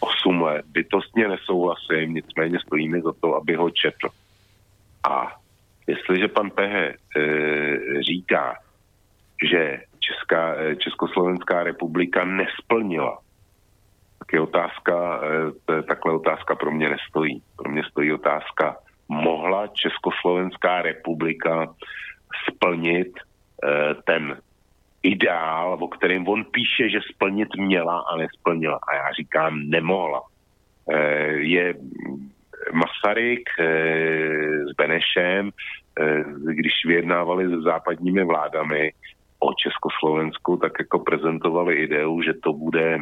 [0.00, 4.08] 8 let bytostně nesouhlasím, nicméně stojíme za to, aby ho četl.
[5.10, 5.32] A
[5.86, 6.96] jestliže pan Pehe e,
[8.02, 8.56] říká,
[9.50, 13.18] že Česká, eh, Československá republika nesplnila,
[14.18, 15.20] tak je otázka,
[15.70, 17.42] eh, takhle otázka pro mě nestojí.
[17.56, 18.76] Pro mě stojí otázka,
[19.08, 21.74] mohla Československá republika
[22.50, 24.38] splnit eh, ten
[25.02, 28.78] ideál, o kterém on píše, že splnit měla a nesplnila.
[28.88, 30.22] A já říkám, nemohla.
[31.38, 31.74] Je
[32.72, 33.48] Masaryk
[34.70, 35.50] s Benešem,
[36.44, 38.92] když vyjednávali s západními vládami,
[39.38, 43.00] o Československu, tak jako prezentovali ideu, že to bude e,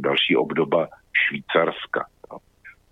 [0.00, 2.06] další obdoba Švýcarska.
[2.32, 2.38] No.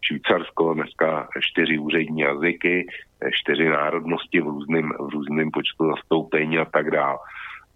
[0.07, 2.87] Švýcarsko dneska čtyři úřední jazyky,
[3.21, 7.19] eh, čtyři národnosti v různém, v různém počtu zastoupení a tak dále.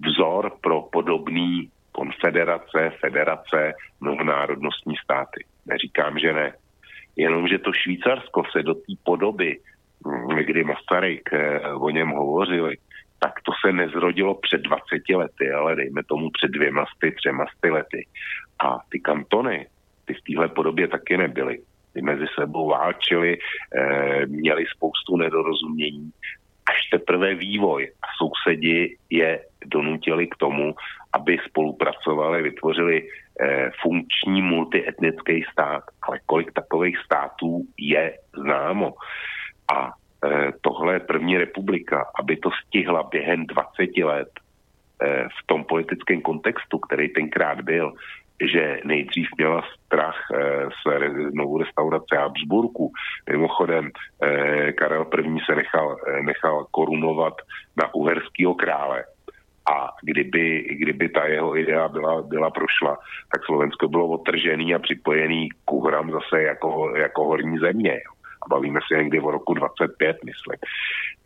[0.07, 5.45] Vzor pro podobný konfederace, federace, mnohonárodnostní státy.
[5.67, 6.53] Neříkám, že ne.
[7.17, 9.59] Jenomže to Švýcarsko se do té podoby,
[10.07, 12.77] hm, kdy Masaryk eh, o něm hovořili,
[13.19, 17.71] tak to se nezrodilo před 20 lety, ale dejme tomu před dvěma sty, třema sty
[17.71, 18.07] lety.
[18.59, 19.67] A ty kantony,
[20.05, 21.59] ty v téhle podobě taky nebyly.
[21.93, 26.11] Ty mezi sebou válčili, e, měli spoustu nedorozumění.
[26.71, 30.75] Až teprve vývoj a sousedi je donutili k tomu,
[31.13, 33.07] aby spolupracovali, vytvořili e,
[33.83, 35.83] funkční multietnický stát.
[36.03, 38.95] Ale kolik takových států je známo.
[39.75, 44.29] A Eh, tohle je první republika, aby to stihla během 20 let
[45.03, 47.93] eh, v tom politickém kontextu, který tenkrát byl,
[48.53, 52.93] že nejdřív měla strach eh, z novou restaurace Habsburku.
[53.31, 53.91] Mimochodem,
[54.77, 55.39] Karel I.
[55.47, 57.35] se nechal, nechal korunovat
[57.77, 59.05] na uherského krále.
[59.73, 62.99] A kdyby, kdyby ta jeho idea byla, byla prošla,
[63.33, 68.01] tak Slovensko bylo otržený a připojený k Uhram zase jako, jako horní země.
[68.43, 70.59] A bavíme se někdy o roku 25, myslím.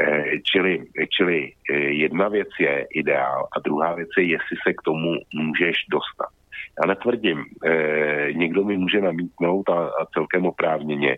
[0.00, 0.84] Eh, čili,
[1.16, 5.76] čili eh, jedna věc je ideál a druhá věc je, jestli se k tomu můžeš
[5.90, 6.43] dostat.
[6.82, 11.16] Já netvrdím, eh, někdo mi může namítnout a, a celkem oprávněně,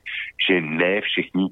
[0.49, 1.49] že ne všichni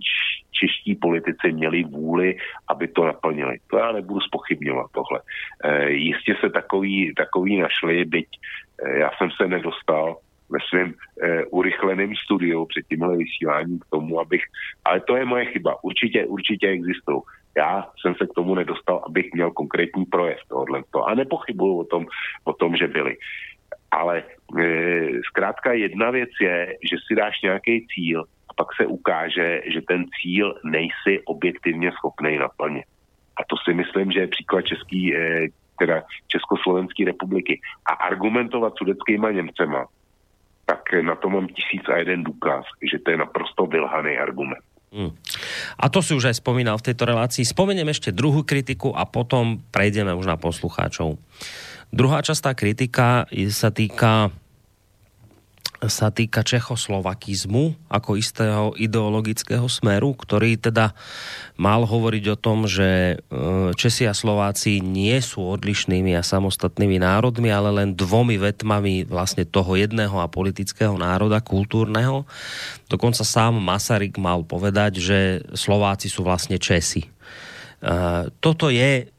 [0.50, 2.36] čeští politici měli vůli,
[2.68, 3.58] aby to naplnili.
[3.70, 5.20] To já nebudu spochybňovat tohle.
[5.64, 8.28] Eh, jistě se takový, takový našli, byť
[8.84, 10.16] eh, já jsem se nedostal
[10.50, 14.42] ve svém e, urychleném studiu před tímhle vysíláním k tomu, abych,
[14.84, 17.20] ale to je moje chyba, určitě, určitě existují.
[17.56, 20.82] Já jsem se k tomu nedostal, abych měl konkrétní projev tohohle.
[21.06, 22.06] A nepochybuju o tom,
[22.44, 23.16] o tom, že byli.
[23.94, 24.64] Ale e,
[25.30, 30.04] zkrátka jedna věc je, že si dáš nějaký cíl a pak se ukáže, že ten
[30.18, 32.84] cíl nejsi objektivně schopný naplnit.
[33.38, 35.48] A to si myslím, že je příklad Český, e,
[35.78, 37.60] teda Československé republiky.
[37.86, 39.86] A argumentovat sudeckýma Němcema,
[40.66, 44.64] tak na to mám tisíc a jeden důkaz, že to je naprosto vylhaný argument.
[44.94, 45.10] Hmm.
[45.74, 47.42] A to si už aj spomínal v tejto relácii.
[47.42, 51.18] Spomeniem ešte druhú kritiku a potom prejdeme už na poslucháčov.
[51.94, 54.34] Druhá časť tá kritika sa týka
[55.84, 60.96] sa týka čechoslovakizmu ako istého ideologického smeru, ktorý teda
[61.60, 63.36] mal hovoriť o tom, že e,
[63.76, 69.76] Česi a Slováci nie sú odlišnými a samostatnými národmi, ale len dvomi vetmami vlastne toho
[69.76, 72.24] jedného a politického národa, kultúrneho.
[72.88, 75.18] Dokonca sám Masaryk mal povedať, že
[75.52, 77.04] Slováci sú vlastne Česi.
[77.04, 77.10] E,
[78.40, 79.13] toto je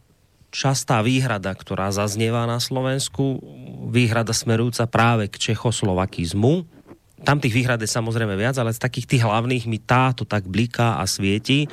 [0.56, 3.44] častá výhrada, ktorá zaznieva na Slovensku,
[3.92, 6.64] výhrada smerujúca práve k čechoslovakizmu.
[7.28, 11.02] Tam tých výhrad je samozrejme viac, ale z takých tých hlavných mi táto tak bliká
[11.02, 11.68] a svieti,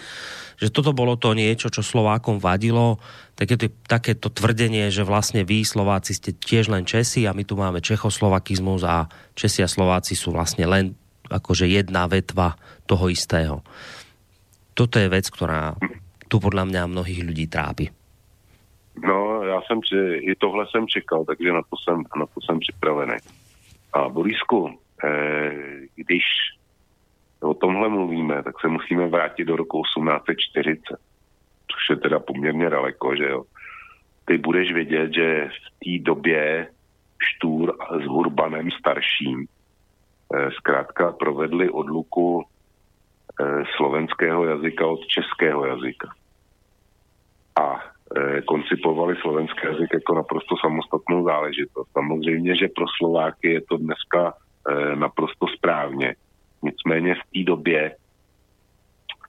[0.58, 2.98] že toto bolo to niečo, čo Slovákom vadilo,
[3.38, 7.78] takéto, takéto tvrdenie, že vlastne vy Slováci ste tiež len Česi a my tu máme
[7.78, 9.06] čechoslovakizmus a
[9.38, 10.98] Česi a Slováci sú vlastne len
[11.30, 12.58] akože jedna vetva
[12.90, 13.62] toho istého.
[14.74, 15.76] Toto je vec, ktorá
[16.26, 18.01] tu podľa mňa mnohých ľudí trápi.
[18.96, 19.80] No, já jsem,
[20.14, 23.14] i tohle jsem čekal, takže na to jsem, na to jsem připravený.
[23.92, 25.52] A Borisku, eh,
[25.96, 26.24] když
[27.42, 30.96] o tomhle mluvíme, tak se musíme vrátit do roku 1840,
[31.68, 33.44] což je teda poměrně daleko, že jo.
[34.24, 36.68] Ty budeš vědět, že v té době
[37.22, 46.08] Štůr s Hurbanem starším eh, zkrátka provedli odluku eh, slovenského jazyka od českého jazyka.
[47.62, 47.91] A
[48.44, 51.88] koncipovali slovenský jazyk jako naprosto samostatnou záležitost.
[51.92, 56.14] Samozřejmě, že pro Slováky je to dneska eh, naprosto správně.
[56.62, 57.96] Nicméně v té době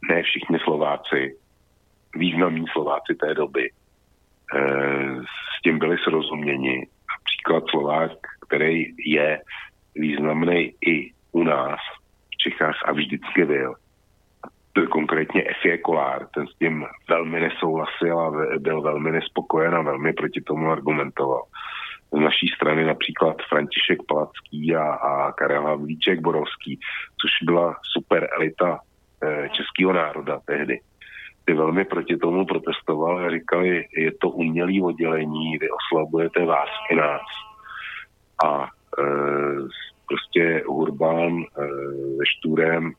[0.10, 1.38] ne všichni Slováci,
[2.16, 3.70] významní Slováci té doby,
[4.56, 5.16] eh,
[5.58, 6.88] s tím byli srozuměni.
[7.14, 8.12] Například Slovák,
[8.48, 9.42] který je
[9.96, 11.80] významný i u nás
[12.34, 13.76] v Čechách a vždycky byl,
[14.82, 15.78] konkrétně F.J.
[15.78, 21.44] Kolár, ten s tím velmi nesouhlasil a byl velmi nespokojen a velmi proti tomu argumentoval.
[22.14, 26.80] Z naší strany například František Palacký a, a Karel Havlíček Borovský,
[27.22, 28.80] což byla super elita
[29.24, 30.80] e, českého národa tehdy.
[31.46, 36.96] Ty velmi proti tomu protestovali a říkali, je to umělý oddělení, vy oslabujete vás i
[36.96, 37.22] nás.
[38.46, 39.04] A e,
[40.08, 41.44] prostě Urbán e,
[42.18, 42.94] ve Štúrem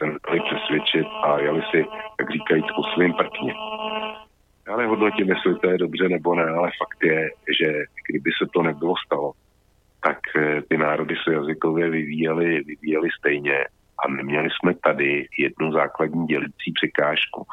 [0.00, 1.86] se nechali přesvědčit a jeli si,
[2.20, 3.54] jak říkají, po svým prkně.
[4.68, 7.72] Já nehodnotím, jestli to je dobře nebo ne, ale fakt je, že
[8.08, 9.32] kdyby se to nebylo stalo,
[10.02, 13.64] tak eh, ty národy se jazykově vyvíjely, vyvíjely stejně
[14.04, 17.46] a neměli jsme tady jednu základní dělící překážku.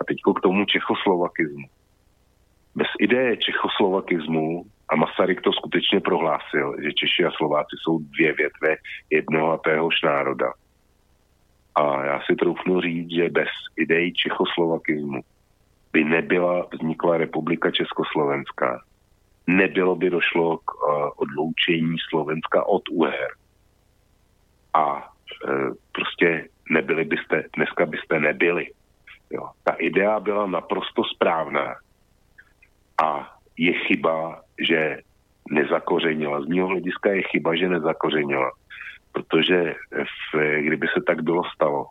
[0.00, 1.66] A teď k tomu čechoslovakismu.
[2.74, 8.76] Bez ideje čechoslovakismu, a Masaryk to skutečně prohlásil, že Češi a Slováci jsou dvě větve
[9.10, 10.52] jednoho a téhož národa,
[11.74, 15.20] a já si troufnu říct, že bez idei čechoslovakismu
[15.92, 18.80] by nebyla vznikla republika Československá.
[19.46, 23.28] Nebylo by došlo k uh, odloučení Slovenska od Uher.
[24.74, 28.66] A uh, prostě nebyli byste, dneska byste nebyli.
[29.30, 29.48] Jo.
[29.64, 31.74] Ta idea byla naprosto správná.
[33.02, 35.00] A je chyba, že
[35.50, 36.42] nezakořenila.
[36.42, 38.50] Z mého hlediska je chyba, že nezakořenila
[39.12, 39.74] protože
[40.34, 41.86] v, kdyby se tak bylo stalo,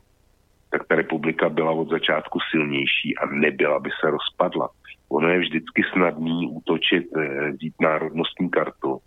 [0.72, 4.69] tak ta republika byla od začátku silnější a nebyla by se rozpadla.
[5.10, 8.99] Ono je vždycky snadný útočit, eh, vzít národnostní kartu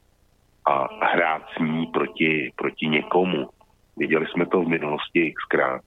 [0.69, 3.49] a hrát s ní proti, proti někomu.
[3.97, 5.82] Viděli jsme to v minulosti xkrát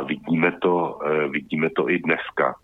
[0.00, 2.54] a vidíme to, eh, vidíme to i dneska.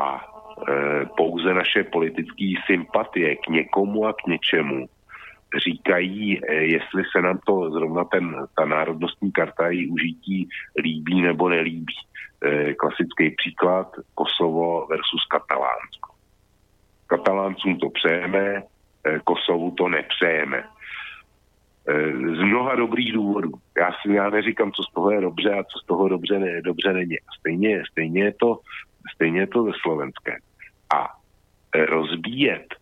[0.00, 0.26] A
[0.68, 4.86] eh, pouze naše politické sympatie k někomu a k něčemu
[5.58, 10.48] říkají, eh, jestli se nám to zrovna ten, ta národnostní karta její užití
[10.78, 11.94] líbí nebo nelíbí.
[12.44, 16.14] Eh, klasický příklad Kosovo versus Katalánsko.
[17.06, 18.62] Kataláncům to přejeme,
[19.06, 20.64] eh, Kosovu to nepřejeme.
[22.36, 23.52] Z mnoha dobrých důvodů.
[23.78, 26.62] Já, si, já neříkám, co z toho je dobře a co z toho dobře, ne,
[26.62, 27.16] dobře není.
[27.38, 28.58] Stejně, stejně, je to,
[29.14, 30.36] stejně je to ve slovenské.
[30.96, 31.08] A
[31.76, 32.74] rozbíjet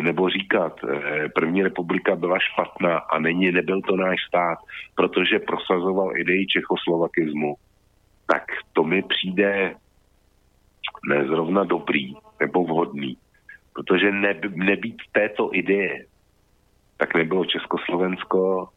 [0.00, 4.58] nebo říkat, eh, první republika byla špatná a není, nebyl to náš stát,
[4.94, 7.54] protože prosazoval idei čechoslovakismu,
[8.26, 8.42] tak
[8.72, 9.74] to mi přijde
[11.08, 13.16] nezrovna dobrý nebo vhodný.
[13.72, 16.04] Protože ne, nebýt této ideje,
[16.96, 18.68] tak nebylo Československo,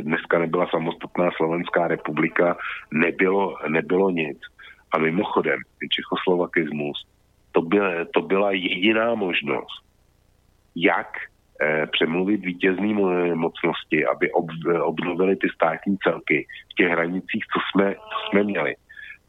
[0.00, 2.56] dneska nebyla samostatná Slovenská republika,
[2.92, 4.38] nebylo, nebylo nic.
[4.92, 5.58] A mimochodem,
[5.90, 7.06] Čechoslovakismus,
[7.52, 9.89] to, byl, to byla jediná možnost,
[10.76, 11.08] jak
[11.62, 12.94] eh, přemluvit vítězný
[13.34, 14.46] mocnosti, aby ob,
[14.82, 18.74] obnovili ty státní celky v těch hranicích, co jsme, co jsme měli.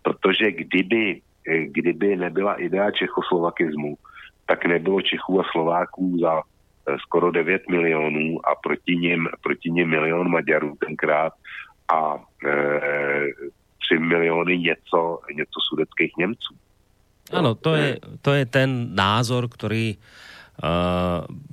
[0.02, 3.98] Protože kdyby, eh, kdyby nebyla idea čechoslovakismu,
[4.46, 9.90] tak nebylo Čechů a Slováků za eh, skoro 9 milionů a proti ním, proti ním
[9.90, 11.34] milion Maďarů tenkrát
[11.92, 12.56] a e,
[13.92, 16.56] 3 miliony něco, něco sudeckých Němců.
[17.32, 20.31] Áno, to je, to je ten názor, ktorý uh,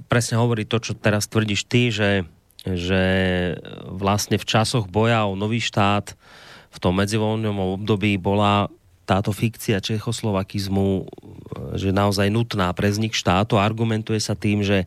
[0.08, 2.28] presne hovorí to, čo teraz tvrdíš ty, že,
[2.64, 3.04] že
[3.88, 6.12] vlastne v časoch boja o nový štát
[6.68, 8.68] v tom medzivoľnom období bola
[9.08, 11.08] táto fikcia čechoslovakizmu
[11.74, 13.56] že naozaj nutná pre vznik štátu.
[13.56, 14.84] Argumentuje sa tým, že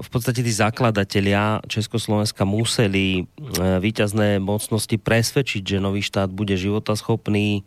[0.00, 3.28] v podstate tí zakladatelia Československa museli
[3.58, 7.66] výťazné mocnosti presvedčiť, že nový štát bude životaschopný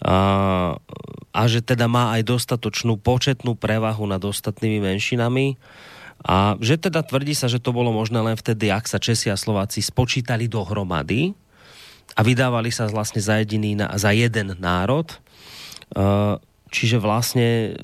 [0.00, 5.60] a, že teda má aj dostatočnú početnú prevahu nad ostatnými menšinami
[6.20, 9.40] a že teda tvrdí sa, že to bolo možné len vtedy, ak sa Česi a
[9.40, 11.32] Slováci spočítali dohromady
[12.16, 15.08] a vydávali sa vlastne za, jediný, za jeden národ.
[16.70, 17.74] Čiže vlastne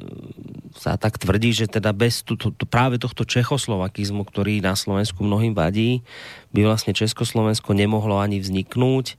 [0.77, 5.57] sa tak tvrdí, že teda bez tu, tu, práve tohto čechoslovakizmu, ktorý na Slovensku mnohým
[5.57, 6.05] vadí,
[6.53, 9.17] by vlastne Československo nemohlo ani vzniknúť.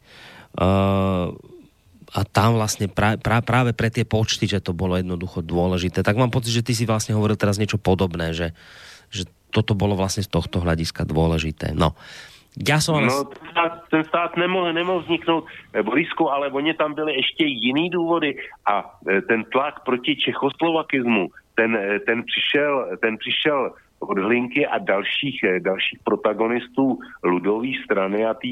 [2.18, 6.02] A tam vlastne pra, pra, práve pre tie počty, že to bolo jednoducho dôležité.
[6.02, 8.58] Tak mám pocit, že ty si vlastne hovoril teraz niečo podobné, že,
[9.14, 11.78] že toto bolo vlastne z tohto hľadiska dôležité.
[11.78, 11.94] No.
[12.58, 13.14] Ja som ale...
[13.14, 13.30] No,
[13.94, 15.46] ten stát, nemohl, nemohl vzniknout
[15.78, 18.34] v Borisku, ale oni tam byly ještě jiný důvody
[18.66, 24.78] a e, ten tlak proti čechoslovakismu, ten, e, ten, přišel, ten přišel od Hlinky a
[24.78, 28.48] dalších, eh, dalších protagonistů ludové strany a té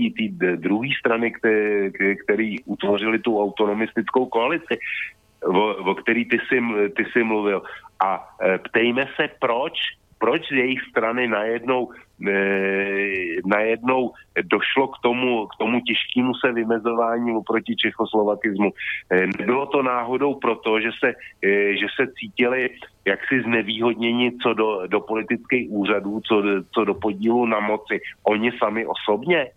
[0.56, 1.90] druhé strany, které,
[2.24, 4.78] který utvořili tu autonomistickou koalici,
[5.46, 6.62] o, o který ty jsi,
[6.98, 7.62] ty jsi mluvil.
[8.00, 9.74] A e, ptejme se, proč,
[10.20, 11.90] proč z jejich strany najednou
[13.46, 14.12] najednou
[14.44, 18.72] došlo k tomu, k tomu těžkému se vymezování oproti čechoslovakismu.
[19.12, 21.10] E, nebylo to náhodou proto, že se,
[21.44, 22.70] e, že se cítili
[23.06, 28.02] jaksi znevýhodněni co do, do politických úřadů, co, co do podílu na moci.
[28.24, 29.48] Oni sami osobně?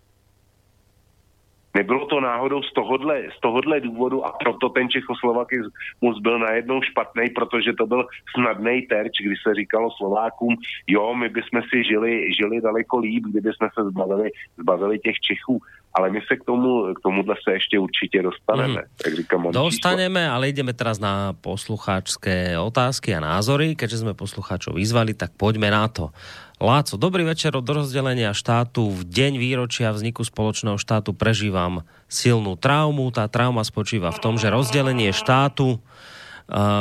[1.79, 7.29] Nebylo to náhodou z tohohle, z tohohle důvodu a proto ten Čechoslovakismus byl najednou špatný,
[7.29, 10.55] protože to byl snadný terč, kdy se říkalo Slovákům,
[10.87, 15.59] jo, my bychom si žili, žili daleko líp, kdyby jsme se zbavili, zbavili těch Čechů
[15.93, 18.81] ale my se k tomu, k tomuhle se ještě určitě dostaneme.
[18.81, 18.89] Mm.
[19.03, 20.35] Tak říkám, Dostaneme, číslo.
[20.35, 23.73] ale ideme teraz na poslucháčské otázky a názory.
[23.73, 26.13] Keďže sme poslucháčov vyzvali, tak poďme na to.
[26.59, 28.91] Láco, dobrý večer od rozdelenia štátu.
[28.91, 33.07] V deň výročia vzniku spoločného štátu prežívam silnú traumu.
[33.15, 35.79] Tá trauma spočíva v tom, že rozdelenie štátu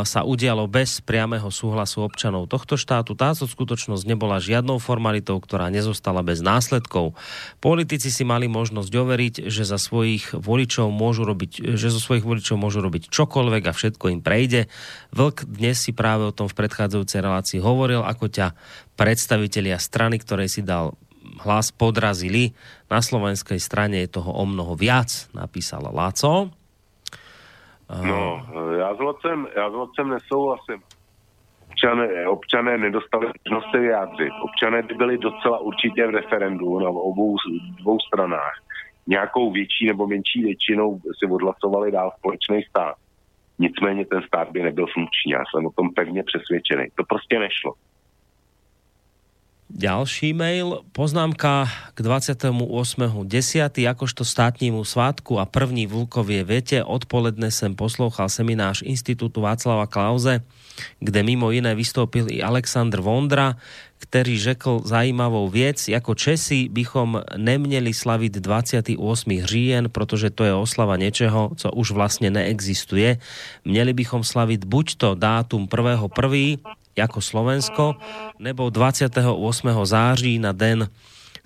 [0.03, 3.13] sa udialo bez priamého súhlasu občanov tohto štátu.
[3.13, 7.13] Táto skutočnosť nebola žiadnou formalitou, ktorá nezostala bez následkov.
[7.61, 12.57] Politici si mali možnosť overiť, že za svojich voličov môžu robiť, že zo svojich voličov
[12.57, 14.73] môžu robiť čokoľvek a všetko im prejde.
[15.13, 18.57] Vlk dnes si práve o tom v predchádzajúcej relácii hovoril, ako ťa
[18.97, 20.97] predstavitelia strany, ktorej si dal
[21.45, 22.57] hlas podrazili.
[22.89, 26.58] Na slovenskej strane je toho o mnoho viac, napísal Laco.
[28.03, 28.47] No,
[28.79, 30.83] já s Locem, já s Locem nesouhlasím.
[31.71, 34.33] Občané, občané nedostali možnost se vyjádřit.
[34.43, 37.37] Občané by byli docela určitě v referendu na obou
[37.81, 38.55] dvou stranách.
[39.07, 42.95] Nějakou větší nebo menší většinou si odhlasovali dál společný stát.
[43.59, 45.33] Nicméně ten stát by nebyl funkční.
[45.33, 46.87] Já jsem o tom pevně přesvědčený.
[46.95, 47.73] To prostě nešlo.
[49.69, 53.21] Ďalší mail, poznámka k 28.10.
[53.85, 60.41] Akožto státnímu svátku a první vlkovie viete, odpoledne sem poslouchal seminář Institutu Václava Klauze,
[61.05, 63.61] kde mimo iné vystoupil i Aleksandr Vondra,
[63.99, 68.97] ktorý řekl zajímavou věc, jako Česi bychom neměli slavit 28.
[69.45, 73.19] říjen, protože to je oslava něčeho, co už vlastně neexistuje.
[73.65, 76.59] Měli bychom slavit buď to dátum 1.1
[76.99, 77.95] ako Slovensko,
[78.39, 79.87] nebo 28.
[79.87, 80.91] září na den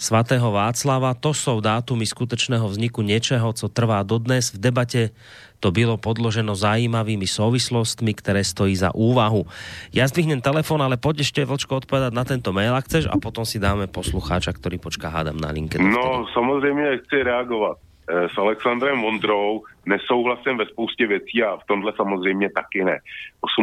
[0.03, 1.15] svatého Václava.
[1.15, 4.51] To sú dátumy skutečného vzniku niečoho, co trvá dodnes.
[4.51, 5.15] V debate
[5.63, 9.47] to bylo podloženo zaujímavými souvislostmi, ktoré stojí za úvahu.
[9.95, 13.47] Ja zdvihnem telefón, ale poď ešte, Vlčko, odpovedať na tento mail, ak chceš, a potom
[13.47, 15.79] si dáme poslucháča, ktorý počká, hádam na linke.
[15.79, 17.79] No, samozřejmě chci reagovat.
[18.11, 22.99] Eh, S Alexandrem Vondrou nesouhlasím ve spoustě věcí a v tomhle samozřejmě taky ne.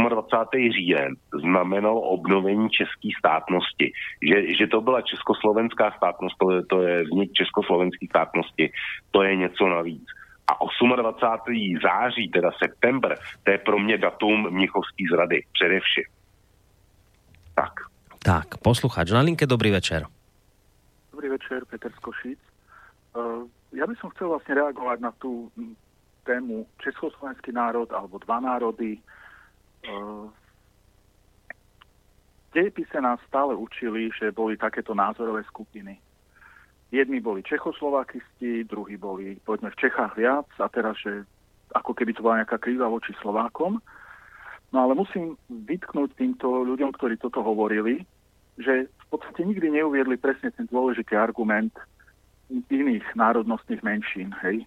[0.10, 0.72] 28.
[0.72, 3.92] říjen znamenalo obnovení české státnosti.
[4.22, 8.72] Že, že to byla československá státnost, to je, to je vznik československé státnosti,
[9.12, 10.06] to je něco navíc.
[10.48, 10.54] A
[10.96, 11.80] 28.
[11.84, 16.04] září, teda september, to je pro mě datum Mnichovský zrady, především.
[17.56, 17.74] Tak.
[18.24, 20.06] Tak, poslucháč na linke, dobrý večer.
[21.12, 22.40] Dobrý večer, Peter z Košic.
[23.16, 23.44] Uh,
[23.74, 25.54] ja by som chcel vlastne reagovať na tú
[26.26, 29.02] tému Československý národ alebo dva národy.
[29.86, 30.30] Uh,
[32.54, 35.98] dejepise nás stále učili, že boli takéto názorové skupiny.
[36.90, 41.22] Jedni boli Čechoslovakisti, druhí boli, poďme v Čechách viac a teraz, že
[41.78, 43.78] ako keby to bola nejaká kríva voči Slovákom.
[44.74, 48.06] No ale musím vytknúť týmto ľuďom, ktorí toto hovorili,
[48.58, 51.74] že v podstate nikdy neuviedli presne ten dôležitý argument
[52.50, 54.34] iných národnostných menšín.
[54.42, 54.66] Hej.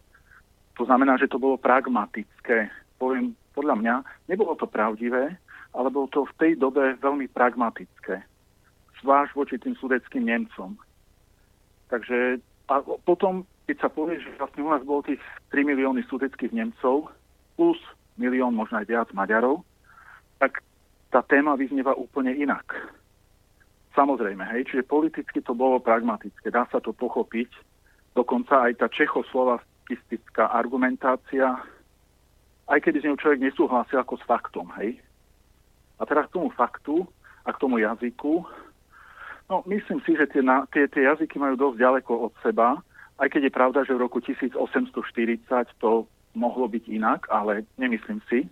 [0.79, 2.71] To znamená, že to bolo pragmatické.
[2.97, 3.95] Poviem, podľa mňa
[4.31, 5.37] nebolo to pravdivé,
[5.75, 8.23] ale bolo to v tej dobe veľmi pragmatické.
[9.03, 10.79] Zvlášť voči tým sudeckým Nemcom.
[11.91, 12.39] Takže
[12.71, 15.21] a potom, keď sa povie, že vlastne u nás bolo tých
[15.53, 17.11] 3 milióny sudeckých Nemcov
[17.59, 17.77] plus
[18.17, 19.61] milión, možno aj viac Maďarov,
[20.41, 20.65] tak
[21.13, 22.65] tá téma vyznieva úplne inak.
[23.93, 27.53] Samozrejme, hej, čiže politicky to bolo pragmatické, dá sa to pochopiť.
[28.13, 31.57] Dokonca aj tá čechoslovakistická argumentácia,
[32.69, 35.01] aj keby s ňou človek nesúhlasil ako s faktom, hej.
[35.97, 37.05] A teraz k tomu faktu
[37.45, 38.45] a k tomu jazyku,
[39.49, 42.81] no myslím si, že tie, na, tie, tie jazyky majú dosť ďaleko od seba,
[43.21, 44.57] aj keď je pravda, že v roku 1840
[45.79, 48.49] to mohlo byť inak, ale nemyslím si.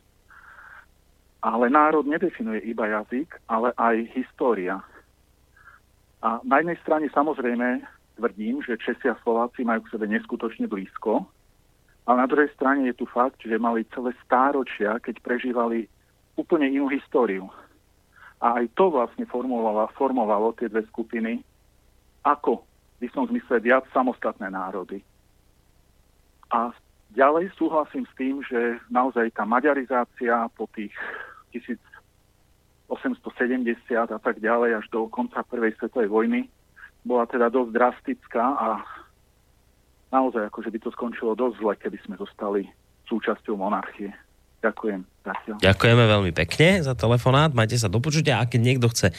[1.40, 4.84] Ale národ nedefinuje iba jazyk, ale aj história.
[6.20, 7.80] A na jednej strane samozrejme
[8.20, 11.24] tvrdím, že Česi a Slováci majú k sebe neskutočne blízko,
[12.05, 15.88] ale na druhej strane je tu fakt, že mali celé stáročia, keď prežívali
[16.36, 17.48] úplne inú históriu.
[18.44, 21.40] A aj to vlastne formovalo, formovalo tie dve skupiny
[22.20, 22.60] ako,
[23.01, 25.01] v istom zmysle, viac samostatné národy.
[26.52, 26.68] A
[27.16, 30.92] ďalej súhlasím s tým, že naozaj tá maďarizácia po tých
[31.56, 32.92] 1870
[33.97, 36.52] a tak ďalej až do konca prvej svetovej vojny
[37.05, 38.68] bola teda dosť drastická a
[40.12, 42.62] naozaj akože by to skončilo dosť zle, keby sme zostali
[43.09, 44.12] súčasťou monarchie.
[44.60, 45.01] Ďakujem.
[45.24, 45.56] Zatiaľ.
[45.60, 47.56] Ďakujeme veľmi pekne za telefonát.
[47.56, 48.40] Majte sa do počutia.
[48.40, 49.16] A keď niekto chce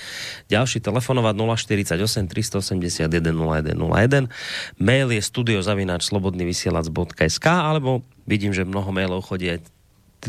[0.53, 4.29] ďalší telefonovať 048 381 0101,
[4.77, 9.65] mail je studiozavináč slobodnyvysielac.sk alebo vidím, že mnoho mailov chodí aj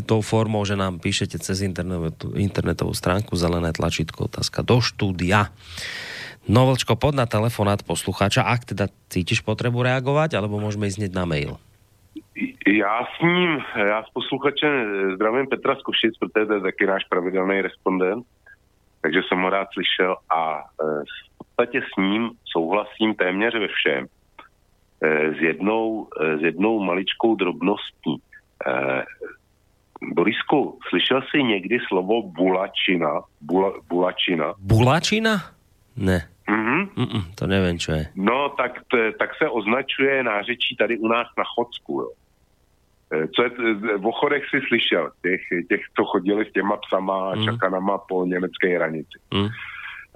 [0.01, 5.53] tou formou, že nám píšete cez internetovú, internetovú stránku zelené tlačítko otázka do štúdia.
[6.43, 11.11] No Vlčko, pod na telefonát poslucháča, ak teda cítiš potrebu reagovať, alebo môžeme ísť hneď
[11.15, 11.55] na mail.
[12.67, 14.71] Já s ním, já s posluchačem
[15.15, 18.25] zdravím Petra z Košic, protože to je taky náš pravidelný respondent,
[19.01, 20.63] takže jsem ho rád slyšel a e,
[21.05, 24.07] v podstatě s ním souhlasím téměř ve všem.
[25.01, 28.21] E, s, jednou, e, s jednou maličkou drobností.
[30.13, 33.21] Borisku, slyšel jsi někdy slovo bulačina?
[33.41, 34.53] Bula, bulačina?
[34.57, 35.53] Bulačina?
[35.97, 36.27] Ne.
[36.49, 36.89] Mm-hmm.
[36.95, 38.05] Mm-mm, to nevím, čo je.
[38.15, 42.01] No, tak, t- tak se označuje nářečí tady u nás na Chodsku.
[42.01, 42.09] Jo.
[43.13, 47.31] E, Co je, t- v Ochodech si slyšel, těch, těch, co chodili s těma psama
[47.31, 49.19] a čakanama po německé hranici.
[49.33, 49.47] Mm.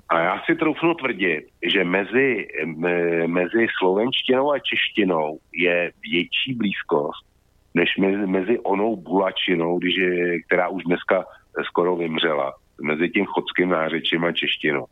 [0.09, 7.25] A já si troufnu tvrdit, že mezi, me, mezi slovenštinou a češtinou je větší blízkost,
[7.73, 11.25] než mezi, mezi onou bulačinou, když je, která už dneska
[11.63, 14.85] skoro vymřela, mezi tím chodským nářečím a češtinou.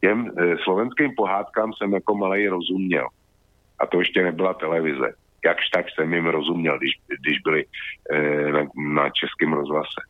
[0.00, 3.08] Těm e, slovenským pohádkám jsem jako malej rozuměl.
[3.78, 5.12] A to ještě nebyla televize.
[5.44, 6.90] Jakž tak jsem jim rozuměl, když,
[7.20, 7.64] když byli
[8.12, 10.00] e, na, na českém rozhlase.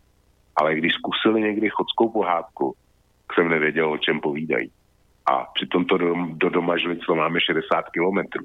[0.57, 2.75] Ale když zkusili někdy chodskou pohádku,
[3.35, 4.71] jsem nevěděl, o čem povídají.
[5.27, 8.45] A přitom to do, do doma žliclo máme 60 kilometrů.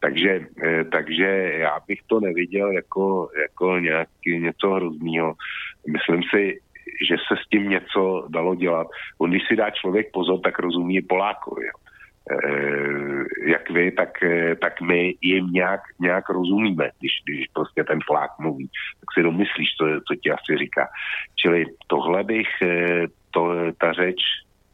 [0.00, 5.34] Takže, e, takže já bych to neviděl jako, jako nějaký, něco hroznýho.
[5.92, 6.60] Myslím si,
[7.08, 8.86] že se s tím něco dalo dělat.
[9.18, 11.66] On, když si dá člověk pozor, tak rozumí Polákovi.
[11.66, 11.72] Jo.
[12.30, 17.98] E, jak vy, tak, e, tak my jim nějak, nějak rozumíme, když, když prostě ten
[18.06, 18.68] Polák mluví,
[19.00, 20.88] tak si domyslíš, co, co ti asi říká.
[21.36, 24.22] Čili tohle bych, e, to, ta řeč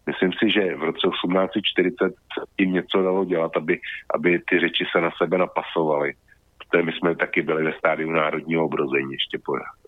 [0.09, 2.13] Myslím si, že v roce 1840
[2.57, 3.81] tím něco dalo dělat, aby,
[4.15, 6.13] aby ty řeči se na sebe napasovaly.
[6.59, 9.88] Protože my jsme taky byli ve stádiu národního obrození ještě pořád.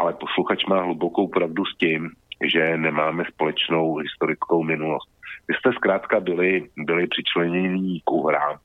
[0.00, 5.08] Ale posluchač má hlubokou pravdu s tím, že nemáme společnou historickou minulost.
[5.48, 8.56] Vy jste zkrátka byli, byli přičlenění k uhrám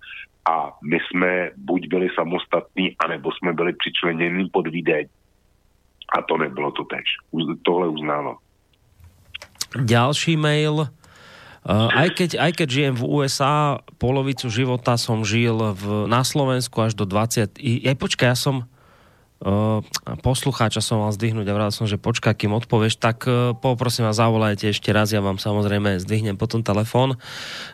[0.48, 5.06] a my jsme buď byli samostatní, anebo jsme byli přičleněni pod Vídeň.
[6.18, 7.04] A to nebylo to tež.
[7.64, 8.38] Tohle uznávám.
[9.76, 10.88] Ďalší mail.
[11.66, 16.78] Uh, aj, keď, aj keď žijem v USA, polovicu života som žil v, na Slovensku
[16.78, 17.58] až do 20...
[17.90, 18.70] Aj počkaj, ja som
[20.26, 24.18] poslucháča som mal zdvihnúť a vral som, že počká, kým odpovieš, tak uh, poprosím vás,
[24.18, 27.22] zavolajte ešte raz, ja vám samozrejme zdvihnem potom telefón,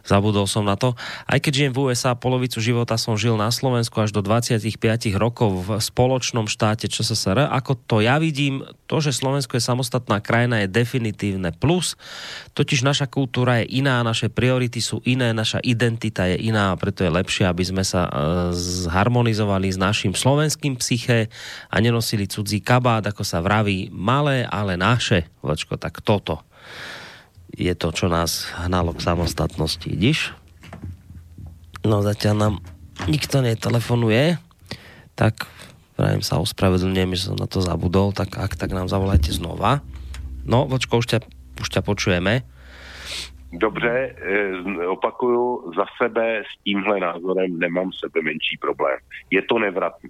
[0.03, 0.99] zabudol som na to.
[1.23, 4.68] Aj keď žijem v USA, polovicu života som žil na Slovensku až do 25
[5.15, 7.48] rokov v spoločnom štáte ČSSR.
[7.48, 11.95] Ako to ja vidím, to, že Slovensko je samostatná krajina, je definitívne plus,
[12.52, 17.14] totiž naša kultúra je iná, naše priority sú iné, naša identita je iná preto je
[17.14, 18.11] lepšie, aby sme sa uh,
[18.57, 21.30] zharmonizovali s našim slovenským psyché,
[21.70, 25.30] a nenosili cudzí kabát, ako sa vraví, malé, ale naše.
[25.44, 26.42] Vočko, tak toto
[27.52, 29.88] je to, čo nás hnalo k samostatnosti.
[29.92, 30.32] Vidíš?
[31.84, 32.56] No zatiaľ nám
[33.10, 34.38] nikto netelefonuje,
[35.18, 35.50] tak
[35.98, 39.84] pravím sa ospravedlňujem, že som na to zabudol, tak ak, tak nám zavolajte znova.
[40.46, 41.20] No, Vočko, už ťa,
[41.62, 42.46] už ťa počujeme.
[43.52, 48.98] Dobře, eh, opakuju, za sebe s tímhle názorem nemám sebe menší problém.
[49.28, 50.10] Je to nevratný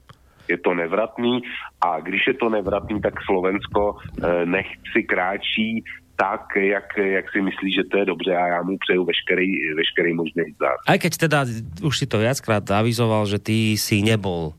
[0.51, 1.41] je to nevratný
[1.81, 5.83] a když je to nevratný, tak Slovensko eh, nechci kráčí
[6.15, 10.13] tak, jak, jak si myslí, že to je dobře a já mu přeju veškerý, veškerý
[10.13, 10.77] možný zdar.
[10.85, 11.39] Aj keď teda
[11.81, 14.53] už si to viackrát avizoval, že ty si nebol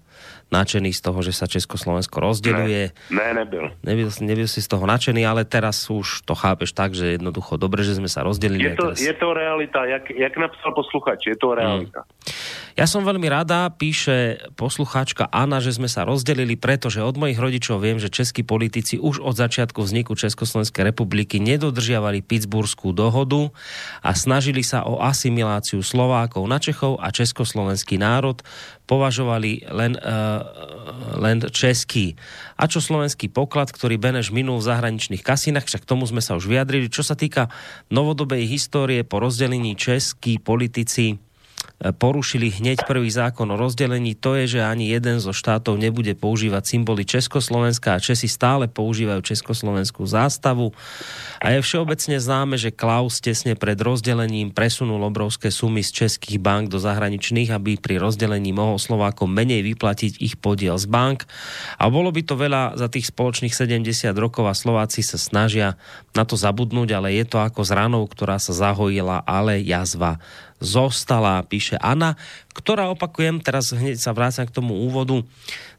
[0.53, 2.83] nadšený z toho, že sa Československo rozdeľuje.
[3.09, 3.73] Ne, ne nebyl.
[3.81, 4.09] nebyl.
[4.21, 7.97] Nebyl si z toho nadšený, ale teraz už to chápeš tak, že jednoducho dobre, že
[7.97, 8.69] sme sa rozdelili.
[8.69, 8.99] Je to, teraz...
[9.01, 12.09] je to realita, jak, jak napsal posluchač, je to realita.
[12.09, 12.63] Hmm.
[12.73, 17.85] Ja som veľmi rada, píše poslucháčka Anna, že sme sa rozdelili, pretože od mojich rodičov
[17.85, 23.53] viem, že českí politici už od začiatku vzniku Československej republiky nedodržiavali Pittsburghskú dohodu
[24.01, 28.41] a snažili sa o asimiláciu Slovákov na Čechov a československý národ
[28.87, 30.43] považovali len, uh,
[31.19, 32.19] len český.
[32.59, 36.51] A čo slovenský poklad, ktorý Beneš minul v zahraničných kasinách, však tomu sme sa už
[36.51, 36.93] vyjadrili.
[36.93, 37.49] Čo sa týka
[37.89, 41.19] novodobej histórie po rozdelení českí politici
[41.91, 46.63] porušili hneď prvý zákon o rozdelení, to je, že ani jeden zo štátov nebude používať
[46.63, 50.71] symboly Československa a Česi stále používajú československú zástavu.
[51.43, 56.71] A je všeobecne známe, že Klaus tesne pred rozdelením presunul obrovské sumy z českých bank
[56.71, 61.27] do zahraničných, aby pri rozdelení mohol Slovákom menej vyplatiť ich podiel z bank.
[61.83, 65.75] A bolo by to veľa za tých spoločných 70 rokov a Slováci sa snažia
[66.15, 70.23] na to zabudnúť, ale je to ako z ranou, ktorá sa zahojila, ale jazva
[70.63, 72.15] zostala, píše Anna,
[72.55, 75.27] ktorá opakujem, teraz hneď sa vrácam k tomu úvodu,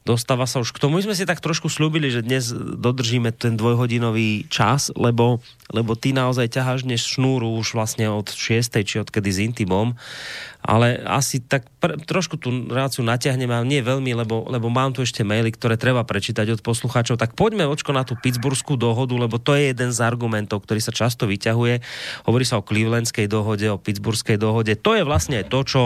[0.03, 0.99] dostáva sa už k tomu.
[0.99, 5.39] My sme si tak trošku slúbili, že dnes dodržíme ten dvojhodinový čas, lebo,
[5.71, 8.83] lebo ty naozaj ťaháš dnes šnúru už vlastne od 6.
[8.83, 9.95] či odkedy s Intimom
[10.63, 15.03] ale asi tak pr- trošku tú reláciu natiahnem, ale nie veľmi, lebo, lebo mám tu
[15.03, 17.19] ešte maily, ktoré treba prečítať od poslucháčov.
[17.19, 20.95] Tak poďme očko na tú Pittsburghskú dohodu, lebo to je jeden z argumentov, ktorý sa
[20.95, 21.83] často vyťahuje.
[22.23, 24.79] Hovorí sa o Clevelandskej dohode, o Pittsburghskej dohode.
[24.79, 25.83] To je vlastne to, čo,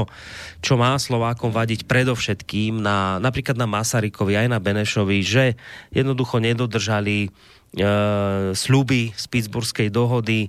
[0.61, 3.65] čo má Slovákom vadiť predovšetkým na, napríklad na
[4.07, 5.59] Masarykovi aj na Benešovi, že
[5.91, 10.47] jednoducho nedodržali uh, sluby z Pittsburghskej dohody,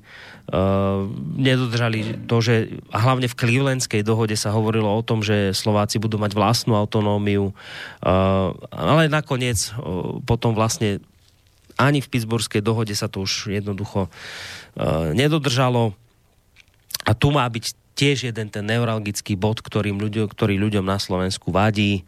[0.54, 1.02] uh,
[1.34, 2.54] nedodržali to, že
[2.94, 8.54] hlavne v Clevelandskej dohode sa hovorilo o tom, že Slováci budú mať vlastnú autonómiu, uh,
[8.70, 11.02] ale nakoniec uh, potom vlastne
[11.74, 15.98] ani v Pittsburghskej dohode sa to už jednoducho uh, nedodržalo.
[17.06, 21.50] A tu má byť tiež jeden ten neuralgický bod, ktorým ľuďom, ktorý ľuďom na Slovensku
[21.50, 22.06] vadí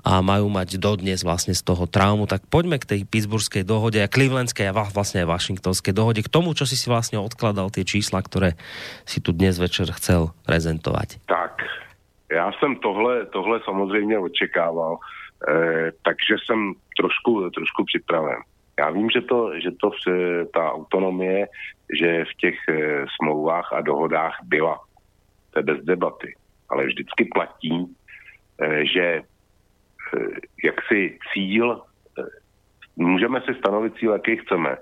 [0.00, 2.24] a majú mať dodnes vlastne z toho traumu.
[2.24, 6.56] Tak poďme k tej Pittsburghskej dohode a Clevelandskej a vlastne aj Washingtonskej dohode, k tomu,
[6.56, 8.56] čo si si vlastne odkladal tie čísla, ktoré
[9.04, 11.20] si tu dnes večer chcel prezentovať.
[11.28, 11.62] Tak,
[12.32, 14.98] já jsem tohle, tohle samozřejmě očekával,
[15.48, 18.40] e, takže jsem trošku, trošku připraven.
[18.78, 19.90] Já vím, že to, že to
[20.54, 21.46] ta autonomie,
[22.00, 24.80] že v těch e, smlouvách a dohodách byla.
[25.50, 26.34] To je bez debaty.
[26.68, 27.74] Ale vždycky platí,
[28.62, 29.29] e, že Eh,
[30.64, 31.82] jaksi cíl,
[32.18, 32.22] eh,
[32.96, 34.76] můžeme si stanovit cíl, jaký chceme,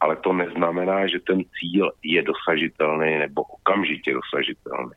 [0.00, 4.92] ale to neznamená, že ten cíl je dosažitelný nebo okamžitě dosažitelný.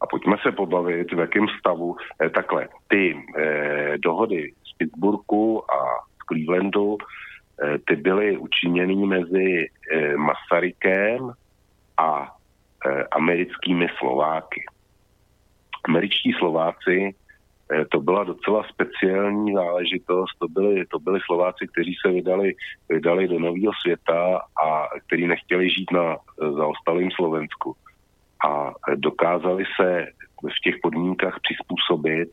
[0.00, 5.78] A pojďme se pobavit, v jakém stavu, eh, takhle, ty eh, dohody z Pittsburghu a
[6.14, 11.32] z Clevelandu, eh, ty byly učiněny mezi eh, Masarykem
[11.98, 12.36] a
[12.86, 14.64] e, americkými Slováky.
[15.84, 17.21] Američtí Slováci Eh,
[17.90, 20.38] to byla docela speciální záležitost.
[20.38, 22.54] To byli, to byli Slováci, kteří se vydali,
[22.88, 27.76] vydali do nového světa a kteří nechtěli žít na eh, zaostalém Slovensku.
[28.46, 30.06] A dokázali se
[30.42, 32.28] v těch podmínkách přizpůsobit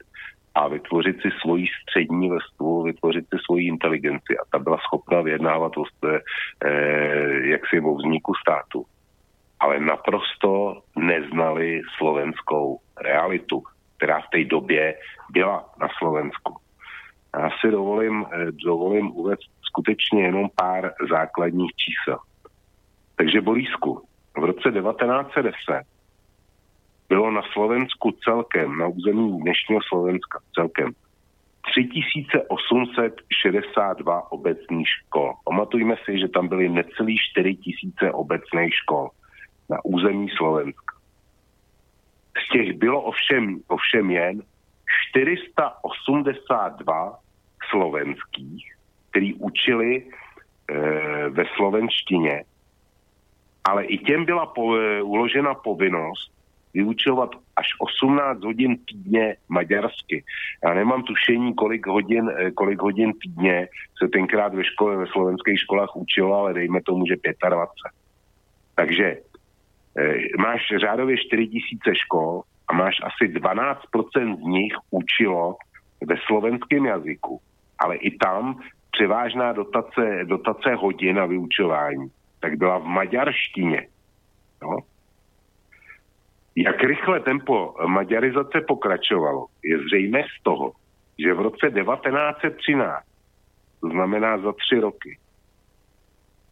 [0.55, 4.37] a vytvořit si svoji střední vrstvu, vytvořit si svoji inteligenci.
[4.37, 6.19] A ta byla schopna vyjednávat o, eh,
[7.47, 8.85] jaksi o vzniku státu.
[9.59, 13.63] Ale naprosto neznali slovenskou realitu
[13.99, 14.95] která v té době
[15.29, 16.55] byla na Slovensku.
[17.35, 22.17] Já si dovolím, eh, dovolím uvést skutečně jenom pár základních čísel.
[23.15, 24.01] Takže Borísku,
[24.37, 25.83] v roce 1910
[27.09, 30.91] bylo na Slovensku celkem, na území dnešního Slovenska celkem
[31.73, 35.33] 3862 obecných škol.
[35.45, 39.09] Pamatujme si, že tam byly necelý 4000 obecných škol
[39.69, 40.98] na území Slovenska.
[42.45, 44.41] Z těch bylo ovšem, ovšem jen
[45.09, 47.19] 482
[47.69, 48.73] slovenských,
[49.09, 50.05] který učili e,
[51.29, 52.43] ve slovenštině,
[53.63, 56.31] ale i těm byla po, e, uložena povinnost
[56.73, 60.23] vyučovat až 18 hodin týdně maďarsky.
[60.63, 63.67] Já nemám tušení, kolik hodin, e, kolik hodin týdně
[63.97, 67.91] se tenkrát ve škole, ve slovenských školách učilo, ale dejme tomu, že 25.
[68.75, 69.17] Takže
[70.37, 75.55] máš řádově 4 tisíce škol a máš asi 12% z nich učilo
[76.05, 77.41] ve slovenském jazyku.
[77.79, 78.59] Ale i tam
[78.91, 83.87] převážná dotace, dotace hodin na vyučování, tak byla v maďarštině.
[84.61, 84.77] No.
[86.55, 90.71] Jak rychle tempo maďarizace pokračovalo, je zřejmé z toho,
[91.19, 93.05] že v roce 1913,
[93.81, 95.17] to znamená za tři roky,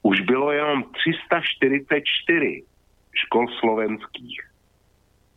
[0.02, 2.64] už bylo jenom 344
[3.26, 4.42] škol slovenských.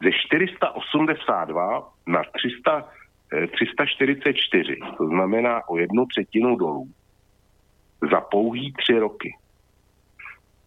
[0.02, 2.88] Ze 482 na 300,
[3.30, 6.88] 344, eh, to znamená o jednu třetinu dolů,
[8.10, 9.36] za pouhý tři roky.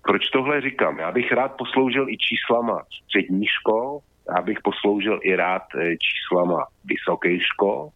[0.02, 1.00] Proč tohle říkám?
[1.00, 4.00] Já bych rád posloužil i číslama středních škol,
[4.36, 7.90] já bych posloužil i rád eh, číslama vysokých škol,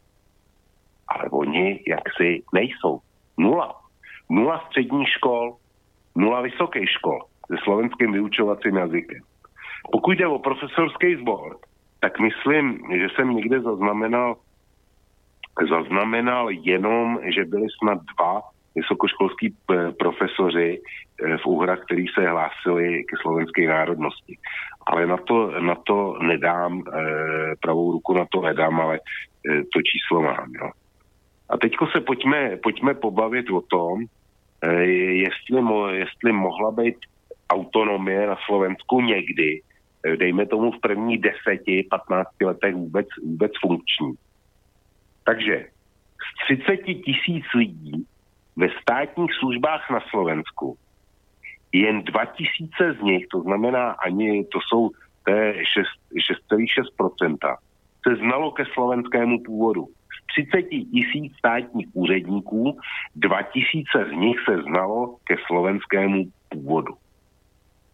[1.07, 2.99] ale oni jaksi nejsou.
[3.37, 3.75] Nula.
[4.29, 5.57] Nula středních škol,
[6.15, 9.21] nula vysokých škol se slovenským vyučovacím jazykem.
[9.91, 11.57] Pokud jde o profesorský sbor,
[11.99, 14.35] tak myslím, že jsem někde zaznamenal,
[15.69, 18.41] zaznamenal jenom, že byli snad dva
[18.75, 24.37] vysokoškolský eh, profesoři eh, v Úhrách, kteří se hlásili ke slovenské národnosti.
[24.87, 28.99] Ale na to, na to nedám, eh, pravou ruku na to nedám, ale
[29.47, 30.51] to číslo mám.
[30.61, 30.69] Jo.
[31.49, 34.03] A teďko se pojďme, pojďme pobavit o tom,
[35.23, 35.63] jestli,
[35.93, 36.97] jestli mohla být
[37.49, 39.61] autonomie na Slovensku někdy,
[40.05, 44.13] eh, dejme tomu v první deseti, 15 letech vůbec, vůbec funkční.
[45.25, 45.65] Takže
[46.17, 48.05] z 30 tisíc lidí
[48.55, 50.77] ve státních službách na Slovensku
[51.73, 54.91] jen 2000 z nich, to znamená ani, to jsou
[55.27, 57.57] 6,6%,
[58.07, 59.85] se znalo ke slovenskému původu.
[59.85, 62.77] Z 30 tisíc státních úředníků
[63.15, 66.93] 2000 z nich se znalo ke slovenskému původu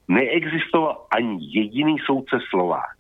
[0.08, 2.98] neexistoval ani jediný soudce Slovák.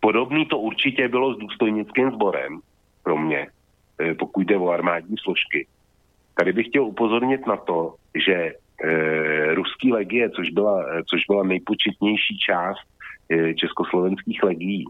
[0.00, 2.60] Podobný to určitě bylo s důstojnickým sborem
[3.02, 3.46] pro mě,
[4.00, 5.66] eh, pokud jde o armádní složky.
[6.34, 7.94] Tady bych chtěl upozornit na to,
[8.26, 12.80] že e, ruský legie, což byla, eh, což byla nejpočetnější část
[13.28, 14.84] e, československých legií,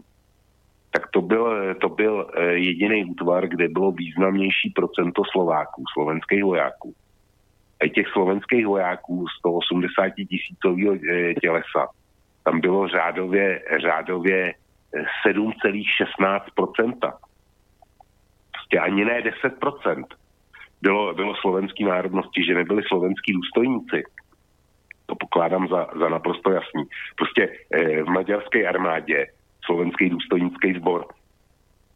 [0.91, 6.93] tak to byl, to byl jediný útvar, kde bylo významnější procento Slováků, slovenských vojáků
[7.89, 11.87] těch slovenských vojáků 180 tisícového eh, tělesa,
[12.43, 14.53] tam bylo řádově, řádově
[15.27, 16.93] 7,16%.
[17.03, 17.11] Eh,
[18.51, 20.03] prostě ani ne 10%.
[20.81, 24.03] Bylo, bylo slovenský národnosti, že nebyli slovenský důstojníci.
[25.05, 26.83] To pokládám za, za naprosto jasný.
[27.15, 29.25] Prostě eh, v maďarské armádě
[29.65, 31.07] slovenský důstojnický sbor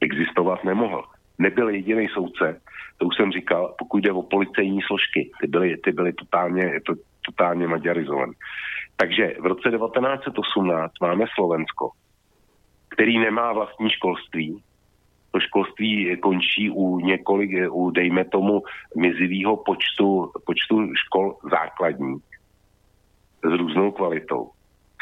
[0.02, 1.04] existovat nemohl.
[1.38, 2.62] Nebyl jediný soudce,
[2.98, 6.94] to už jsem říkal, pokud jde o policejní složky, ty byly, ty byly totálně, to,
[7.26, 8.34] totálně maďarizované.
[8.96, 11.90] Takže v roce 1918 máme Slovensko,
[12.90, 14.64] který nemá vlastní školství.
[15.32, 18.62] To školství končí u několik, u dejme tomu
[18.98, 22.24] mizivého počtu, počtu škol základních
[23.44, 24.50] s různou kvalitou.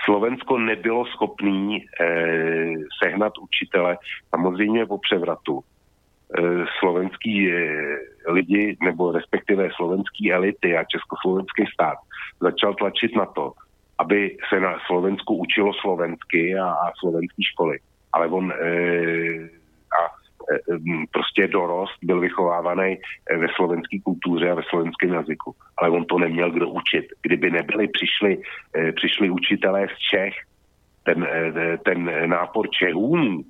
[0.05, 3.97] Slovensko nebylo schopné eh, sehnat učitele,
[4.29, 5.63] samozřejmě po převratu,
[6.79, 7.97] slovenský eh,
[8.27, 11.97] lidi, nebo respektive slovenský elity a československý stát
[12.41, 13.53] začal tlačit na to,
[13.99, 17.77] aby se na Slovensku učilo slovensky a, a slovenské školy.
[18.13, 18.55] Ale on e,
[19.93, 20.01] a
[20.53, 20.77] e,
[21.11, 25.55] prostě dorost byl vychovávaný e, ve slovenské kultuře a ve slovenském jazyku.
[25.77, 27.05] Ale on to neměl kdo učit.
[27.21, 28.41] Kdyby nebyli, přišli,
[28.75, 30.33] e, přišli učitelé z Čech,
[31.03, 33.43] ten, e, ten nápor Čehůnů, e,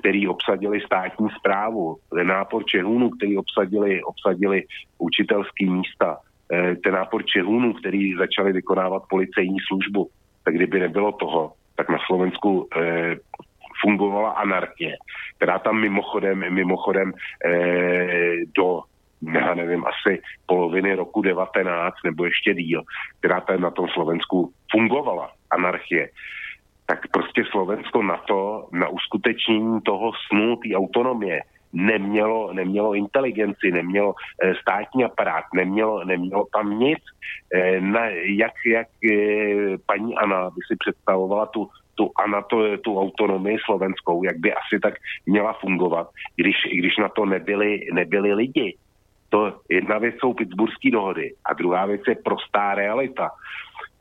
[0.00, 4.64] který obsadili státní zprávu, nápor Čehůnů, který obsadili, obsadili
[4.98, 6.18] učitelský místa,
[6.52, 10.08] e, ten nápor Čehůnů, který začali vykonávat policejní službu,
[10.44, 13.16] tak kdyby nebylo toho, tak na Slovensku e,
[13.80, 14.96] fungovala anarchie,
[15.36, 17.12] která tam mimochodem, mimochodem
[17.44, 17.52] e,
[18.56, 18.82] do
[19.34, 22.82] já nevím, asi poloviny roku 19 nebo ještě díl,
[23.18, 26.08] která tam na tom Slovensku fungovala, anarchie
[26.86, 31.40] tak prostě Slovensko na to, na uskutečnění toho snu, té autonomie,
[31.72, 36.98] nemělo, nemělo inteligenci, nemělo e, státní aparát, nemělo, nemělo tam nic.
[37.54, 38.06] E, na,
[38.38, 44.24] jak jak e, paní Ana by si představovala tu, tu, Ana, to, tu autonomii slovenskou,
[44.24, 44.94] jak by asi tak
[45.26, 48.76] měla fungovat, když, když na to nebyli, nebyli lidi.
[49.28, 53.30] To jedna věc jsou Pittsburghské dohody a druhá věc je prostá realita.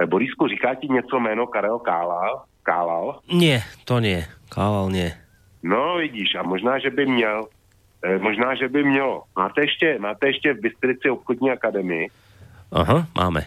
[0.06, 2.46] Borisku, říká ti něco jméno Karel Kála?
[2.66, 3.22] Kálal?
[3.30, 4.26] Nie, to nie.
[4.50, 5.14] Kálal nie.
[5.62, 7.46] No vidíš, a možná, že by měl.
[8.02, 9.24] E, možná, že by mělo.
[9.38, 12.08] Máte ještě, máte ještě v Bystrici obchodní akademii?
[12.72, 13.46] Aha, máme.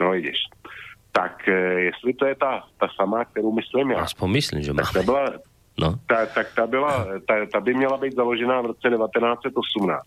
[0.00, 0.36] No vidíš.
[1.12, 1.52] Tak e,
[1.92, 4.00] jestli to je ta, ta samá, kterou myslím já.
[4.00, 4.82] Aspoň myslím, že máme.
[4.82, 5.32] Tak ta byla,
[5.78, 5.94] no.
[6.06, 10.02] ta, tak ta, byla, ta, ta by měla být založená v roce 1918.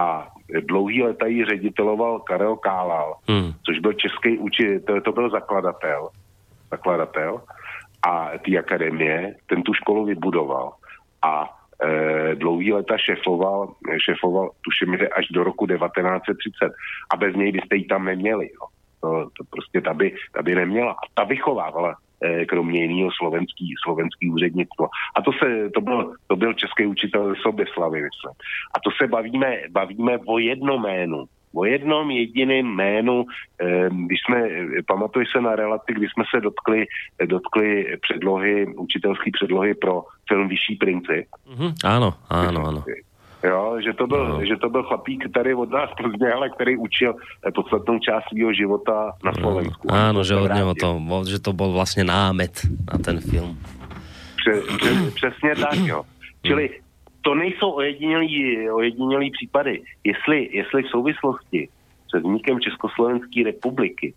[0.00, 0.28] A
[0.68, 3.52] dlouhý leta ji řediteloval Karel Kálal, hmm.
[3.66, 6.08] což byl český učitel, to byl zakladatel
[6.74, 7.40] zakladatel
[8.06, 10.72] a té akademie, ten tu školu vybudoval
[11.22, 11.48] a
[11.84, 13.74] e, dlouhý leta šefoval,
[14.04, 16.72] šefoval, tuším, že až do roku 1930
[17.12, 18.46] a bez něj byste ji tam neměli.
[18.46, 18.66] Jo.
[19.00, 20.92] To, to prostě ta by, ta by neměla.
[20.92, 24.88] A ta vychovávala e, kromě jiného slovenský, slovenský úřednictvo.
[25.16, 28.34] A to, se, to, byl, to byl český učitel Soběslavy, myslím.
[28.74, 33.24] A to se bavíme, bavíme o jednom jménu o jednom jediném jménu,
[34.06, 34.48] když jsme,
[34.86, 36.86] pamatuj se na relaci, kdy jsme se dotkli,
[37.24, 41.26] dotkli předlohy, učitelské předlohy pro film Vyšší princip.
[41.46, 41.70] Mm-hmm.
[41.84, 42.80] Áno, áno, áno.
[43.44, 44.44] Jo, že to, byl, no.
[44.44, 47.14] že to byl chlapík tady od nás Plzně, ale který učil
[47.54, 49.84] podstatnou část svého života na Slovensku.
[49.84, 50.88] No, áno, že od něho to,
[51.28, 53.58] že to byl vlastně námet na ten film.
[54.36, 56.02] Pře, pře, přesně tak, jo.
[56.40, 56.83] Čili
[57.24, 59.82] to nejsou ojedinělý, ojedinělý případy.
[60.04, 61.68] Jestli, jestli v souvislosti
[62.10, 64.14] se vznikem Československé republiky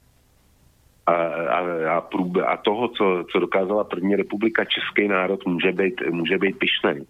[1.05, 1.59] a, a,
[1.97, 6.59] a, průbe, a toho, co, co dokázala první republika, český národ může být, může být
[6.59, 7.07] pyšný,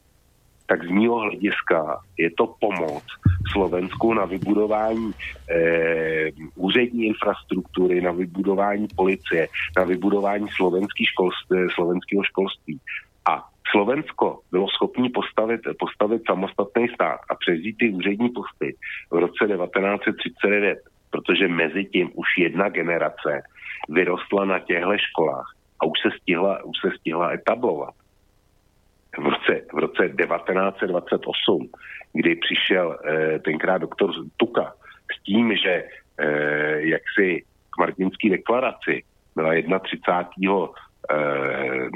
[0.68, 3.04] tak z mého hlediska je to pomoc
[3.52, 5.12] Slovensku na vybudování
[5.50, 9.48] eh, úřední infrastruktury, na vybudování policie,
[9.78, 12.80] na vybudování slovenský školství, slovenského školství.
[13.26, 18.76] A Slovensko bylo schopné postavit, postavit samostatný stát a přežít ty úřední posty
[19.12, 20.80] v roce 1939,
[21.12, 23.42] protože mezi tím už jedna generace
[23.90, 27.94] vyrostla na těchto školách a už se stihla, už se stihla etablovat.
[29.18, 31.70] V roce, v roce 1928,
[32.14, 34.74] kdy přišel eh, tenkrát doktor Tuka
[35.20, 35.84] s tím, že
[36.18, 39.04] eh, jaksi k Martinské deklaraci
[39.36, 40.68] byla 31.
[41.12, 41.90] Eh,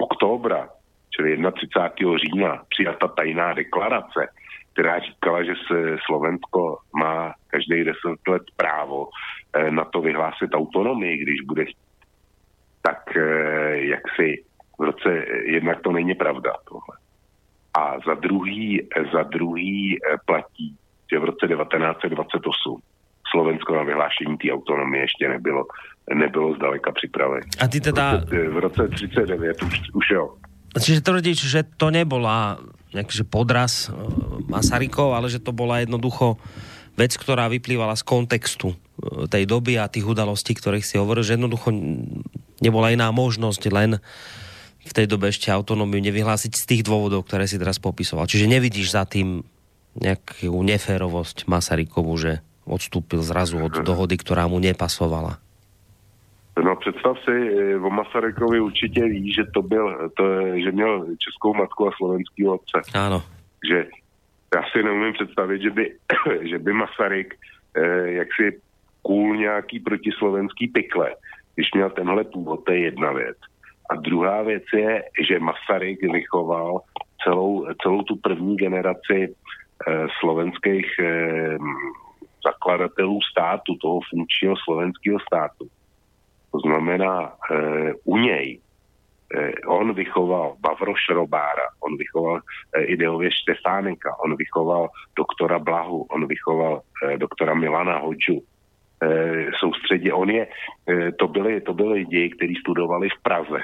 [0.00, 0.68] októbra
[1.16, 2.16] čili 31.
[2.18, 4.28] října, přijata tajná deklarace,
[4.72, 9.08] která říkala, že se Slovensko má každý deset let právo
[9.52, 11.64] eh, na to vyhlásit autonomii, když bude.
[12.82, 14.44] Tak eh, jak si
[14.78, 16.96] v roce, jednak to není pravda tohle.
[17.78, 20.76] A za druhý, za druhý eh, platí,
[21.12, 22.80] že v roce 1928
[23.30, 25.64] Slovensko na vyhlášení té autonomie ještě nebylo,
[26.14, 27.46] nebylo zdaleka připravené.
[27.64, 28.16] A ty teda...
[28.16, 30.34] V roce, v roce 39 už, už jo.
[30.74, 32.58] Čiže tvrdíš, že to nebola
[32.94, 33.94] nejaký podraz e,
[34.46, 36.38] Masarykov, ale že to bola jednoducho
[36.94, 38.76] vec, ktorá vyplývala z kontextu e,
[39.26, 41.74] tej doby a tých udalostí, ktorých si hovoril, že jednoducho
[42.62, 43.98] nebola iná možnosť len
[44.84, 48.28] v tej dobe ešte autonómiu nevyhlásiť z tých dôvodov, ktoré si teraz popisoval.
[48.28, 49.42] Čiže nevidíš za tým
[49.94, 52.32] nejakú neférovosť Masarykovu, že
[52.68, 55.43] odstúpil zrazu od dohody, ktorá mu nepasovala.
[56.62, 60.24] No představ si, eh, o Masarykovi určitě ví, že to byl, to,
[60.56, 62.80] že měl českou matku a slovenský otce.
[62.94, 63.22] Ano.
[63.68, 63.86] Že
[64.54, 65.94] já si neumím představit, že by,
[66.50, 67.34] že by Masaryk
[67.76, 68.60] eh, jaksi
[69.02, 71.14] kůl nějaký protislovenský pikle,
[71.54, 73.36] když měl tenhle původ, to je jedna věc.
[73.90, 76.80] A druhá věc je, že Masaryk vychoval
[77.24, 79.34] celou, celou tu první generaci
[79.88, 81.58] eh, slovenských, eh,
[82.46, 85.66] zakladatelů státu, toho funkčního slovenského státu.
[86.54, 87.54] To znamená, e,
[88.04, 88.58] u něj
[89.34, 96.26] e, on vychoval Bavro Šrobára, on vychoval e, ideově Štefáneka, on vychoval doktora Blahu, on
[96.26, 98.42] vychoval e, doktora Milana Hodžu,
[99.60, 100.12] soustředě.
[100.12, 100.46] On je,
[101.18, 103.60] to byli, to byli lidi, kteří studovali v Praze.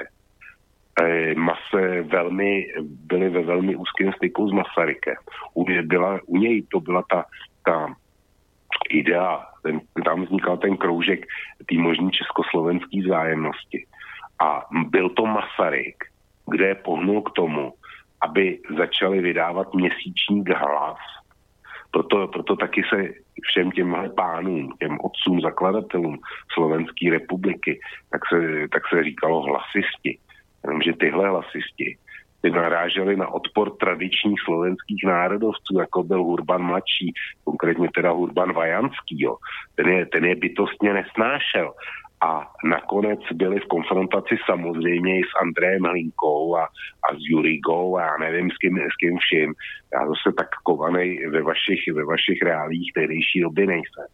[1.35, 5.15] Mase velmi, byli ve velmi úzkém styku s Masarykem.
[5.53, 7.25] U, byla, u něj to byla ta,
[7.65, 7.95] ta
[8.93, 11.25] idea, ten, tam vznikal ten kroužek
[11.69, 13.85] té možný československé vzájemnosti.
[14.39, 16.03] A byl to Masaryk,
[16.51, 17.73] kde pohnul k tomu,
[18.21, 20.97] aby začali vydávat měsíčník hlas.
[21.91, 23.09] Proto, proto taky se
[23.41, 26.19] všem těmhle pánům, těm otcům, zakladatelům
[26.53, 27.79] Slovenské republiky,
[28.11, 30.19] tak se, tak se říkalo hlasisti.
[30.63, 31.97] Jenomže tyhle hlasisti
[32.49, 37.13] naráželi na odpor tradičních slovenských národovců, jako byl Hurban mladší,
[37.43, 39.21] konkrétně teda Hurban Vajanský.
[39.21, 39.35] Jo.
[39.75, 41.73] Ten, je, ten je bytostně nesnášel.
[42.23, 46.63] A nakonec byli v konfrontaci samozřejmě i s Andrejem Hlinkou a,
[47.09, 49.53] a s Jurigou a já nevím s kým, s kým vším.
[49.93, 54.07] Já zase tak kovaný ve vašich, ve vašich reálích tehdejší doby nejsem,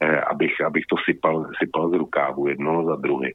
[0.00, 3.34] eh, abych, abych to sypal, sypal z rukávu jednoho za druhý.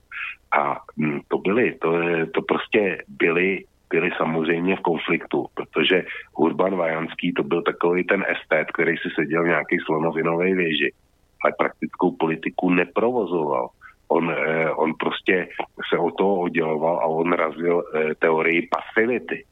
[0.58, 1.92] A hm, to byly, to,
[2.34, 3.64] to prostě byly
[3.96, 6.04] byli samozřejmě v konfliktu, protože
[6.38, 10.90] Urban Vajanský to byl takový ten estet, který si seděl v nějaký slonovinové věži,
[11.42, 13.70] ale praktickou politiku neprovozoval.
[14.08, 15.48] On, eh, on prostě
[15.90, 19.46] se o toho odděloval a on razil eh, teorii pasivity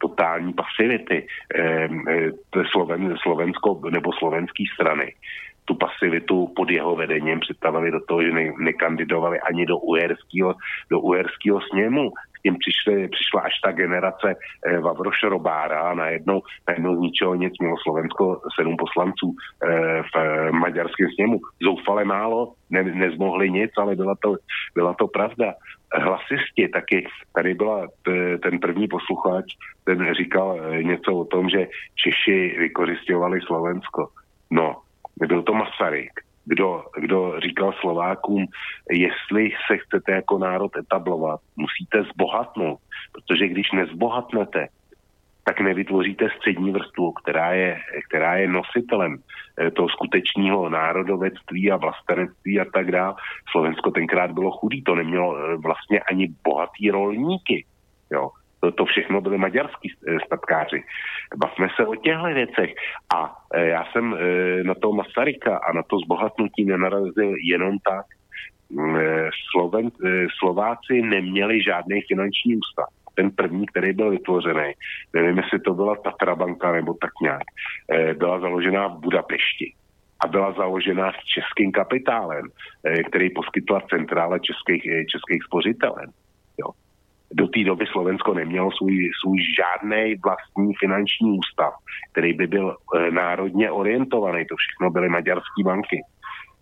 [0.00, 5.14] totální pasivity eh, eh, Sloven, Slovensko nebo slovenské strany
[5.64, 10.54] tu pasivitu pod jeho vedením představili do toho, že ne, nekandidovali ani do uherského,
[10.90, 12.10] do uherského sněmu
[12.42, 17.52] tím přišli, přišla až ta generace eh, Vavroše Robára a najednou, najednou z ničeho nic
[17.60, 21.40] mělo Slovensko sedm poslanců eh, v eh, maďarském sněmu.
[21.62, 24.36] Zoufale málo, ne, nezmohli nic, ale byla to,
[24.74, 25.54] byla to pravda.
[25.94, 29.44] Hlasisti taky, tady byla t, ten první posluchač,
[29.84, 34.08] ten říkal eh, něco o tom, že Češi vykořišťovali Slovensko.
[34.50, 34.76] No,
[35.28, 38.46] byl to Masaryk kdo, kdo říkal Slovákům,
[38.90, 42.80] jestli se chcete jako národ etablovat, musíte zbohatnout,
[43.12, 44.68] protože když nezbohatnete,
[45.44, 49.18] tak nevytvoříte střední vrstvu, která je, která je nositelem
[49.58, 53.14] eh, toho skutečného národovectví a vlastenectví a tak dále.
[53.50, 57.64] Slovensko tenkrát bylo chudý, to nemělo eh, vlastně ani bohatý rolníky.
[58.12, 58.30] Jo
[58.60, 60.82] to, to všechno byly maďarský eh, statkáři.
[61.36, 62.70] Bavme se o těchto věcech.
[63.14, 68.06] A e, já jsem e, na toho Masaryka a na to zbohatnutí nenarazil jenom tak.
[68.70, 72.86] E, Sloven, e, Slováci neměli žádný finanční ústav.
[73.14, 74.72] Ten první, který byl vytvořený,
[75.14, 77.42] nevím, jestli to byla Tatra banka nebo tak nějak,
[77.92, 79.74] e, byla založená v Budapešti
[80.24, 82.44] a byla založena s českým kapitálem,
[83.08, 86.12] který poskytla centrále českých, českých spořitelen
[87.32, 91.72] do té doby Slovensko nemělo svůj, svůj žádný vlastní finanční ústav,
[92.12, 94.46] který by byl e, národně orientovaný.
[94.46, 96.00] To všechno byly maďarské banky.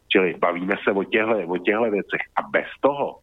[0.09, 2.23] Čili bavíme se o těchto, o těchto věcech.
[2.37, 3.19] A bez toho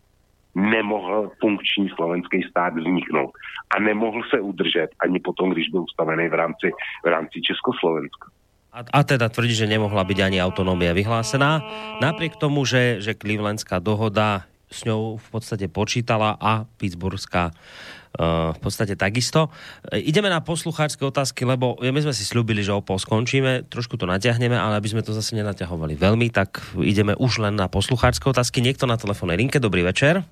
[0.55, 3.31] nemohl funkční slovenský stát vzniknout.
[3.76, 6.72] A nemohl se udržet ani potom, když byl ustavený v rámci,
[7.03, 8.27] v rámci Československa.
[8.76, 11.63] A, a teda tvrdí, že nemohla byť ani autonómia vyhlásená.
[12.03, 14.43] Napriek tomu, že, že Clevelandská dohoda
[14.76, 19.47] s ňou v podstate počítala a Pittsburghská uh, v podstate takisto.
[19.88, 23.95] E, ideme na poslucháčské otázky, lebo my sme si slúbili, že o pol skončíme, trošku
[23.95, 28.27] to natiahneme, ale aby sme to zase nenaťahovali veľmi, tak ideme už len na poslucháčské
[28.27, 28.60] otázky.
[28.60, 30.27] Niekto na telefónnej linke, dobrý večer.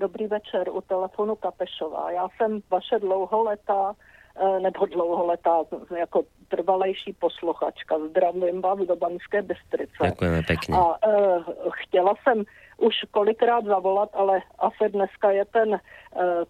[0.00, 2.10] Dobrý večer, u telefonu Kapešová.
[2.10, 3.92] Já jsem vaše dlouholetá
[4.36, 5.64] e, nebo dlouholetá
[5.98, 7.94] jako trvalejší posluchačka.
[8.10, 10.02] Zdravím vás do Banské Bystrice.
[10.04, 10.74] Děkujeme pěkně.
[10.76, 11.42] A uh,
[11.72, 12.44] chtěla jsem
[12.76, 15.78] už kolikrát zavolat, ale asi dneska je ten uh,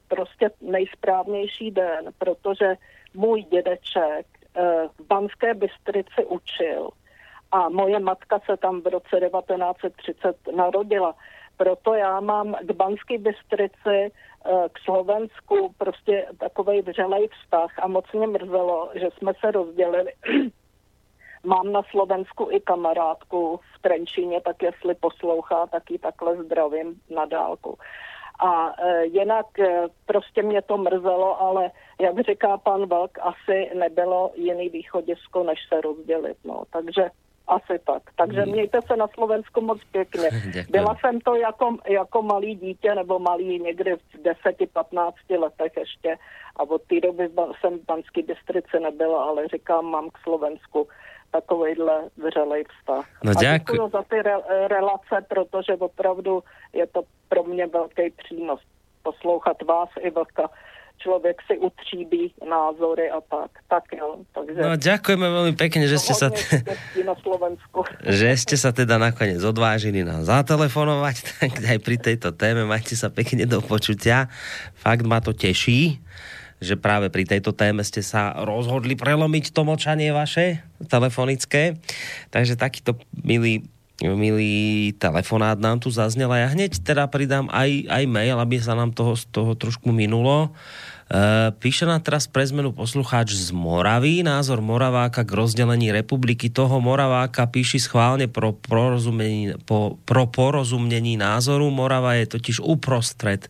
[0.08, 2.74] prostě nejsprávnější den, protože
[3.14, 4.62] můj dědeček uh,
[4.98, 6.90] v Banské Bystrici učil
[7.52, 11.14] a moje matka se tam v roce 1930 narodila.
[11.56, 14.12] Proto já mám k Banské Bystrici
[14.72, 20.12] k Slovensku prostě takový vřelej vztah a moc mě mrzelo, že jsme se rozdělili
[21.46, 27.24] Mám na Slovensku i kamarádku v Trenčíně, tak jestli poslouchá, tak ji takhle zdravím na
[27.24, 27.78] dálku.
[28.40, 31.70] A e, jinak e, prostě mě to mrzelo, ale
[32.00, 36.36] jak říká pan Velk, asi nebylo jiný východisko, než se rozdělit.
[36.44, 36.62] No.
[36.70, 37.10] Takže
[37.46, 38.02] asi tak.
[38.16, 38.52] Takže hmm.
[38.52, 40.30] mějte se na Slovensku moc pěkně.
[40.70, 46.16] Byla jsem to jako, jako malý dítě nebo malý někdy v 10-15 letech ještě
[46.56, 47.28] a od té doby
[47.60, 50.88] jsem v Banské Bystrici nebyla, ale říkám, mám k Slovensku
[51.30, 53.04] takovejhle vřelej vztah.
[53.24, 53.88] No, a děkuji.
[53.92, 54.36] za ty re,
[54.68, 56.42] relace, protože opravdu
[56.72, 58.60] je to pro mě velký přínos
[59.02, 60.50] poslouchat vás i Vlka.
[60.98, 63.50] Člověk si utříbí názory a tak.
[63.68, 64.60] Tak jo, takže...
[64.64, 66.32] No ďakujeme veľmi pekne, že ste sa...
[66.32, 67.84] štěstí na Slovensku.
[68.18, 73.12] že ste sa teda nakoniec odvážili nám zatelefonovať, tak aj pri tejto téme majte sa
[73.12, 74.32] pekne do počutia.
[74.72, 76.00] Fakt ma to teší,
[76.60, 81.76] že práve pri tejto téme ste sa rozhodli prelomiť to močanie vaše telefonické.
[82.32, 83.66] Takže takýto milý
[83.96, 88.76] milý telefonát nám tu zaznel a ja hneď teda pridám aj, aj mail, aby sa
[88.76, 90.52] nám toho, toho trošku minulo.
[90.52, 90.95] Uh,
[91.62, 96.50] píše nám teraz pre zmenu poslucháč z Moravy, názor Moraváka k rozdelení republiky.
[96.50, 101.70] Toho Moraváka píši schválne pro, porozumení, po, pro porozumnení názoru.
[101.70, 103.46] Morava je totiž uprostred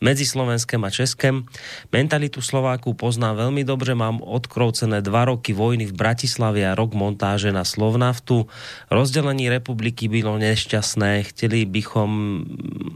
[0.00, 1.44] medzi Slovenskem a Českem.
[1.92, 7.52] Mentalitu Slováku poznám veľmi dobre, mám odkroucené dva roky vojny v Bratislave a rok montáže
[7.52, 8.48] na Slovnaftu.
[8.88, 11.20] Rozdelení republiky bylo nešťastné.
[11.28, 12.40] Chceli bychom,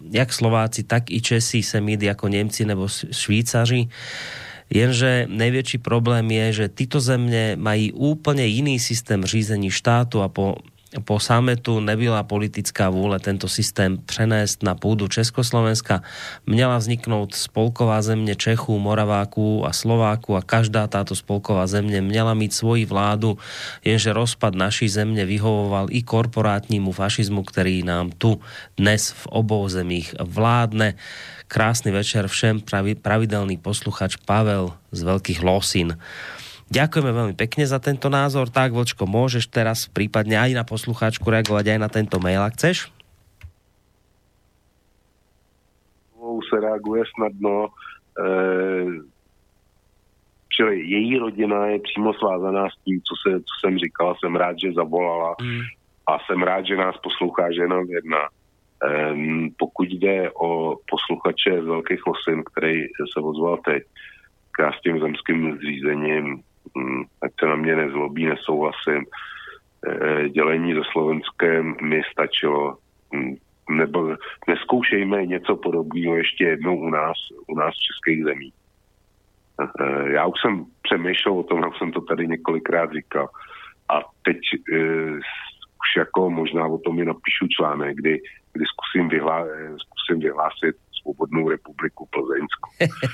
[0.08, 3.97] jak Slováci, tak i Česi se mít ako Nemci nebo Švýcaři.
[4.70, 10.56] Jenže největší problém je, že tyto země mají úplně jiný systém řízení štátu a po
[11.00, 16.02] po sametu nebyla politická vůle tento systém přenést na půdu Československa.
[16.46, 22.54] Měla vzniknout spolková země Čechů, Moraváků a Slováků a každá táto spolková země měla mít
[22.54, 23.38] svoji vládu,
[23.84, 28.40] jenže rozpad naší země vyhovoval i korporátnímu fašizmu, který nám tu
[28.76, 30.94] dnes v obou zemích vládne.
[31.48, 35.96] Krásny večer všem, pravi, pravidelný posluchač Pavel z Veľkých Losin.
[36.68, 38.52] Ďakujeme veľmi pekne za tento názor.
[38.52, 42.92] Tak, Vočko, môžeš teraz prípadne aj na poslucháčku reagovať aj na tento mail, ak chceš?
[46.48, 47.68] se reaguje snadno.
[47.68, 48.26] E,
[50.48, 54.14] čili její rodina je přímo svázaná s tím, co, se, co jsem říkal.
[54.14, 55.60] Jsem rád, že zavolala mm.
[56.06, 58.28] a jsem rád, že nás poslouchá, že je nám jedna.
[58.78, 63.82] Um, pokud jde o posluchače z Velkých Losin, který se ozval teď,
[64.50, 66.42] k já s tím zemským zřízením,
[67.22, 69.04] ať se na mě nezlobí, nesouhlasím,
[69.86, 72.76] e, dělení se Slovenskem mi stačilo,
[73.14, 73.36] um,
[73.70, 74.16] nebo
[74.48, 77.16] neskoušejme něco podobného ještě jednou u nás,
[77.46, 78.52] u nás v českých zemí.
[79.60, 83.28] E, já už jsem přemýšlel o tom, jak jsem to tady několikrát říkal.
[83.88, 84.38] A teď
[84.72, 84.78] e,
[85.80, 88.20] už jako možná o tom mi napíšu článek, kdy,
[88.52, 89.46] kdy zkusím, vyhlá,
[89.78, 92.70] zkusím vyhlásit svobodnou republiku Plzeňsku.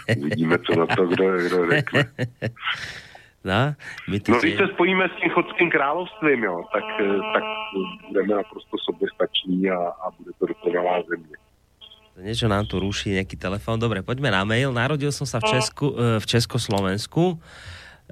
[0.29, 2.05] Vidíme, co na to kdo, kdo řekne.
[3.45, 3.77] No,
[4.09, 6.85] my no když se spojíme s tím chodským královstvím, jo, tak,
[7.35, 7.45] tak
[8.09, 11.37] budeme naprosto soběstační a, a bude to dokonalá země.
[12.15, 13.83] Niečo nám tu ruší, nejaký telefón.
[13.83, 14.71] Dobre, poďme na mail.
[14.71, 17.43] Narodil som sa v, Česku, v Československu.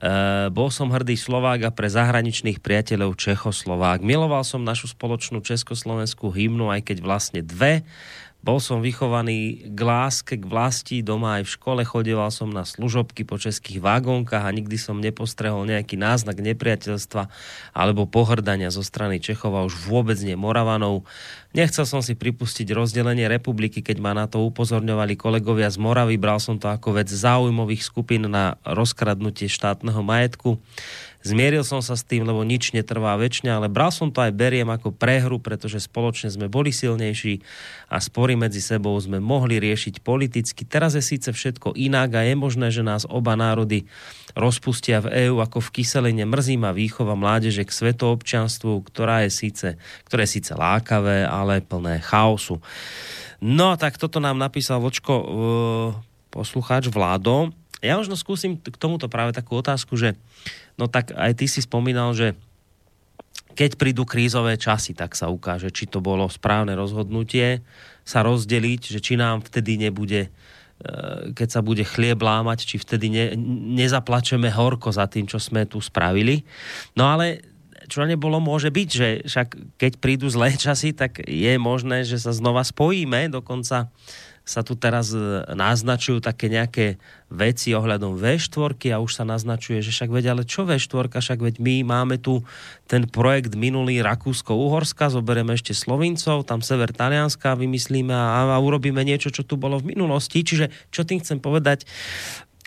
[0.03, 4.03] Uh, bol som hrdý Slovák a pre zahraničných priateľov Čechoslovák.
[4.03, 7.87] Miloval som našu spoločnú československú hymnu, aj keď vlastne dve.
[8.43, 13.23] Bol som vychovaný k láske, k vlasti, doma aj v škole, chodeval som na služobky
[13.23, 17.31] po českých vagónkach a nikdy som nepostrehol nejaký náznak nepriateľstva
[17.71, 21.07] alebo pohrdania zo strany Čechov a už vôbec nie Moravanov.
[21.55, 26.19] Nechcel som si pripustiť rozdelenie republiky, keď ma na to upozorňovali kolegovia z Moravy.
[26.19, 30.59] Bral som to ako vec záujmových skupín na rozkradnutie štátneho majetku.
[31.23, 34.67] Zmieril som sa s tým, lebo nič netrvá väčšine, ale bral som to aj beriem
[34.67, 37.39] ako prehru, pretože spoločne sme boli silnejší
[37.87, 40.67] a spory medzi sebou sme mohli riešiť politicky.
[40.67, 43.87] Teraz je síce všetko inak a je možné, že nás oba národy
[44.35, 46.27] rozpustia v EÚ ako v kyseline.
[46.27, 49.69] Mrzí ma výchova mládeže k svetoobčanstvu, ktorá je síce,
[50.11, 52.59] ktoré je síce lákavé, ale plné chaosu.
[53.43, 55.27] No, tak toto nám napísal Vočko uh,
[56.31, 57.51] poslucháč Vládo.
[57.83, 60.15] Ja možno skúsim k tomuto práve takú otázku, že
[60.77, 62.37] no tak aj ty si spomínal, že
[63.53, 67.61] keď prídu krízové časy, tak sa ukáže, či to bolo správne rozhodnutie
[68.03, 70.33] sa rozdeliť, že či nám vtedy nebude
[71.35, 73.27] keď sa bude chlieb lámať, či vtedy ne,
[73.79, 76.43] nezaplačeme horko za tým, čo sme tu spravili.
[76.99, 77.47] No ale
[77.87, 82.35] čo nebolo, môže byť, že však keď prídu zlé časy, tak je možné, že sa
[82.35, 83.91] znova spojíme, dokonca
[84.43, 85.15] sa tu teraz
[85.55, 86.99] naznačujú také nejaké
[87.31, 91.55] veci ohľadom V4 a už sa naznačuje, že však veď, ale čo V4, však veď
[91.63, 92.43] my máme tu
[92.91, 99.31] ten projekt minulý Rakúsko-Uhorska, zoberieme ešte Slovincov, tam sever Talianska vymyslíme a, a urobíme niečo,
[99.31, 100.43] čo tu bolo v minulosti.
[100.43, 101.87] Čiže čo tým chcem povedať,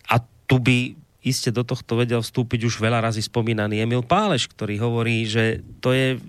[0.09, 4.77] a tu by iste do tohto vedel vstúpiť už veľa razy spomínaný Emil Páleš, ktorý
[4.77, 6.21] hovorí, že to je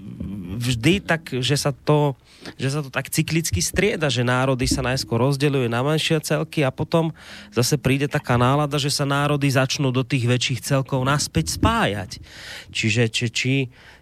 [0.57, 2.17] vždy tak, že sa to
[2.55, 6.71] že sa to tak cyklicky strieda, že národy sa najskôr rozdeľujú na menšie celky a
[6.71, 7.11] potom
[7.51, 12.23] zase príde taká nálada, že sa národy začnú do tých väčších celkov naspäť spájať.
[12.71, 13.55] Čiže či, či,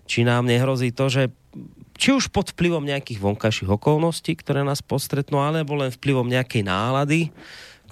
[0.05, 1.33] či nám nehrozí to, že
[1.97, 7.31] či už pod vplyvom nejakých vonkajších okolností, ktoré nás postretnú, alebo len vplyvom nejakej nálady,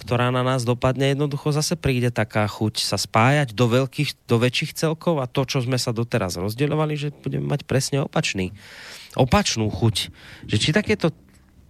[0.02, 4.74] ktorá na nás dopadne, jednoducho zase príde taká chuť sa spájať do, veľkých, do väčších
[4.74, 8.50] celkov a to, čo sme sa doteraz rozdeľovali, že budeme mať presne opačný,
[9.14, 10.10] opačnú chuť.
[10.50, 11.14] Že či takéto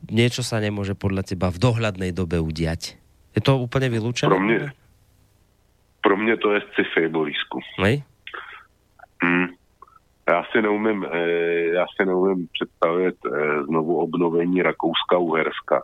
[0.08, 2.96] niečo sa nemôže podľa teba v dohľadnej dobe udiať?
[3.36, 4.32] Je to úplne vylúčené?
[4.32, 4.72] Pro mě,
[6.00, 7.60] pro mě to je sci-fi, Borisku.
[7.78, 8.02] Nej?
[9.22, 9.48] Hmm.
[10.28, 15.82] Já si neumím, eh, já si neumím představit eh, znovu obnovení Rakouska-Uherska.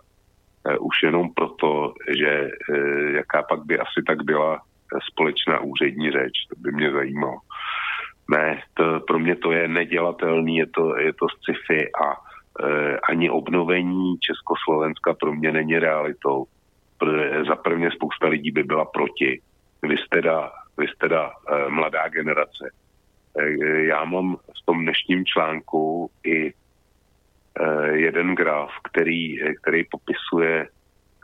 [0.66, 6.10] Eh, už jenom proto, že eh, jaká pak by asi tak byla eh, společná úřední
[6.10, 7.39] řeč, to by mě zajímalo.
[8.30, 13.30] Ne, to, pro mě to je nedělatelný, je to, je to sci-fi a e, ani
[13.30, 16.44] obnovení Československa pro mě není realitou.
[17.01, 19.40] Pr- za prvně spousta lidí by byla proti.
[19.82, 22.70] Vy jste teda, vy jste teda e, mladá generace.
[23.39, 23.51] E,
[23.85, 26.52] já mám v tom dnešním článku i
[27.93, 30.68] jeden graf, který, který popisuje,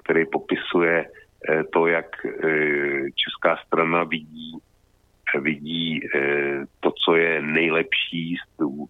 [0.05, 4.59] který popisuje eh, to, jak eh, česká strana vidí
[5.41, 6.01] vidí
[6.81, 8.37] to, co je nejlepší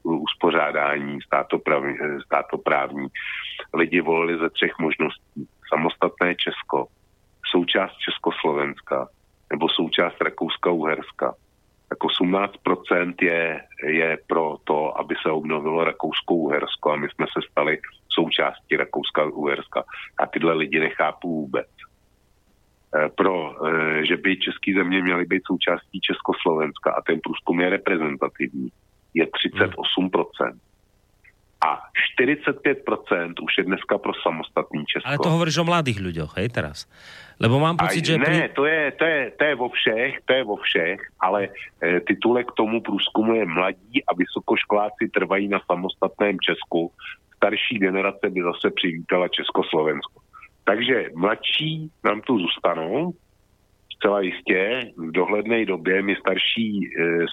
[0.03, 3.07] uspořádání státoprávní, státoprávní.
[3.75, 5.49] Lidi volili ze třech možností.
[5.69, 6.87] Samostatné Česko,
[7.51, 9.09] součást Československa
[9.51, 11.35] nebo součást Rakouska-Uherska
[11.95, 17.79] tak 18% je, je pro to, aby se obnovilo Rakousko-Uhersko a my jsme se stali
[18.09, 19.83] součástí Rakouska-Uherska.
[20.19, 21.67] A tyhle lidi nechápu vůbec.
[22.97, 27.71] E, pro, e, že by české země měly být součástí Československa a ten průzkum je
[27.71, 28.69] reprezentativní,
[29.15, 30.59] je 38%.
[31.65, 31.81] A
[32.21, 35.09] 45% už je dneska pro samostatný Česko.
[35.09, 36.85] Ale to hovoríš o mladých ľuďoch, hej, teraz?
[37.41, 38.15] Lebo mám pocit, Aj, že...
[38.21, 38.37] Ne, pri...
[38.53, 41.41] to, je, to, je, to je vo všech, to je vo všech, ale
[41.81, 46.93] e, titulek tomu průzkumu je mladí a vysokoškoláci trvají na samostatném Česku.
[47.37, 50.21] Starší generace by zase přivítala Československo.
[50.65, 53.13] Takže mladší nám tu zůstanou,
[53.97, 56.89] zcela jistě, v dohledné době my starší e,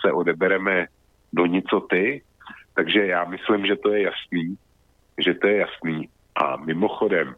[0.06, 0.88] se odebereme
[1.34, 2.22] do nicoty,
[2.74, 4.58] takže já myslím, že to je jasný,
[5.18, 6.10] že to je jasný.
[6.36, 7.36] A mimochodem,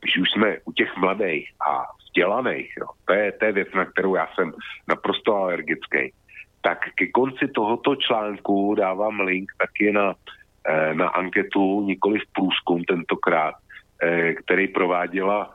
[0.00, 3.84] když už jsme u těch mladých a vzdělaných, jo, to, je, to je věc, na
[3.84, 4.52] kterou já jsem
[4.88, 6.12] naprosto alergický,
[6.60, 10.14] tak ke konci tohoto článku dávám link taky na,
[10.68, 13.54] eh, na anketu, nikoli v průzkum tentokrát,
[14.02, 15.54] eh, který prováděla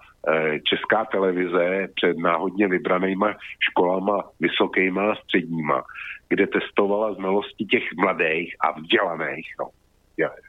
[0.63, 5.83] Česká televize před náhodně vybranýma školama vysokýma a středníma,
[6.29, 9.69] kde testovala znalosti těch mladých a vzdělaných, no,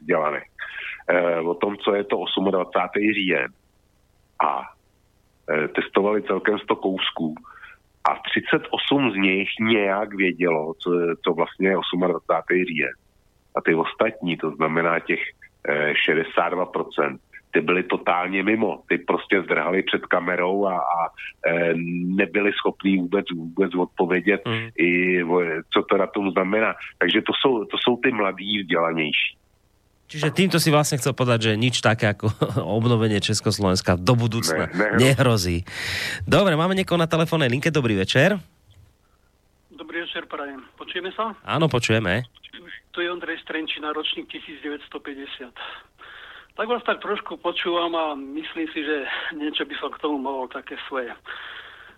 [0.00, 0.50] vzdělaných,
[1.44, 2.16] o tom, co je to
[2.50, 3.12] 28.
[3.14, 3.48] říjen
[4.44, 4.62] a
[5.50, 7.34] e, testovali celkem 100 kousků
[8.10, 10.90] a 38 z nich nějak vědělo, co,
[11.24, 11.76] co vlastně je
[12.06, 12.64] 28.
[12.64, 12.92] říjen.
[13.56, 15.20] A ty ostatní, to znamená těch
[15.68, 17.18] e, 62%,
[17.56, 18.82] ty byli totálně mimo.
[18.88, 20.98] Ty prostě zdrhali před kamerou a, a
[21.48, 21.72] e,
[22.20, 24.68] nebyli schopní vůbec, vůbec odpovědět, mm.
[24.76, 25.20] i,
[25.72, 26.74] co to na tom znamená.
[26.98, 29.36] Takže to jsou, to jsou ty mladí vzdělanější.
[30.06, 32.30] Čiže týmto si vlastne chcel povedať, že nič také ako
[32.78, 35.66] obnovenie Československa do budúcna ne, ne, nehrozí.
[36.22, 37.74] Dobre, máme niekoho na telefónnej linke.
[37.74, 38.38] Dobrý večer.
[39.74, 40.62] Dobrý večer, prajem.
[40.78, 41.34] Počujeme sa?
[41.42, 42.22] Áno, počujeme.
[42.94, 45.50] Tu je Ondrej Strenčina, ročník 1950.
[46.56, 49.04] Tak vás tak trošku počúvam a myslím si, že
[49.36, 51.12] niečo by som k tomu mohol také svoje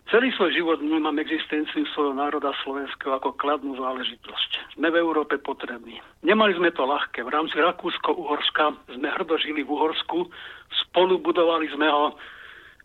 [0.08, 4.72] Celý svoj život vnímam existenciu svojho národa slovenského ako kladnú záležitosť.
[4.72, 6.00] Sme v Európe potrební.
[6.24, 7.20] Nemali sme to ľahké.
[7.22, 10.32] V rámci Rakúsko-Uhorska sme hrdo žili v Uhorsku,
[10.80, 12.16] spolu budovali sme ho,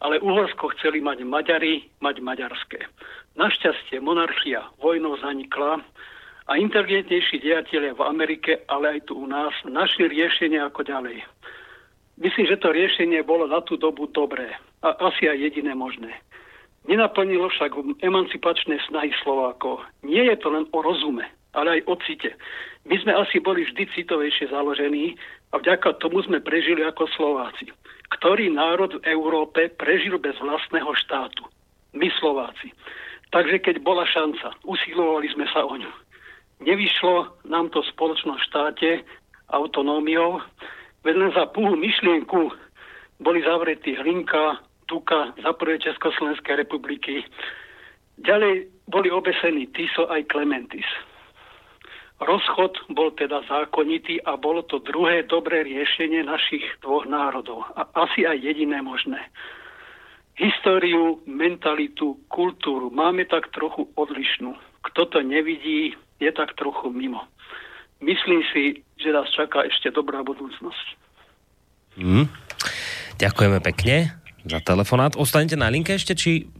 [0.04, 2.91] ale Uhorsko chceli mať Maďari, mať maďarské.
[3.40, 5.80] Našťastie monarchia vojnou zanikla
[6.52, 11.24] a inteligentnejší dejatelia v Amerike, ale aj tu u nás, našli riešenie ako ďalej.
[12.22, 14.53] Myslím, že to riešenie bolo na tú dobu dobré
[14.85, 16.14] a asi aj jediné možné.
[16.85, 17.73] Nenaplnilo však
[18.03, 19.81] emancipačné snahy Slovákov.
[20.03, 21.23] Nie je to len o rozume,
[21.56, 22.35] ale aj o cite.
[22.84, 25.15] My sme asi boli vždy citovejšie založení
[25.56, 27.72] a vďaka tomu sme prežili ako Slováci.
[28.19, 31.48] Ktorý národ v Európe prežil bez vlastného štátu?
[31.95, 32.69] My Slováci.
[33.31, 35.90] Takže keď bola šanca, usilovali sme sa o ňu.
[36.61, 39.02] Nevyšlo nám to v spoločnom štáte
[39.49, 40.44] autonómiou,
[41.04, 42.52] veď za púhu myšlienku
[43.20, 47.24] boli zavretí Hlinka, Tuka za prvé Československej republiky.
[48.20, 50.86] Ďalej boli obesení Tiso aj Clementis.
[52.24, 57.68] Rozchod bol teda zákonitý a bolo to druhé dobré riešenie našich dvoch národov.
[57.76, 59.20] A asi aj jediné možné.
[60.40, 64.56] Históriu, mentalitu, kultúru máme tak trochu odlišnú.
[64.92, 67.28] Kto to nevidí, je tak trochu mimo.
[68.04, 70.88] Myslím si, že nás čaká ešte dobrá budúcnosť.
[71.96, 72.28] Mm.
[73.16, 75.16] Ďakujeme pekne za telefonát.
[75.16, 76.52] Ostanete na linke ešte, či...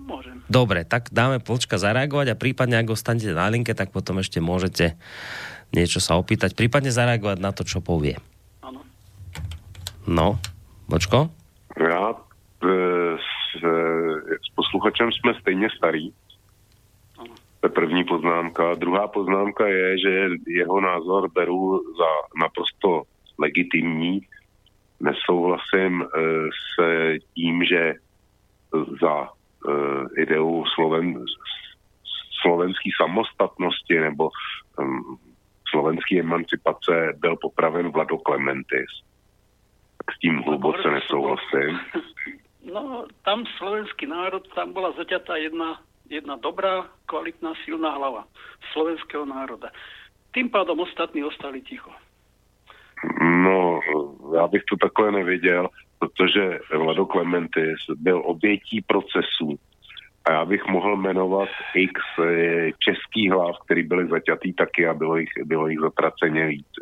[0.00, 0.40] Môžem.
[0.46, 4.94] Dobre, tak dáme Polčka zareagovať a prípadne, ak ostanete na linke, tak potom ešte môžete
[5.74, 8.14] niečo sa opýtať, prípadne zareagovať na to, čo povie.
[8.62, 8.86] Áno.
[10.06, 10.38] No,
[10.86, 11.34] Vočko?
[11.74, 12.66] Já e,
[13.18, 13.68] s, e,
[14.38, 16.12] s posluchačem jsme stejně starý.
[17.66, 18.74] To je první poznámka.
[18.74, 22.10] Druhá poznámka je, že jeho názor beru za
[22.40, 23.02] naprosto
[23.38, 24.20] legitimní.
[25.00, 26.06] Nesouhlasím e,
[26.46, 26.74] s
[27.34, 27.94] tím, že
[29.02, 29.28] za e,
[30.22, 31.24] ideu Sloven,
[32.42, 34.30] slovenský samostatnosti nebo
[34.78, 35.18] um,
[35.70, 38.90] slovenský emancipace byl popraven Vlado Klementis.
[40.14, 41.78] S tím hluboce nesouhlasím.
[42.66, 45.78] No, tam slovenský národ, tam bola zaťatá jedna,
[46.10, 48.24] jedna dobrá, kvalitná, silná hlava
[48.72, 49.70] slovenského národa.
[50.30, 51.90] Tým pádom ostatní ostali ticho.
[53.20, 53.80] No,
[54.34, 55.68] já bych to takhle neviděl,
[55.98, 59.58] protože Vlado Klementis byl obětí procesů
[60.24, 65.16] a já bych mohl jmenovat x eh, českých hlav, který byly zaťatý taky a bylo
[65.16, 66.72] jich, bylo jich zatraceně víc.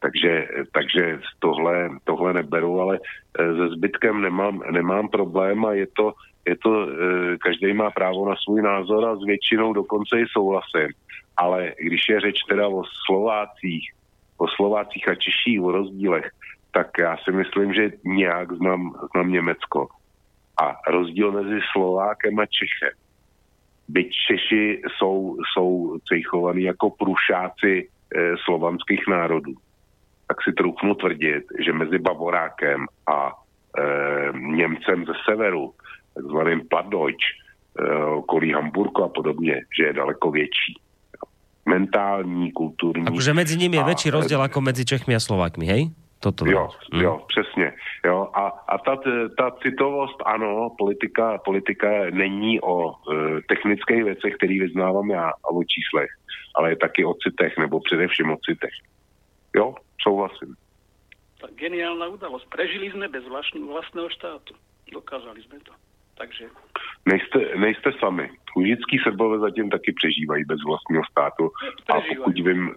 [0.00, 2.98] Takže, takže tohle, tohle neberu, ale
[3.38, 6.12] eh, se zbytkem nemám, nemám problém a je to,
[6.46, 10.88] je to, eh, každý má právo na svůj názor a s většinou dokonce i souhlasím.
[11.36, 13.90] Ale když je řeč teda o Slovácích,
[14.36, 16.30] o Slovácích a Češích, o rozdílech,
[16.74, 19.88] tak já si myslím, že nějak znám, znám Německo.
[20.62, 22.94] A rozdíl mezi Slovákem a Čechem.
[23.88, 29.52] Byť Češi jsou, jsou cejchovaní jako průšáci e, slovanských národů,
[30.28, 35.72] tak si troufnu tvrdit, že mezi Bavorákem a e, Němcem ze severu,
[36.14, 40.72] takzvaným Pladeutsch, e, okolí Hamburku a podobně, že je daleko větší.
[41.66, 43.06] Mentální, kulturní.
[43.08, 45.82] Akože medzi nimi je a- väčší rozdiel ako medzi Čechmi a Slovákmi, hej?
[46.20, 47.00] Toto Jo, hm.
[47.04, 47.72] jo, přesně.
[48.04, 48.96] Jo, a, a ta,
[49.36, 52.94] ta citovost, ano, politika, politika není o e,
[53.48, 56.10] technických věcech, které vyznávám já, a o číslech,
[56.56, 58.72] ale je taky o citech, nebo především o citech.
[59.56, 60.56] Jo, souhlasím.
[61.40, 62.48] Tak geniálna udalosť.
[62.48, 64.56] Prežili sme bez vlastn- vlastného štátu.
[64.88, 65.76] Dokázali sme to.
[66.14, 66.46] Takže
[67.06, 68.30] Nejste, nejste sami.
[68.56, 71.50] Užický Srbové zatím taky přežívají bez vlastního státu.
[71.88, 72.74] A pokud vím...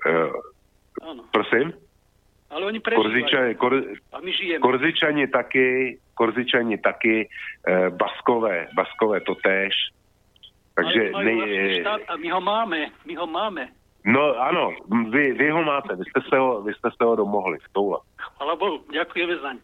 [1.02, 1.24] Áno.
[1.32, 1.74] prosím?
[2.50, 3.04] Ale oni prežívajú.
[3.04, 3.74] Korzičani, kor,
[4.14, 4.64] A my žijeme.
[4.64, 7.28] Korzičani taky, Korzičani taky,
[7.68, 9.76] e, Baskové, Baskové totéž.
[10.76, 12.80] Takže Ale nej, štát a my ho máme.
[13.06, 13.68] My ho máme.
[14.06, 14.72] No ano,
[15.12, 17.58] vy, vy ho máte, vy jste se ho, vy jste se ho domohli.
[17.72, 18.00] Tohle.
[18.18, 18.84] Chvala Bohu.
[18.94, 19.58] Ďakujeme zaň.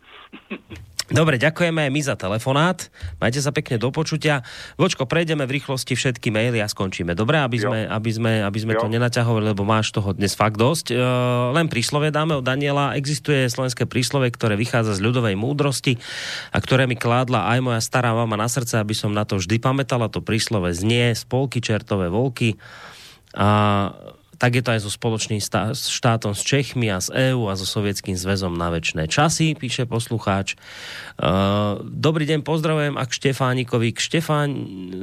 [1.11, 2.88] Dobre, ďakujeme aj my za telefonát.
[3.19, 4.40] Majte sa pekne do počutia.
[4.80, 7.11] Vočko, prejdeme v rýchlosti všetky maily a skončíme.
[7.11, 10.95] Dobre, aby sme, aby sme, aby sme to nenaťahovali, lebo máš toho dnes fakt dosť.
[10.95, 11.03] E,
[11.51, 12.95] len príslove dáme od Daniela.
[12.95, 15.99] Existuje slovenské príslove, ktoré vychádza z ľudovej múdrosti
[16.56, 19.59] a ktoré mi kládla aj moja stará mama na srdce, aby som na to vždy
[19.59, 20.07] pamätala.
[20.07, 22.56] To príslove znie spolky čertové volky.
[23.35, 23.91] A
[24.43, 25.39] tak je to aj so spoločným
[25.72, 30.59] štátom s Čechmi a s EÚ a so Sovietským zväzom na väčšie časy, píše poslucháč.
[31.15, 33.95] Uh, dobrý deň, pozdravujem a k Štefánikovi.
[33.95, 34.49] K Štefán...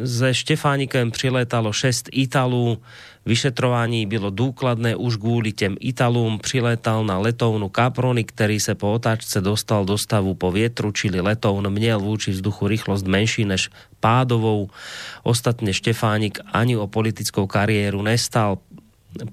[0.05, 2.85] Ze Štefánikem přilétalo 6 Italů.
[3.25, 6.37] Vyšetrování bylo důkladné už kvůli těm Italům.
[6.39, 11.65] Přilétal na letounu Caproni, který se po otáčce dostal do stavu po větru, čili letoun
[11.73, 14.69] měl vůči vzduchu rychlost menší než pádovou.
[15.23, 18.59] Ostatně Štefánik ani o politickou kariéru nestal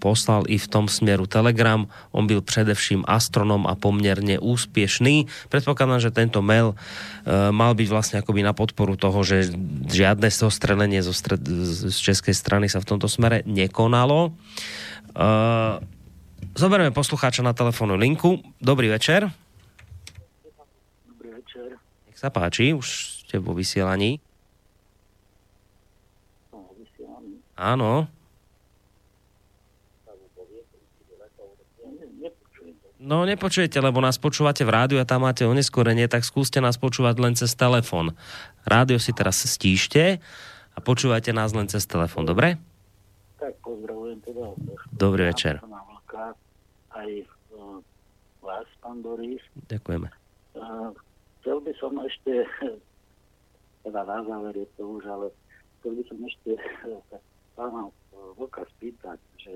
[0.01, 1.87] poslal i v tom smeru telegram.
[2.11, 5.27] On byl především astronom a poměrně úspěšný.
[5.49, 9.53] Predpokladám, že tento mail e, mal byť vlastne akoby na podporu toho, že
[9.87, 14.33] žiadne zostrelenie zo stred, z českej strany sa v tomto smere nekonalo.
[14.33, 15.29] E,
[16.57, 18.41] zoberieme poslucháča na telefónnu linku.
[18.57, 19.29] Dobrý večer.
[21.05, 21.77] Dobrý večer.
[22.09, 22.87] Nech sa páči, už
[23.23, 24.17] ste vo vysielaní.
[27.57, 28.16] Áno.
[33.07, 37.15] No nepočujete, lebo nás počúvate v rádiu a tam máte oneskorenie, tak skúste nás počúvať
[37.23, 38.11] len cez telefon.
[38.67, 40.19] Rádio si teraz stíšte
[40.75, 42.59] a počúvajte nás len cez telefon, dobre?
[43.39, 44.51] Tak pozdravujem teda
[44.91, 45.63] Dobrý večer.
[46.91, 47.09] aj
[47.55, 47.79] uh,
[48.43, 49.39] vás, pán Boris.
[49.71, 50.11] Ďakujeme.
[50.59, 50.91] Uh,
[51.39, 52.43] chcel by som ešte,
[53.87, 55.31] teda na záver je to už, ale
[55.79, 56.99] chcel by som ešte uh,
[57.55, 57.87] pána
[58.35, 59.55] Vlka spýtať, že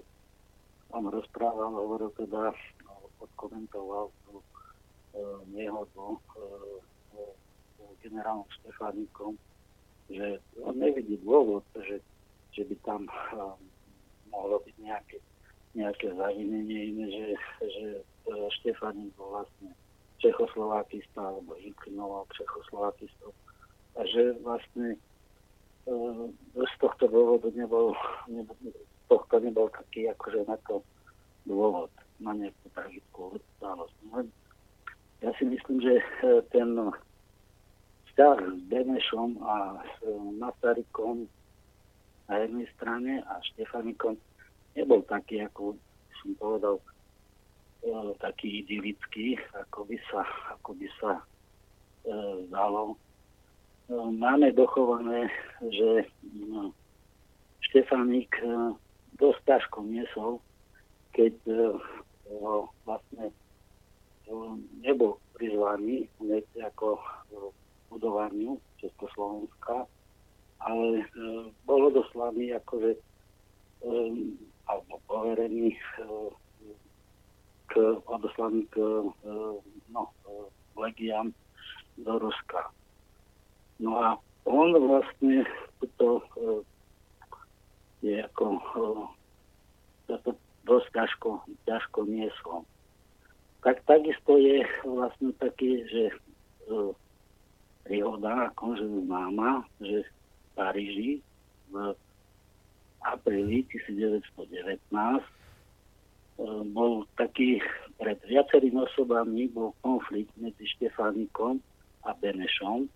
[0.96, 2.56] on rozprával, hovoril teda,
[3.22, 4.46] odkomentoval tú e,
[5.54, 6.18] nehodu e,
[7.16, 7.22] e,
[8.02, 9.38] generálom Štefánikom,
[10.10, 12.02] že on nevidí dôvod, že,
[12.52, 13.14] že by tam e,
[14.34, 15.18] mohlo byť nejaké,
[15.78, 17.28] nejaké zavinenie iné, že,
[17.62, 17.86] že
[18.62, 19.72] Štefánik bol vlastne
[20.22, 23.34] Čechoslovákista alebo inklinoval Čechoslovákistov.
[23.98, 25.00] A že vlastne e,
[26.56, 27.98] z tohto dôvodu nebol,
[28.30, 28.56] nebol,
[29.10, 30.86] tohto nebol taký akože na to
[31.50, 31.90] dôvod,
[32.22, 33.96] na nejakú tragickú udalosť.
[34.14, 34.26] Len
[35.26, 36.06] ja si myslím, že e,
[36.54, 36.70] ten
[38.12, 41.26] vzťah s Benešom a s e, Masarykom
[42.32, 44.16] na jednej strane a Štefanikom
[44.76, 45.76] nebol taký, ako
[46.22, 46.84] som povedal, e,
[48.22, 50.22] taký idylický, ako by sa,
[50.54, 51.24] ako by sa e,
[52.48, 52.94] zdalo.
[52.94, 52.96] E,
[53.96, 55.28] máme dochované,
[55.60, 56.06] že
[56.48, 56.72] no,
[57.72, 58.36] Štefanik
[59.16, 60.32] dosť ťažko niesol,
[61.16, 61.34] keď
[62.86, 63.34] vlastne e,
[64.84, 67.04] nebol prizvaný hneď ako e,
[67.92, 69.90] budovaniu Československa,
[70.64, 71.06] ale e,
[71.66, 72.96] bol odoslaný akože
[74.70, 75.74] alebo poverený
[77.66, 77.74] k,
[78.06, 78.78] odoslaný k
[79.90, 80.06] no,
[80.78, 81.34] legiám
[81.98, 82.70] do Ruska.
[83.82, 84.08] No a
[84.46, 85.42] on vlastne
[85.98, 86.22] to
[88.02, 88.46] je ako
[90.10, 90.30] e, to
[90.66, 91.30] dosť ťažko,
[91.66, 92.56] ťažko nieslo.
[93.62, 96.16] Tak takisto je vlastne taký, že e,
[97.86, 100.10] príhoda, akože známa, že v
[100.58, 101.12] Paríži
[101.70, 101.94] v
[103.02, 104.22] apríli 1919
[104.62, 105.24] e,
[106.74, 107.62] bol taký,
[107.98, 111.62] pred viacerými osobami bol konflikt medzi Štefánikom
[112.06, 112.90] a Benešom,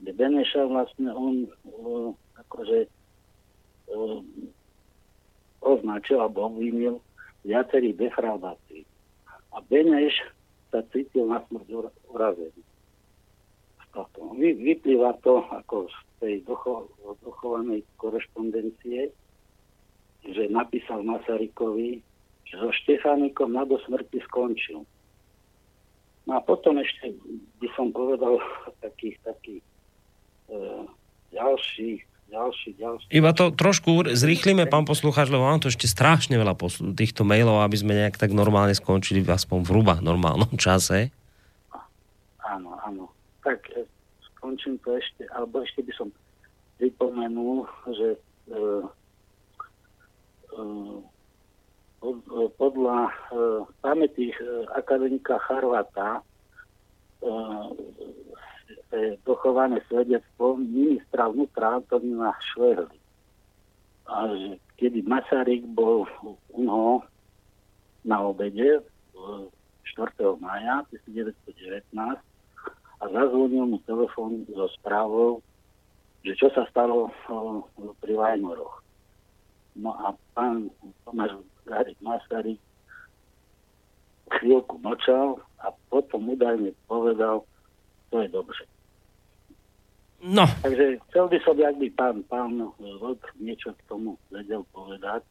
[0.00, 1.50] kde Beneša vlastne on e,
[2.40, 2.88] akože e,
[5.60, 7.00] označil alebo obvinil
[7.44, 8.84] viacerých defraudácií.
[9.56, 10.16] A Beneš
[10.70, 12.62] sa cítil na smrť ura- urazený.
[14.38, 16.86] Vy, vyplýva to ako z tej docho,
[17.26, 19.10] dochovanej korešpondencie,
[20.22, 21.98] že napísal Masarykovi,
[22.46, 24.86] že so Štefánikom na do smrti skončil.
[26.28, 27.10] No a potom ešte
[27.58, 28.38] by som povedal
[28.78, 29.64] taký, taký e,
[31.34, 31.98] ďalší,
[32.30, 33.06] ďalší, ďalší.
[33.10, 37.60] Iba to trošku zrýchlime, pán poslucháč, lebo mám to ešte strašne veľa posl- týchto mailov,
[37.60, 41.10] aby sme nejak tak normálne skončili aspoň v hruba normálnom čase.
[42.40, 43.10] Áno, áno.
[43.42, 43.82] Tak e,
[44.32, 46.08] skončím to ešte, alebo ešte by som
[46.78, 48.58] pripomenul, že e,
[50.54, 50.62] e,
[52.00, 53.12] pod- e, podľa e,
[53.80, 54.36] pamätí e,
[54.72, 56.22] akademika Charvata
[57.20, 57.30] e,
[59.24, 62.98] dochované svedectvo ministra vnútra Antonína Švehly.
[64.10, 66.08] A že kedy Masaryk bol
[66.50, 67.04] u neho
[68.02, 68.82] na obede e,
[69.94, 70.40] 4.
[70.40, 71.94] maja 1919
[73.00, 75.44] a zazvonil mu telefón so správou,
[76.26, 77.64] že čo sa stalo o,
[78.00, 78.82] pri Vajnoroch.
[79.78, 80.68] No a pán
[81.06, 82.60] Tomáš Garik Masaryk
[84.40, 87.44] chvíľku mlčal a potom údajne povedal,
[88.10, 88.64] to je dobře.
[90.20, 90.44] No.
[90.62, 95.24] Takže chcel by som, ak by pán, pán Vlk niečo k tomu vedel povedať.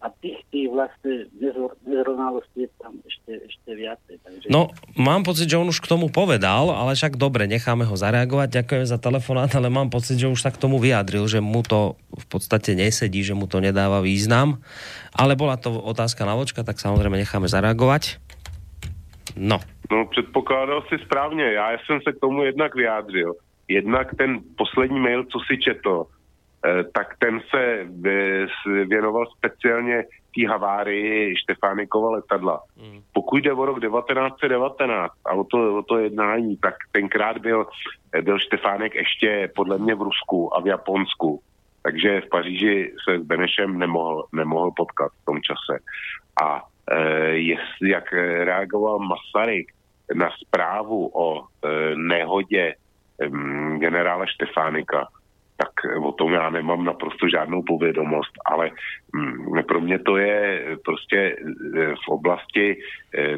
[0.00, 4.16] A tých, tých vlastne nezro- nezrovnalostí je tam ešte, ešte viacej.
[4.24, 4.46] Takže...
[4.48, 8.48] No, mám pocit, že on už k tomu povedal, ale však dobre, necháme ho zareagovať.
[8.48, 12.00] Ďakujem za telefonát, ale mám pocit, že už sa k tomu vyjadril, že mu to
[12.16, 14.64] v podstate nesedí, že mu to nedáva význam.
[15.12, 18.16] Ale bola to otázka na vočka, tak samozrejme necháme zareagovať.
[19.36, 19.60] No.
[19.90, 21.44] No, předpokládal si správně.
[21.44, 23.34] Já jsem se k tomu jednak vyjádřil.
[23.68, 26.06] Jednak ten poslední mail, co si četl,
[26.66, 30.04] eh, tak ten se eh, věnoval speciálně
[30.34, 32.60] té havárii Štefánikova letadla.
[33.12, 37.66] Pokud jde o rok 1919 a o to, o to jednání, tak tenkrát byl,
[38.14, 41.40] eh, byl Štefánek ještě podle mě v Rusku a v Japonsku.
[41.82, 45.82] Takže v Paříži se s Benešem nemohl, nemohl potkat v tom čase.
[46.42, 48.12] A eh, jestli, jak
[48.44, 49.72] reagoval Masaryk
[50.14, 52.74] na zprávu o eh, nehodě
[53.20, 55.08] em, generála Štefánika,
[55.56, 55.72] tak
[56.02, 58.70] o tom já nemám naprosto žádnou povědomost, ale
[59.14, 62.76] mm, pro mě to je prostě eh, v oblasti
[63.14, 63.36] eh,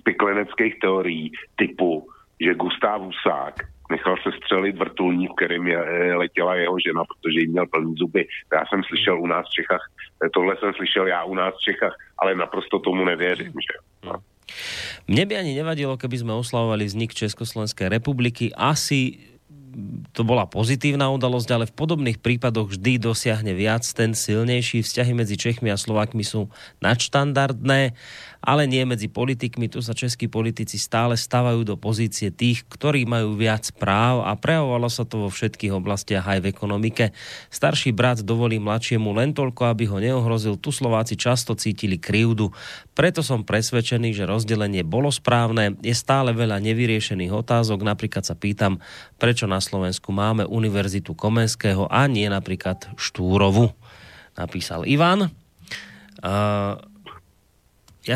[0.00, 2.08] spikleneckých teorií typu,
[2.40, 3.54] že Gustav Husák
[3.90, 8.28] nechal se střelit vrtulník, kterým je, eh, letěla jeho žena, protože jí měl plný zuby.
[8.52, 9.84] Já jsem slyšel u nás v Čechách,
[10.24, 13.52] eh, tohle jsem slyšel já u nás v Čechách, ale naprosto tomu nevěřím.
[13.52, 13.74] Že?
[14.04, 14.14] No.
[15.08, 18.48] Mne by ani nevadilo, keby sme oslavovali vznik Československej republiky.
[18.56, 19.28] Asi
[20.16, 24.82] to bola pozitívna udalosť, ale v podobných prípadoch vždy dosiahne viac ten silnejší.
[24.82, 26.50] Vzťahy medzi Čechmi a Slovakmi sú
[26.82, 27.94] nadštandardné
[28.38, 29.66] ale nie medzi politikmi.
[29.66, 34.88] Tu sa českí politici stále stavajú do pozície tých, ktorí majú viac práv a prejavovalo
[34.88, 37.04] sa to vo všetkých oblastiach aj v ekonomike.
[37.52, 40.56] Starší brat dovolí mladšiemu len toľko, aby ho neohrozil.
[40.56, 42.54] Tu Slováci často cítili krivdu.
[42.94, 45.76] Preto som presvedčený, že rozdelenie bolo správne.
[45.82, 47.82] Je stále veľa nevyriešených otázok.
[47.84, 48.78] Napríklad sa pýtam,
[49.20, 53.74] prečo na Slovensku máme Univerzitu Komenského a nie napríklad Štúrovu.
[54.38, 55.30] Napísal Ivan.
[56.18, 56.74] Uh,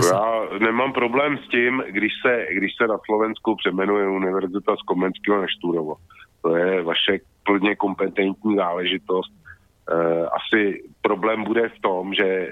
[0.00, 0.16] Jsem...
[0.16, 5.40] Já nemám problém s tím, když se, když se na Slovensku přemenuje Univerzita z Komenského
[5.40, 5.94] na Štúrovo.
[6.42, 9.32] To je vaše plně kompetentní záležitost.
[9.32, 12.48] E, asi problém bude v tom, že e,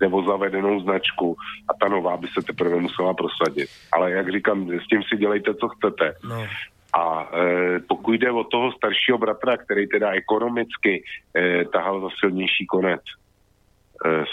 [0.00, 1.36] nebo zavedenou značku
[1.68, 3.68] a ta nová by se teprve musela prosadit.
[3.92, 6.14] Ale jak říkám, s tím si dělejte, co chcete.
[6.28, 6.46] No.
[6.94, 11.04] A e, pokud jde o toho staršího bratra, který teda ekonomicky
[11.36, 13.00] e, tahal za silnější konec,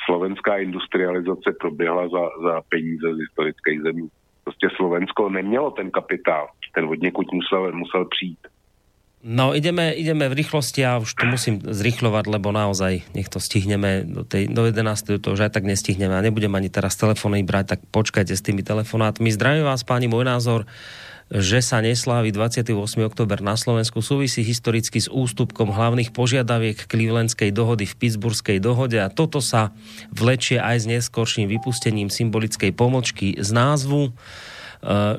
[0.05, 4.07] slovenská industrializace proběhla za, za peníze z historických zemí.
[4.43, 8.39] Prostě Slovensko nemělo ten kapitál, ten od někud musel, musel přijít.
[9.19, 14.07] No ideme, ideme v rýchlosti a už to musím zrychlovať, lebo naozaj nech to stihneme
[14.07, 15.19] do, tej, do 11.
[15.19, 18.63] to už aj tak nestihneme a nebudem ani teraz telefóny brať, tak počkajte s tými
[18.63, 19.27] telefonátmi.
[19.27, 20.63] Zdravím vás, páni, môj názor
[21.29, 22.73] že sa neslávi 28.
[23.05, 29.13] oktober na Slovensku súvisí historicky s ústupkom hlavných požiadaviek Clevelandskej dohody v Pittsburghskej dohode a
[29.13, 29.69] toto sa
[30.09, 34.09] vlečie aj s neskorším vypustením symbolickej pomočky z názvu.
[34.09, 34.11] E,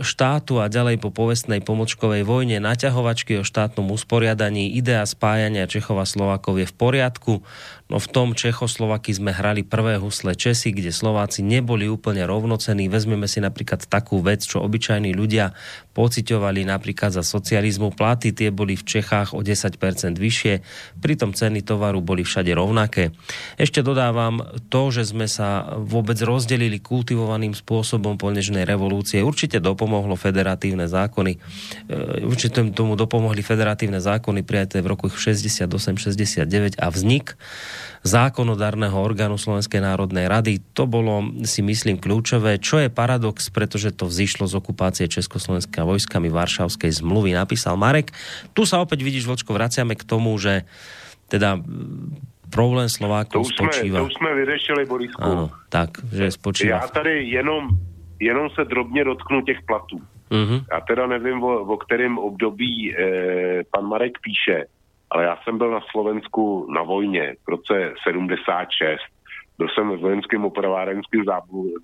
[0.01, 6.09] štátu a ďalej po povestnej pomočkovej vojne naťahovačky o štátnom usporiadaní idea spájania Čechov a
[6.09, 7.45] je v poriadku,
[7.91, 12.87] no v tom Čechoslovaky sme hrali prvé husle Česi, kde Slováci neboli úplne rovnocení.
[12.87, 15.53] Vezmeme si napríklad takú vec, čo obyčajní ľudia
[15.99, 17.91] pociťovali napríklad za socializmu.
[17.93, 19.75] Platy tie boli v Čechách o 10%
[20.15, 20.55] vyššie,
[21.03, 23.11] pritom ceny tovaru boli všade rovnaké.
[23.59, 24.39] Ešte dodávam
[24.71, 29.19] to, že sme sa vôbec rozdelili kultivovaným spôsobom po nežnej revolúcie.
[29.21, 31.33] Určite dopomohlo federatívne zákony.
[31.35, 31.39] E,
[32.23, 37.35] určite tomu dopomohli federatívne zákony prijaté v roku 68-69 a vznik
[38.03, 40.61] zákonodárneho orgánu Slovenskej národnej rady.
[40.75, 42.61] To bolo, si myslím, kľúčové.
[42.61, 48.13] Čo je paradox, pretože to vzýšlo z okupácie Československa vojskami Varšavskej zmluvy, napísal Marek.
[48.57, 50.65] Tu sa opäť vidíš, Vlčko, vraciame k tomu, že
[51.31, 51.61] teda
[52.51, 53.99] problém Slovákov to už spočíva.
[53.99, 55.23] Jsme, to už jsme vyřešili, Borisku.
[55.23, 56.83] Ano, tak, že spočíva.
[56.83, 57.69] Já tady jenom
[58.21, 60.01] jenom se drobně dotknu těch platů.
[60.31, 60.65] Mm-hmm.
[60.73, 64.65] Já teda nevím, o, o kterém období e, pan Marek píše,
[65.11, 69.01] ale já jsem byl na Slovensku na vojně v roce 76.
[69.59, 71.25] Byl jsem v vojenském opravárenském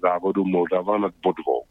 [0.03, 1.63] závodu Moldava nad Bodvou.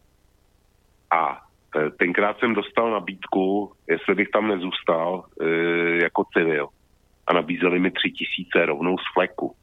[1.11, 1.42] A
[1.75, 5.45] e, tenkrát jsem dostal nabídku, jestli bych tam nezůstal e,
[6.03, 6.67] jako civil.
[7.27, 9.56] A nabízeli mi tři tisíce rovnou z fleku.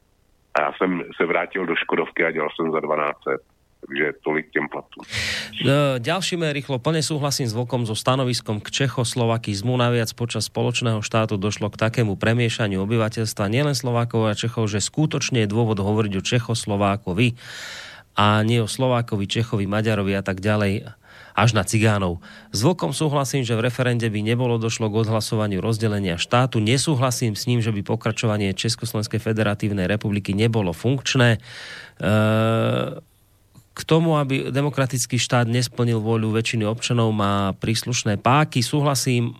[0.55, 3.41] A já jsem se vrátil do Škodovky a dělal jsem za 12 let.
[3.83, 5.03] Takže tolik tým platům.
[5.03, 6.79] E, ďalšíme rýchlo.
[6.79, 9.75] Plne súhlasím s Vokom so stanoviskom k Čechoslovakizmu.
[9.75, 15.43] Naviac počas spoločného štátu došlo k takému premiešaniu obyvateľstva nielen Slovákov a Čechov, že skutočne
[15.43, 17.35] je dôvod hovoriť o Čechoslovákovi
[18.15, 20.87] a nie o Slovákovi, Čechovi, Maďarovi a tak ďalej
[21.33, 22.21] až na cigánov.
[22.53, 26.61] S Vlkom súhlasím, že v referende by nebolo došlo k odhlasovaniu rozdelenia štátu.
[26.61, 31.41] Nesúhlasím s ním, že by pokračovanie Československej federatívnej republiky nebolo funkčné.
[31.99, 33.12] E-
[33.73, 38.61] k tomu, aby demokratický štát nesplnil voľu väčšiny občanov, má príslušné páky.
[38.61, 39.33] Súhlasím,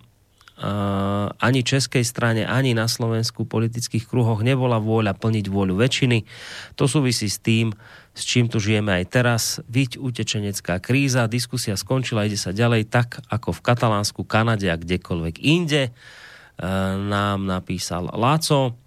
[0.54, 6.30] Uh, ani českej strane, ani na Slovensku politických kruhoch nebola vôľa plniť vôľu väčšiny.
[6.78, 7.74] To súvisí s tým,
[8.14, 9.44] s čím tu žijeme aj teraz.
[9.66, 15.42] Viď utečenecká kríza, diskusia skončila, ide sa ďalej tak, ako v Katalánsku, Kanade a kdekoľvek
[15.42, 15.90] inde.
[15.90, 18.78] Uh, nám napísal Láco.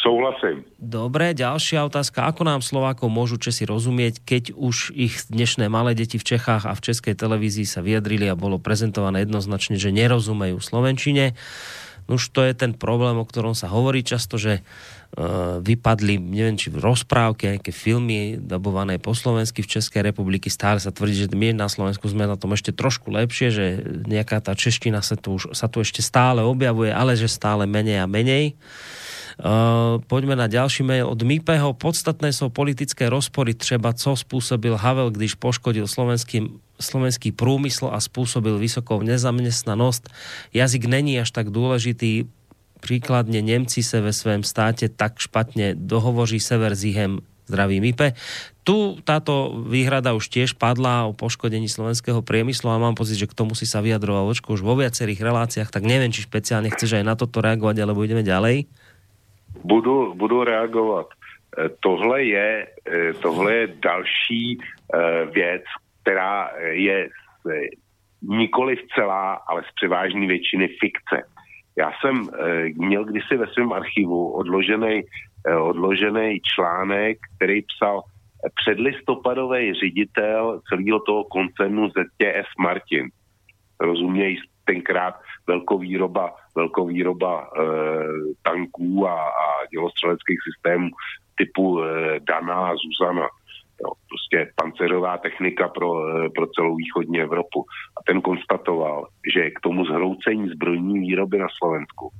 [0.00, 0.64] Uh, Souhlasím.
[0.80, 2.24] Dobre, ďalšia otázka.
[2.28, 6.72] Ako nám Slovákov môžu Česi rozumieť, keď už ich dnešné malé deti v Čechách a
[6.72, 11.36] v Českej televízii sa vyjadrili a bolo prezentované jednoznačne, že nerozumejú Slovenčine.
[12.10, 16.66] Už to je ten problém, o ktorom sa hovorí často, že uh, vypadli, neviem, či
[16.74, 20.50] v rozprávke, nejaké filmy dabované po slovensky v Českej republiky.
[20.50, 23.66] Stále sa tvrdí, že my na Slovensku sme na tom ešte trošku lepšie, že
[24.10, 28.02] nejaká tá čeština sa tu, už, sa tu ešte stále objavuje, ale že stále menej
[28.02, 28.58] a menej.
[30.04, 31.72] Poďme na ďalší mail od Mipeho.
[31.72, 38.60] Podstatné sú politické rozpory třeba, co spôsobil Havel, když poškodil slovenský, slovenský průmysl a spôsobil
[38.60, 40.12] vysokou nezamestnanosť.
[40.52, 42.28] Jazyk není až tak dôležitý.
[42.80, 48.16] Príkladne Nemci se ve svém státe tak špatne dohovoří sever s jihem Zdraví Mipe.
[48.64, 53.36] Tu táto výhrada už tiež padla o poškodení slovenského priemyslu a mám pocit, že k
[53.36, 57.04] tomu si sa vyjadroval Očko už vo viacerých reláciách, tak neviem, či špeciálne chceš aj
[57.04, 58.64] na toto reagovať, alebo ideme ďalej.
[59.64, 61.06] Budu, budu reagovat.
[61.58, 65.62] E, Tohle je, e, tohle je další e, věc,
[66.02, 67.08] která je
[68.22, 71.22] nikoli celá, ale z převážné většiny fikce.
[71.78, 72.28] Já jsem
[72.76, 75.02] měl kdysi ve svém archivu odložený,
[75.60, 78.02] odložený článek, který psal
[78.54, 83.08] předlistopadový ředitel celého toho koncernu ZTS Martin.
[83.80, 85.14] Rozumějí tenkrát
[85.46, 87.62] velkovýroba, velkovýroba e,
[88.42, 90.88] tanků a, a dělostřeleckých systémů
[91.36, 93.28] typu e, Dana a Zuzana.
[93.82, 97.64] Jo, prostě pancerová technika pro, e, pro celou východní Evropu.
[97.98, 102.10] A ten konstatoval, že k tomu zhroucení zbrojní výroby na Slovensku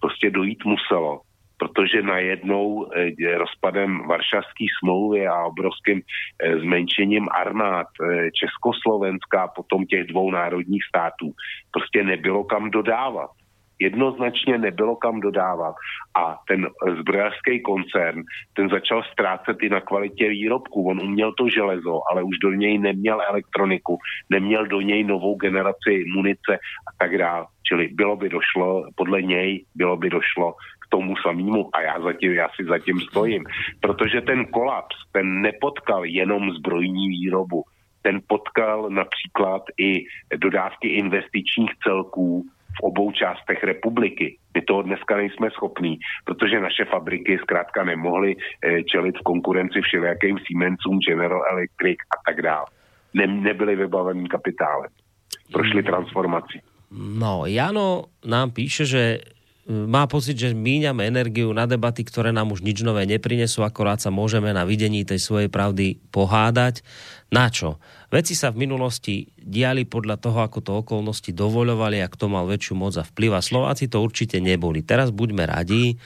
[0.00, 1.20] prostě dojít muselo,
[1.62, 9.86] protože najednou eh, rozpadem Varšavské smlouvy a obrovským eh, zmenšením armád eh, Československa a potom
[9.86, 11.30] těch dvou národních států
[11.70, 13.30] prostě nebylo kam dodávat.
[13.80, 15.74] Jednoznačně nebylo kam dodávat.
[16.14, 16.68] A ten
[16.98, 18.22] zbrojařský koncern,
[18.54, 20.88] ten začal ztrácet i na kvalitě výrobku.
[20.88, 23.98] On uměl to železo, ale už do něj neměl elektroniku,
[24.30, 26.52] neměl do něj novou generaci munice
[26.88, 27.46] a tak dále.
[27.66, 30.54] Čili bylo by došlo, podle něj bylo by došlo
[30.92, 33.44] tomu samému a já, zatím, já si zatím stojím.
[33.80, 37.64] Protože ten kolaps, ten nepotkal jenom zbrojní výrobu,
[38.02, 40.04] ten potkal například i
[40.36, 42.44] dodávky investičních celků
[42.76, 44.36] v obou částech republiky.
[44.54, 50.38] My toho dneska nejsme schopní, protože naše fabriky zkrátka nemohly eh, čelit v konkurenci všelijakým
[50.46, 52.66] Siemensům, General Electric a tak dále.
[53.14, 54.90] Ne, nebyly vybavený kapitálem.
[55.52, 56.60] Prošli transformací.
[57.18, 59.18] No, Jano nám píše, že
[59.70, 64.10] má pocit, že míňame energiu na debaty, ktoré nám už nič nové neprinesú, akorát sa
[64.10, 66.82] môžeme na videní tej svojej pravdy pohádať.
[67.30, 67.78] Na čo?
[68.12, 72.76] Veci sa v minulosti diali podľa toho, ako to okolnosti dovoľovali a kto mal väčšiu
[72.76, 74.84] moc a vplyv a Slováci to určite neboli.
[74.84, 75.96] Teraz buďme radí,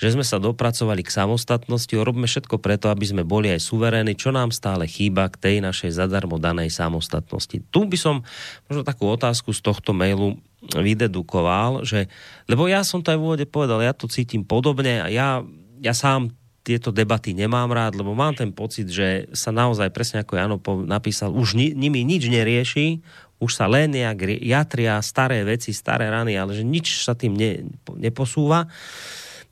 [0.00, 4.32] že sme sa dopracovali k samostatnosti, robme všetko preto, aby sme boli aj suveréni, čo
[4.32, 7.60] nám stále chýba k tej našej zadarmo danej samostatnosti.
[7.60, 8.24] Tu by som
[8.64, 12.08] možno takú otázku z tohto mailu vydedukoval, že,
[12.48, 15.44] lebo ja som to aj v úvode povedal, ja to cítim podobne a ja,
[15.76, 20.36] ja sám tieto debaty nemám rád, lebo mám ten pocit, že sa naozaj presne ako
[20.36, 23.00] Jano napísal, už ni, nimi nič nerieši,
[23.40, 27.64] už sa len nejak jatria staré veci, staré rany, ale že nič sa tým ne,
[27.96, 28.68] neposúva.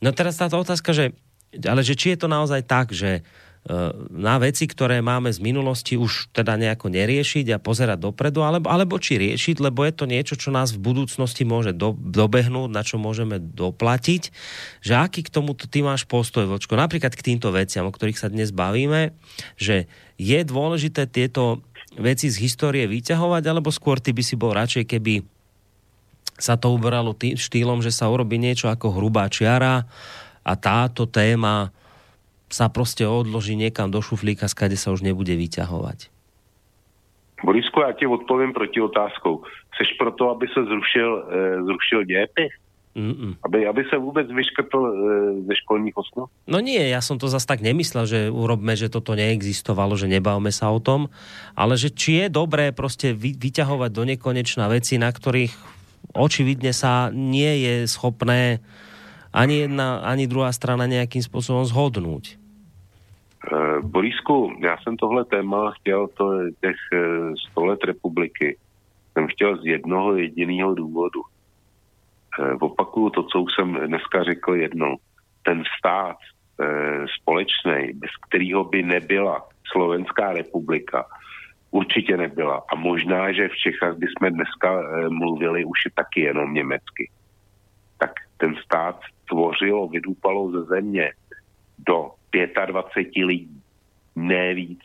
[0.05, 1.17] No teraz táto otázka, že,
[1.65, 3.25] ale že či je to naozaj tak, že
[4.09, 8.97] na veci, ktoré máme z minulosti už teda nejako neriešiť a pozerať dopredu, alebo, alebo
[8.97, 12.97] či riešiť, lebo je to niečo, čo nás v budúcnosti môže do, dobehnúť, na čo
[12.97, 14.33] môžeme doplatiť.
[14.81, 16.81] Že aký k tomuto ty máš postoj, Vočko?
[16.81, 19.13] Napríklad k týmto veciam, o ktorých sa dnes bavíme,
[19.61, 19.85] že
[20.17, 21.61] je dôležité tieto
[22.01, 25.29] veci z histórie vyťahovať, alebo skôr ty by si bol radšej, keby
[26.41, 29.85] sa to uberalo tým štýlom, že sa urobí niečo ako hrubá čiara
[30.41, 31.69] a táto téma
[32.49, 36.09] sa prostě odloží někam do šuflíka, skade sa už nebude vyťahovať?
[37.45, 39.43] Borisku, já ti odpovím proti otázkou.
[39.77, 42.53] Seš proto, aby se zrušil, e, zrušil dějepis?
[43.43, 44.91] Aby, aby se vůbec vyškrtl e,
[45.47, 46.35] ze školních osnov?
[46.51, 50.51] No nie, ja som to zas tak nemyslel, že urobme, že toto neexistovalo, že nebavme
[50.51, 51.07] sa o tom,
[51.55, 55.55] ale že či je dobré prostě vy, vyťahovať do nekonečna veci, na ktorých
[56.19, 58.59] očividne sa nie je schopné
[59.31, 62.38] ani jedna, ani druhá strana nejakým spôsobom zhodnúť.
[63.83, 68.57] Borisku, já jsem tohle téma chtěl to, těch uh, 100 let republiky.
[69.13, 71.21] Jsem chtěl z jednoho jediného důvodu.
[71.21, 74.97] Uh, opakuju to, co už jsem dneska řekl jednou.
[75.43, 81.05] Ten stát uh, společný, bez kterého by nebyla Slovenská republika,
[81.71, 82.63] určitě nebyla.
[82.73, 87.11] A možná, že v Čechách bychom dneska mluvili už taky jenom německy.
[87.99, 91.13] Tak ten stát tvořilo, vydupalo ze země
[91.79, 92.11] do
[92.67, 93.63] 25 lidí,
[94.27, 94.83] ne víc.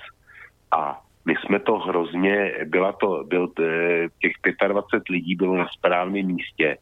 [0.72, 4.34] A my jsme to hrozně, byla to, byl, eh, těch
[4.68, 6.78] 25 lidí bylo na správném místě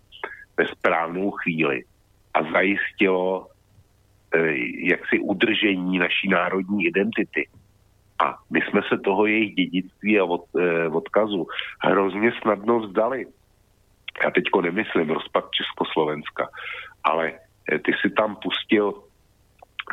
[0.58, 1.84] ve správnou chvíli
[2.34, 3.48] a zajistilo
[4.36, 4.54] eh,
[4.88, 7.50] jaksi udržení naší národní identity.
[8.24, 11.48] A my jsme se toho jejich dědictví a od, eh, odkazu
[11.84, 13.26] hrozně snadno vzdali.
[14.24, 16.50] Já teďko nemyslím rozpad Československa,
[17.04, 17.34] ale
[17.86, 18.94] ty si tam pustil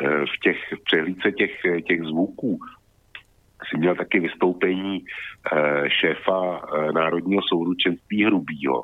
[0.03, 1.51] v těch přehlídce těch,
[1.87, 2.59] těch zvuků
[3.69, 5.05] si měl taky vystoupení
[5.87, 6.61] šéfa
[6.93, 8.83] Národního souručenství Hrubýho.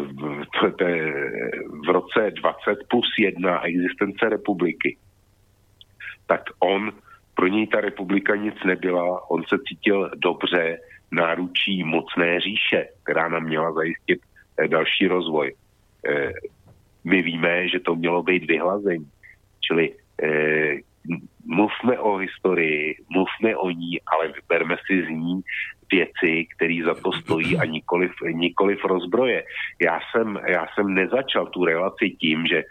[0.00, 0.44] V,
[1.84, 4.96] v, roce 20 plus 1 existence republiky
[6.26, 6.92] tak on,
[7.34, 10.78] pro něj ta republika nic nebyla, on se cítil dobře
[11.12, 14.20] náručí mocné říše, která nám měla zajistit
[14.58, 15.54] eh, další rozvoj.
[16.08, 16.30] Eh,
[17.04, 19.10] my víme, že to mělo být vyhlazení.
[19.66, 20.78] Čili eh,
[21.46, 25.40] mluvme o historii, mluvme o ní, ale vyberme si z ní
[25.92, 29.44] věci, které za to stojí a nikoliv, nikoliv rozbroje.
[29.82, 32.62] Já jsem, já jsem nezačal tu relaci tím, že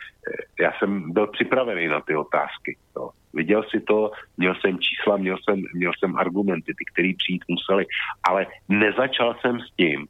[0.59, 2.77] já jsem byl připravený na ty otázky.
[2.95, 3.09] No.
[3.33, 7.85] Viděl si to, měl jsem čísla, měl jsem, měl jsem argumenty, ty, které přijít museli,
[8.23, 10.07] ale nezačal jsem s tím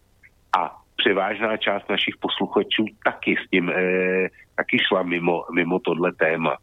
[0.57, 6.57] a převážná část našich posluchačů taky s tím, eh, taky šla mimo, mimo tohle téma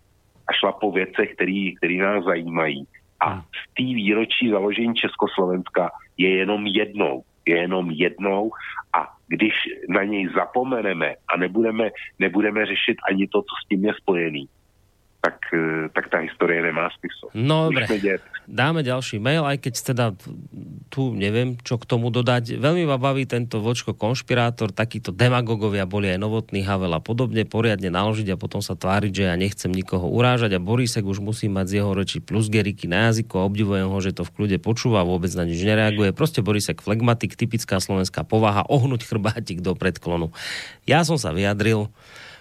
[0.51, 1.35] a šla po věcech,
[1.77, 2.87] které nás zajímají.
[3.27, 7.23] A z té výročí založení Československa je jenom jednou.
[7.47, 8.51] Je jenom jednou
[8.99, 9.55] a když
[9.89, 14.49] na něj zapomeneme a nebudeme, nebudeme řešit ani to, co s tím je spojený,
[15.21, 17.29] tak, e, tak tá história nemá smysl.
[17.37, 17.85] No dobre,
[18.49, 20.05] dáme ďalší mail, aj keď teda
[20.89, 22.57] tu neviem, čo k tomu dodať.
[22.57, 27.93] Veľmi ma baví tento vočko konšpirátor, takíto demagogovia boli aj Novotný, Havel a podobne, poriadne
[27.93, 31.67] naložiť a potom sa tváriť, že ja nechcem nikoho urážať a Borisek už musí mať
[31.69, 35.05] z jeho reči plus geriky na jazyku a obdivujem ho, že to v kľude počúva,
[35.05, 36.17] vôbec na nič nereaguje.
[36.17, 40.33] Proste Borisek flegmatik, typická slovenská povaha, ohnúť chrbátik do predklonu.
[40.89, 41.93] Ja som sa vyjadril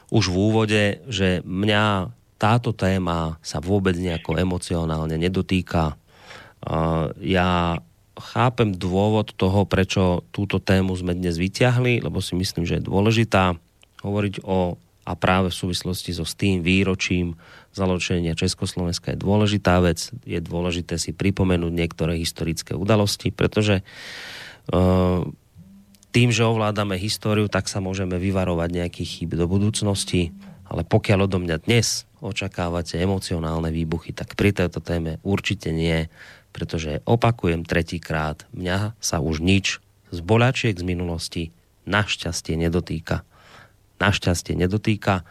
[0.09, 5.99] už v úvode, že mňa táto téma sa vôbec nejako emocionálne nedotýka.
[7.19, 7.49] Ja
[8.15, 13.59] chápem dôvod toho, prečo túto tému sme dnes vyťahli, lebo si myslím, že je dôležitá
[14.01, 17.33] hovoriť o a práve v súvislosti so s tým výročím
[17.73, 20.13] založenia Československa je dôležitá vec.
[20.21, 25.25] Je dôležité si pripomenúť niektoré historické udalosti, pretože uh,
[26.13, 30.29] tým, že ovládame históriu, tak sa môžeme vyvarovať nejakých chýb do budúcnosti,
[30.69, 36.11] ale pokiaľ odo mňa dnes očakávate emocionálne výbuchy, tak pri tejto téme určite nie,
[36.51, 41.43] pretože opakujem tretíkrát, mňa sa už nič z bolačiek z minulosti
[41.85, 43.23] našťastie nedotýka.
[43.99, 45.27] Našťastie nedotýka,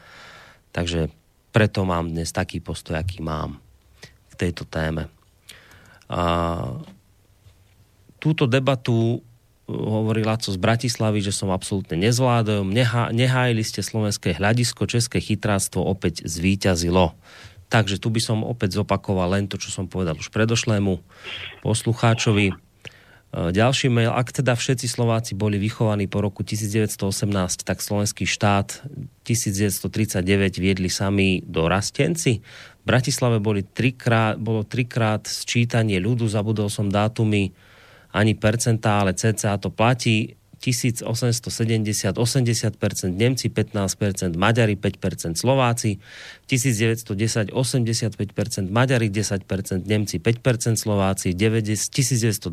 [0.73, 1.12] takže
[1.52, 3.58] preto mám dnes taký postoj, aký mám
[4.31, 5.08] k tejto téme.
[6.08, 6.20] A
[8.18, 9.23] túto debatu
[9.69, 12.65] hovorí Laco z Bratislavy, že som absolútne nezvládol.
[12.65, 17.13] Neha, nehájili ste slovenské hľadisko, české chytráctvo opäť zvíťazilo.
[17.69, 21.05] Takže tu by som opäť zopakoval len to, čo som povedal už predošlému
[21.61, 22.49] poslucháčovi.
[22.49, 22.55] E,
[23.53, 24.09] ďalší mail.
[24.09, 28.89] Ak teda všetci Slováci boli vychovaní po roku 1918, tak slovenský štát
[29.29, 30.25] 1939
[30.57, 32.41] viedli sami do Rastenci.
[32.41, 37.53] V Bratislave boli trikrát, bolo trikrát sčítanie ľudu, zabudol som dátumy
[38.12, 46.03] ani percentá, ale cca to platí 1870 80%, Nemci 15%, Maďari 5%, Slováci
[46.51, 52.51] 1910 85%, Maďari 10%, Nemci 5%, Slováci 1922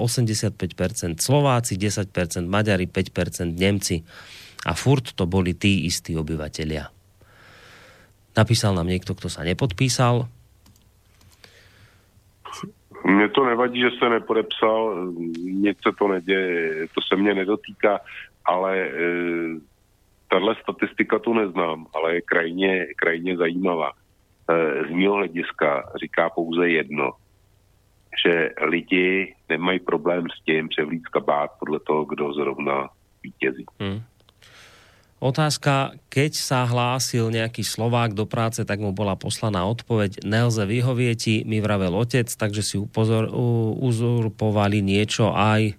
[0.00, 4.00] 85%, Slováci 10%, Maďari 5%, Nemci.
[4.64, 6.88] A furt to boli tí istí obyvatelia.
[8.32, 10.24] Napísal nám niekto, kto sa nepodpísal,
[13.04, 15.12] mně to nevadí, že se nepodepsal,
[15.44, 18.00] nic se to neděje, to se mě nedotýká,
[18.44, 18.90] ale e,
[20.28, 23.90] tahle statistika tu neznám, ale je krajně, krajně zajímavá.
[23.90, 27.10] E, z mého hlediska říká pouze jedno,
[28.26, 32.88] že lidi nemají problém s tím převlít kabát podle toho, kdo zrovna
[33.22, 33.66] vítězí.
[33.80, 34.02] Hmm.
[35.22, 41.46] Otázka, keď sa hlásil nejaký Slovák do práce, tak mu bola poslaná odpoveď, nelze vyhovieť,
[41.46, 43.30] mi vravel otec, takže si upozor,
[43.78, 45.78] uzurpovali niečo aj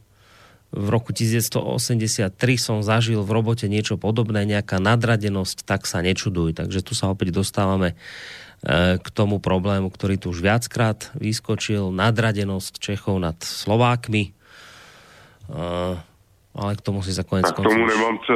[0.73, 6.57] v roku 1983 som zažil v robote niečo podobné, nejaká nadradenosť, tak sa nečuduj.
[6.57, 7.93] Takže tu sa opäť dostávame
[8.65, 14.33] e, k tomu problému, ktorý tu už viackrát vyskočil, nadradenosť Čechov nad Slovákmi.
[14.33, 15.61] E,
[16.57, 17.53] ale k tomu si sa konec.
[17.53, 18.33] K tomu nemám co,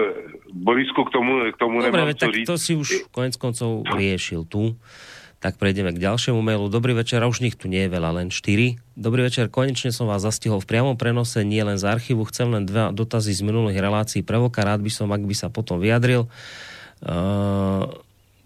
[0.51, 4.75] Borisku, k tomu, k tomu Dobre, nemám tak to si už konec koncov riešil tu.
[5.37, 6.65] Tak prejdeme k ďalšiemu mailu.
[6.65, 8.97] Dobrý večer, a už nich tu nie je veľa, len 4.
[8.97, 12.25] Dobrý večer, konečne som vás zastihol v priamom prenose, nie len z archívu.
[12.25, 14.25] Chcem len dva dotazy z minulých relácií.
[14.25, 16.25] Prevoka, rád by som, ak by sa potom vyjadril.
[17.05, 17.85] Uh,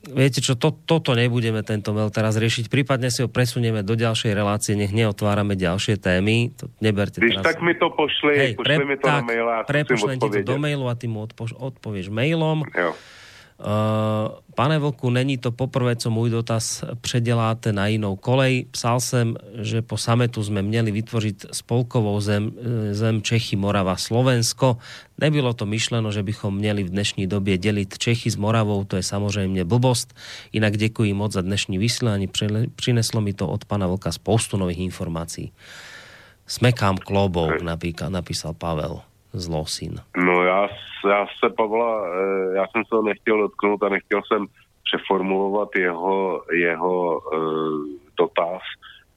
[0.10, 4.32] viete čo, to, toto nebudeme tento mail teraz riešiť, prípadne si ho presunieme do ďalšej
[4.34, 6.50] relácie, nech neotvárame ďalšie témy.
[6.58, 7.46] To neberte Když teraz.
[7.46, 10.30] tak mi to pošli, Hej, pošli pre, mi to tak, na mail a prepošlem ti
[10.30, 12.66] to do mailu a ty mu odpo, odpovieš mailom.
[12.74, 12.98] Jo.
[14.56, 18.66] Pane Vlku, není to poprvé, co můj dotaz předěláte na jinou kolej.
[18.72, 22.52] Psal jsem, že po sametu jsme měli vytvořit spolkovou zem,
[22.92, 24.78] zem Čechy, Morava, Slovensko.
[25.18, 29.04] Nebylo to myšleno, že bychom měli v dnešní době dělit Čechy s Moravou, to je
[29.04, 30.14] samozřejmě blbost.
[30.54, 32.30] Jinak děkuji moc za dnešní vysílání,
[32.76, 35.52] přineslo mi to od pana Vlka spoustu nových informací.
[36.48, 37.62] Smekám klobouk,
[38.10, 39.02] napísal Pavel
[39.34, 39.96] z Losin.
[40.18, 40.70] No já,
[41.10, 44.48] já se Pavla, eh, já jsem se ho nechtěl dotknout a nechtěl jsem
[44.84, 47.86] přeformulovat jeho, jeho uh,
[48.18, 48.62] dotaz.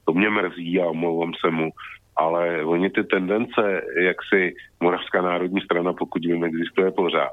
[0.05, 1.69] To mě mrzí a omlouvám se mu.
[2.15, 7.31] Ale oni ty tendence, jak si Moravská národní strana, pokud vím, existuje pořád,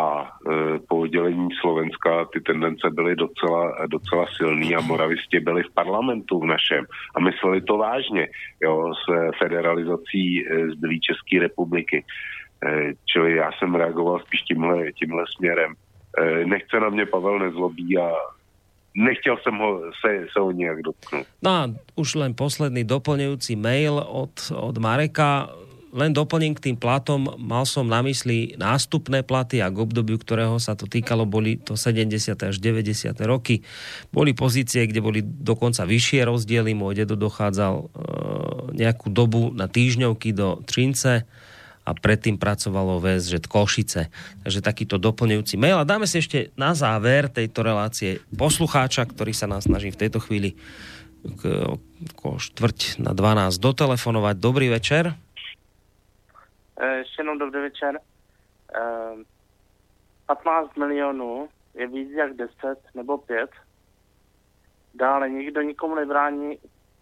[0.00, 5.74] a e, po oddělení Slovenska ty tendence byly docela, docela silný a moravisti byli v
[5.74, 6.84] parlamentu v našem
[7.16, 8.28] a mysleli to vážně
[8.62, 9.04] jo, s
[9.38, 12.04] federalizací e, zbylý České republiky.
[12.66, 15.74] E, čili já jsem reagoval spíš tímhle, tímhle směrem.
[16.18, 18.12] E, nechce na mě Pavel nezlobí a
[18.96, 21.26] nechtěl jsem ho se, se ho nějak dotknout.
[21.42, 25.48] No a už len posledný doplňujúci mail od, od Mareka
[25.90, 30.62] len doplním k tým platom, mal som na mysli nástupné platy a k obdobiu, ktorého
[30.62, 32.38] sa to týkalo, boli to 70.
[32.38, 33.10] až 90.
[33.26, 33.66] roky.
[34.14, 36.78] Boli pozície, kde boli dokonca vyššie rozdiely.
[36.78, 37.84] Môj dedo dochádzal e,
[38.78, 41.26] nejakú dobu na týždňovky do Trince
[41.82, 44.14] a predtým pracovalo že Košice.
[44.46, 45.82] Takže takýto doplňujúci mail.
[45.82, 50.22] A dáme si ešte na záver tejto relácie poslucháča, ktorý sa nás snaží v tejto
[50.22, 50.54] chvíli
[51.24, 51.74] k,
[52.22, 54.34] štvrť na 12 dotelefonovať.
[54.38, 55.18] Dobrý večer.
[56.82, 58.00] Eh, ještě jenom dobrý večer.
[60.26, 62.54] 15 eh, milionů je víc jak 10
[62.94, 63.50] nebo 5.
[64.94, 66.58] Dále nikdo nikomu nebrání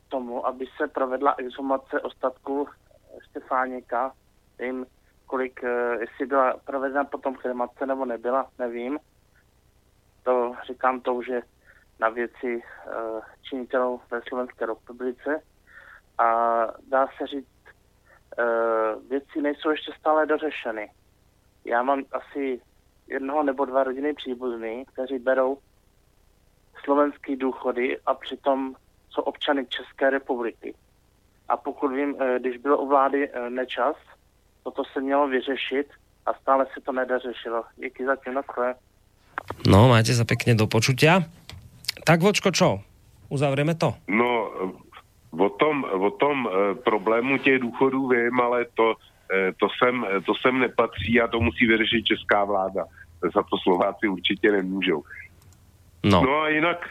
[0.09, 2.69] tomu, aby se provedla exhumace ostatků
[3.31, 4.13] Štefáněka.
[4.59, 4.87] Vím,
[5.27, 8.99] kolik, eh, jestli byla provedena potom kremace nebo nebyla, nevím.
[10.23, 11.41] To říkám to, že
[12.01, 12.63] na věci
[13.43, 15.43] činitelů ve Slovenské republice.
[16.19, 16.27] A
[16.89, 17.58] dá se říct,
[19.11, 20.91] věci nejsou ještě stále dořešeny.
[21.65, 22.61] Já mám asi
[23.09, 25.59] jednoho nebo dva rodiny příbuzný, kteří berou
[26.85, 28.75] slovenský důchody a přitom
[29.11, 30.75] jsou občany České republiky.
[31.49, 33.97] A pokud vím, uh, když bylo u vlády uh, nečas,
[34.65, 35.87] toto se mělo vyřešit
[36.27, 37.65] a stále se to nedořešilo.
[37.77, 38.35] Díky za tím,
[39.67, 41.25] No, máte sa pekne do počutia.
[42.05, 42.83] Tak, Vočko, čo?
[43.29, 43.95] Uzavrieme to?
[44.09, 44.51] No,
[45.31, 48.95] O tom, o tom e, problému těch důchodů vím, ale to,
[49.35, 52.85] e, to, sem, to sem nepatří a to musí vyřešit česká vláda.
[53.35, 55.03] Za to Slováci určitě nemůžou.
[56.05, 56.23] No.
[56.23, 56.87] no a jinak,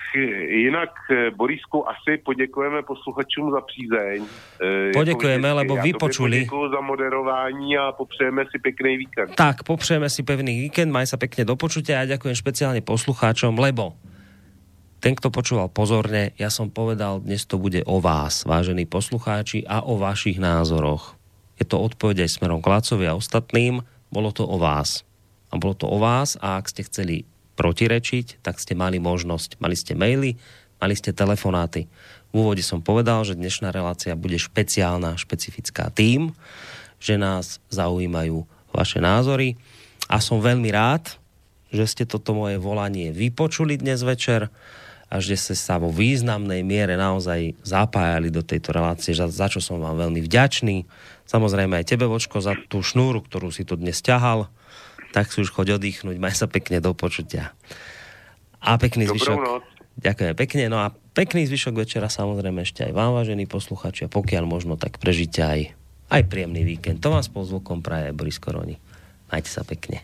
[0.50, 4.26] jinak e, Borisku, asi poděkujeme posluchačům za přízeň.
[4.94, 6.40] Poděkujeme, lebo vy počuli.
[6.40, 9.36] Děkuji za moderování a popřejeme si pěkný víkend.
[9.36, 13.96] Tak, popřejeme si pevný víkend, maj sa pekne do počutia a ďakujem špeciálne poslucháčom, lebo
[14.98, 19.86] ten, kto počúval pozorne, ja som povedal, dnes to bude o vás, vážení poslucháči, a
[19.86, 21.14] o vašich názoroch.
[21.62, 22.70] Je to odpoveď aj smerom k
[23.06, 25.06] a ostatným, bolo to o vás.
[25.54, 29.58] A bolo to o vás a ak ste chceli protirečiť, tak ste mali možnosť.
[29.58, 30.38] Mali ste maily,
[30.78, 31.90] mali ste telefonáty.
[32.30, 36.36] V úvode som povedal, že dnešná relácia bude špeciálna, špecifická tým,
[37.02, 39.58] že nás zaujímajú vaše názory
[40.10, 41.18] a som veľmi rád,
[41.74, 44.54] že ste toto moje volanie vypočuli dnes večer
[45.08, 49.64] a že ste sa vo významnej miere naozaj zapájali do tejto relácie, za, za čo
[49.64, 50.84] som vám veľmi vďačný.
[51.24, 54.52] Samozrejme aj tebe, Vočko, za tú šnúru, ktorú si tu dnes ťahal.
[55.16, 57.56] Tak si už choď oddychnúť, maj sa pekne do počutia.
[58.60, 59.40] A pekný Dobrú zvyšok.
[59.40, 59.64] Noc.
[59.98, 60.64] Ďakujem pekne.
[60.70, 65.00] No a pekný zvyšok večera samozrejme ešte aj vám, vážení posluchači, a pokiaľ možno, tak
[65.00, 65.74] prežite aj,
[66.12, 67.00] aj príjemný víkend.
[67.02, 68.78] To vám spolu zvukom praje Boris Koroni.
[69.32, 70.04] Majte sa pekne.